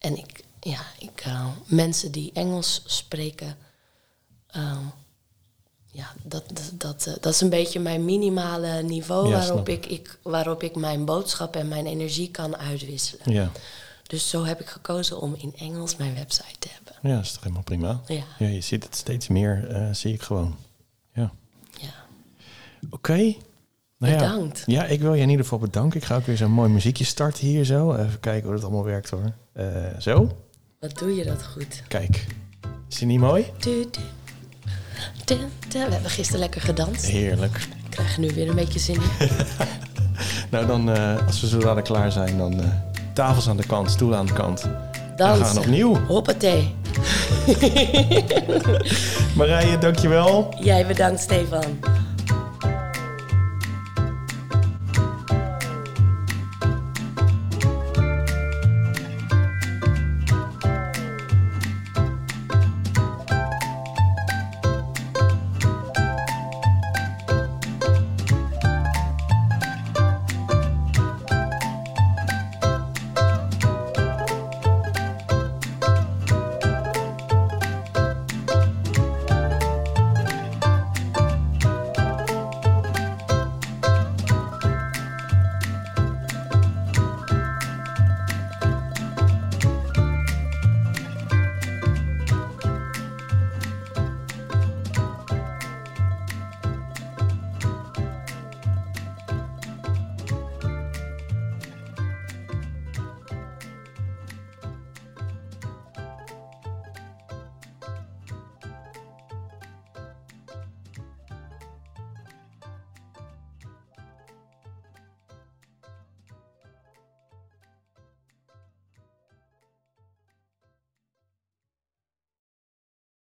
en 0.00 0.16
ik, 0.18 0.44
ja, 0.60 0.80
ik, 0.98 1.20
eh, 1.24 1.46
mensen 1.66 2.12
die 2.12 2.30
Engels 2.34 2.82
spreken, 2.86 3.56
ehm, 4.46 4.84
ja, 5.92 6.12
dat, 6.22 6.44
dat, 6.48 6.70
dat, 6.74 7.06
eh, 7.06 7.14
dat 7.20 7.34
is 7.34 7.40
een 7.40 7.50
beetje 7.50 7.80
mijn 7.80 8.04
minimale 8.04 8.82
niveau 8.82 9.28
Ja, 9.28 9.38
waarop, 9.38 9.68
ik, 9.68 9.86
ik, 9.86 10.18
waarop 10.22 10.62
ik 10.62 10.76
mijn 10.76 11.04
boodschap 11.04 11.56
en 11.56 11.68
mijn 11.68 11.86
energie 11.86 12.30
kan 12.30 12.56
uitwisselen. 12.56 13.32
ja. 13.32 13.50
Dus 14.06 14.28
zo 14.28 14.44
heb 14.44 14.60
ik 14.60 14.66
gekozen 14.68 15.20
om 15.20 15.34
in 15.38 15.54
Engels 15.56 15.96
mijn 15.96 16.14
website 16.14 16.58
te 16.58 16.68
hebben. 16.70 16.94
Ja, 17.02 17.16
dat 17.16 17.24
is 17.24 17.32
toch 17.32 17.42
helemaal 17.42 17.62
prima. 17.62 18.00
Ja, 18.06 18.24
Ja, 18.38 18.46
je 18.46 18.60
ziet 18.60 18.84
het 18.84 18.96
steeds 18.96 19.28
meer, 19.28 19.68
eh, 19.68 19.88
zie 19.94 20.14
ik 20.14 20.22
gewoon. 20.22 20.56
Ja. 21.12 21.32
ja. 21.80 21.94
Oké. 22.90 23.34
Nou 24.00 24.12
ja. 24.12 24.18
Bedankt. 24.18 24.62
Ja, 24.66 24.84
ik 24.84 25.00
wil 25.00 25.14
je 25.14 25.22
in 25.22 25.28
ieder 25.28 25.44
geval 25.44 25.58
bedanken. 25.58 26.00
Ik 26.00 26.06
ga 26.06 26.16
ook 26.16 26.26
weer 26.26 26.36
zo'n 26.36 26.50
mooi 26.50 26.70
muziekje 26.70 27.04
starten 27.04 27.46
hier 27.46 27.64
zo. 27.64 27.94
Even 27.94 28.20
kijken 28.20 28.42
hoe 28.44 28.54
dat 28.54 28.64
allemaal 28.64 28.84
werkt 28.84 29.10
hoor. 29.10 29.32
Eh, 29.52 29.66
zo. 29.98 30.36
Wat 30.80 30.98
doe 30.98 31.14
je 31.14 31.24
dat 31.24 31.46
goed? 31.46 31.82
Kijk. 31.88 32.26
Is 32.88 32.96
die 32.96 33.06
niet 33.06 33.20
mooi? 33.20 33.44
We 35.68 35.78
hebben 35.90 36.10
gisteren 36.10 36.40
lekker 36.40 36.60
gedanst. 36.60 37.06
Heerlijk. 37.06 37.56
Ik 37.56 37.90
krijg 37.90 38.14
er 38.14 38.20
nu 38.20 38.30
weer 38.34 38.48
een 38.48 38.54
beetje 38.54 38.78
zin 38.78 38.94
in. 38.94 39.28
Nou, 40.50 40.66
dan, 40.66 40.90
eh, 40.90 41.26
als 41.26 41.40
we 41.40 41.46
zo 41.46 41.58
dadelijk 41.58 41.86
klaar 41.86 42.12
zijn, 42.12 42.38
dan 42.38 42.60
eh, 42.60 42.68
tafels 43.14 43.48
aan 43.48 43.56
de 43.56 43.66
kant, 43.66 43.90
stoelen 43.90 44.18
aan 44.18 44.26
de 44.26 44.32
kant. 44.32 44.68
Dansen. 45.16 45.38
We 45.38 45.44
gaan 45.44 45.58
opnieuw. 45.58 45.94
Hoppatee. 46.06 46.74
Marije, 49.36 49.78
dankjewel. 49.78 50.54
Jij 50.60 50.86
bedankt, 50.86 51.20
Stefan. 51.20 51.78